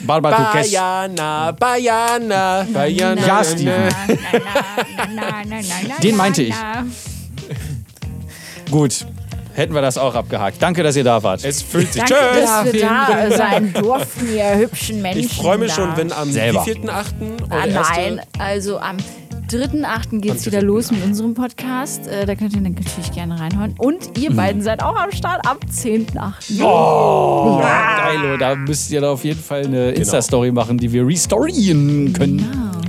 Barbatukes. 0.00 0.70
Bayana, 0.70 1.52
Bayana, 1.52 2.66
Bayana. 2.72 3.26
Ja, 3.26 3.44
Steven. 3.44 3.88
Den 6.02 6.16
meinte 6.16 6.42
ich. 6.44 6.54
Gut. 8.70 9.06
Hätten 9.56 9.74
wir 9.74 9.80
das 9.80 9.96
auch 9.96 10.14
abgehakt. 10.14 10.60
Danke, 10.60 10.82
dass 10.82 10.96
ihr 10.96 11.04
da 11.04 11.22
wart. 11.22 11.42
Es 11.44 11.62
fühlt 11.62 11.90
sich. 11.92 12.02
Danke, 12.04 12.14
Tschüss. 12.34 12.44
dass 12.44 12.72
wir 12.72 12.80
da 12.82 13.30
sein 13.36 13.72
durften, 13.72 14.36
ihr 14.36 14.58
hübschen 14.58 15.00
Menschen. 15.00 15.20
Ich 15.22 15.34
freue 15.34 15.56
mich 15.58 15.68
da. 15.70 15.74
schon, 15.76 15.96
wenn 15.96 16.12
am 16.12 16.30
Selber. 16.30 16.60
wievielten 16.60 16.90
achten 16.90 17.32
Ah, 17.48 17.56
oder 17.64 17.66
erste- 17.68 17.92
nein, 17.94 18.20
also 18.38 18.78
am 18.78 18.98
3.8. 19.48 20.20
geht 20.20 20.34
es 20.34 20.44
wieder 20.44 20.60
los 20.60 20.90
mit 20.90 21.02
unserem 21.04 21.32
Podcast. 21.34 22.06
Äh, 22.08 22.26
da 22.26 22.34
könnt 22.34 22.52
ihr 22.54 22.60
dann 22.60 22.72
natürlich 22.74 23.12
gerne 23.12 23.38
reinhören. 23.40 23.74
Und 23.78 24.18
ihr 24.18 24.30
beiden 24.34 24.60
seid 24.60 24.82
auch 24.82 24.96
am 24.96 25.12
Start 25.12 25.46
ab 25.46 25.60
10.8. 25.70 26.60
Oh, 26.62 27.58
geil. 27.60 28.36
Da 28.38 28.56
müsst 28.56 28.90
ihr 28.90 29.00
da 29.00 29.10
auf 29.12 29.24
jeden 29.24 29.40
Fall 29.40 29.64
eine 29.64 29.92
Insta-Story 29.92 30.50
machen, 30.52 30.76
die 30.78 30.92
wir 30.92 31.06
restoryen 31.06 32.12
können. 32.12 32.44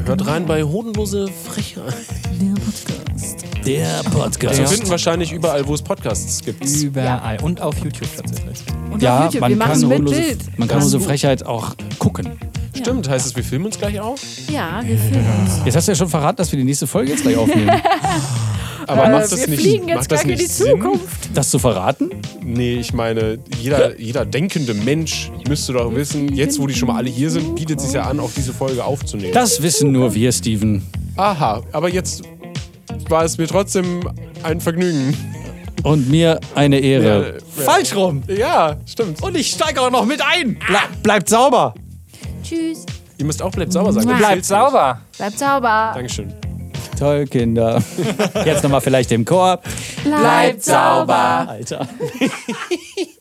Hört 0.05 0.25
rein 0.27 0.45
bei 0.45 0.63
Hodenlose 0.63 1.27
Frechheit. 1.45 1.93
Der 2.41 3.06
Wir 3.67 3.85
Podcast. 4.13 4.61
finden 4.73 4.89
wahrscheinlich 4.89 5.33
überall, 5.33 5.67
wo 5.67 5.73
es 5.73 5.81
Podcasts 5.81 6.41
gibt. 6.41 6.65
Überall. 6.65 7.37
Und 7.41 7.59
auf 7.59 7.75
YouTube 7.83 8.07
tatsächlich. 8.15 8.59
Und 8.89 9.01
Ja, 9.01 9.17
auf 9.17 9.23
YouTube, 9.25 9.41
man 9.41 9.51
wir 9.51 9.57
kann, 9.59 9.81
machen 9.81 9.89
mit 9.89 10.05
Bild. 10.05 10.37
man 10.57 10.67
kann 10.69 10.81
unsere 10.81 11.03
Frechheit 11.03 11.45
auch 11.45 11.75
gucken. 11.99 12.29
Stimmt, 12.73 13.09
heißt 13.09 13.25
es, 13.25 13.35
wir 13.35 13.43
filmen 13.43 13.65
uns 13.65 13.77
gleich 13.77 13.99
auch? 13.99 14.15
Ja, 14.49 14.79
wir 14.85 14.97
filmen 14.97 15.25
uns. 15.41 15.65
Jetzt 15.65 15.75
hast 15.75 15.85
du 15.87 15.91
ja 15.91 15.95
schon 15.97 16.07
verraten, 16.07 16.37
dass 16.37 16.49
wir 16.49 16.57
die 16.59 16.63
nächste 16.63 16.87
Folge 16.87 17.11
jetzt 17.11 17.23
gleich 17.23 17.35
aufnehmen. 17.35 17.69
Aber 18.87 19.03
Äh, 19.07 19.09
macht 19.11 19.23
das 19.33 19.37
wir 19.37 19.47
nicht, 19.49 19.59
fliegen 19.59 19.85
macht 19.87 19.95
jetzt 19.97 20.11
das 20.13 20.21
gleich 20.21 20.23
in 20.23 20.29
nicht 20.29 20.41
die 20.43 20.63
Sinn? 20.63 20.67
Zukunft. 20.81 21.29
Das 21.33 21.49
zu 21.49 21.59
verraten? 21.59 22.09
Nee, 22.41 22.75
ich 22.75 22.93
meine, 22.93 23.37
jeder, 23.59 23.99
jeder 23.99 24.25
denkende 24.25 24.75
Mensch 24.75 25.29
müsste 25.49 25.73
doch 25.73 25.93
wissen, 25.93 26.33
jetzt 26.33 26.57
wo 26.57 26.67
die 26.67 26.73
schon 26.73 26.87
mal 26.87 26.95
alle 26.95 27.09
hier 27.09 27.29
sind, 27.29 27.55
bietet 27.55 27.79
es 27.79 27.87
sich 27.87 27.95
ja 27.95 28.03
an, 28.03 28.21
auch 28.21 28.31
diese 28.33 28.53
Folge 28.53 28.85
aufzunehmen. 28.85 29.33
Das 29.33 29.61
wissen 29.61 29.91
nur 29.91 30.15
wir, 30.15 30.31
Steven. 30.31 30.83
Aha, 31.17 31.63
aber 31.73 31.89
jetzt 31.89 32.23
war 33.09 33.23
es 33.23 33.37
mir 33.37 33.47
trotzdem 33.47 34.09
ein 34.43 34.61
Vergnügen. 34.61 35.15
Und 35.83 36.09
mir 36.09 36.39
eine 36.55 36.79
Ehre. 36.79 37.35
Ja, 37.57 37.63
Falsch 37.63 37.95
rum. 37.95 38.23
Ja, 38.27 38.75
stimmt. 38.85 39.21
Und 39.21 39.37
ich 39.37 39.51
steige 39.51 39.81
auch 39.81 39.91
noch 39.91 40.05
mit 40.05 40.21
ein. 40.21 40.57
Ble 40.67 40.79
bleibt 41.01 41.29
sauber. 41.29 41.73
Tschüss. 42.43 42.85
Ihr 43.17 43.25
müsst 43.25 43.41
auch 43.41 43.51
bleibt 43.51 43.71
sauber 43.71 43.93
sagen. 43.93 44.17
Bleibt 44.17 44.45
sauber. 44.45 45.01
Bleibt 45.17 45.39
sauber. 45.39 45.91
Dankeschön. 45.93 46.33
Toll, 46.97 47.25
Kinder. 47.27 47.81
Jetzt 48.45 48.63
nochmal 48.63 48.81
vielleicht 48.81 49.11
im 49.11 49.23
Chor. 49.23 49.59
Bleibt 50.03 50.63
sauber. 50.63 51.47
Alter. 51.47 51.87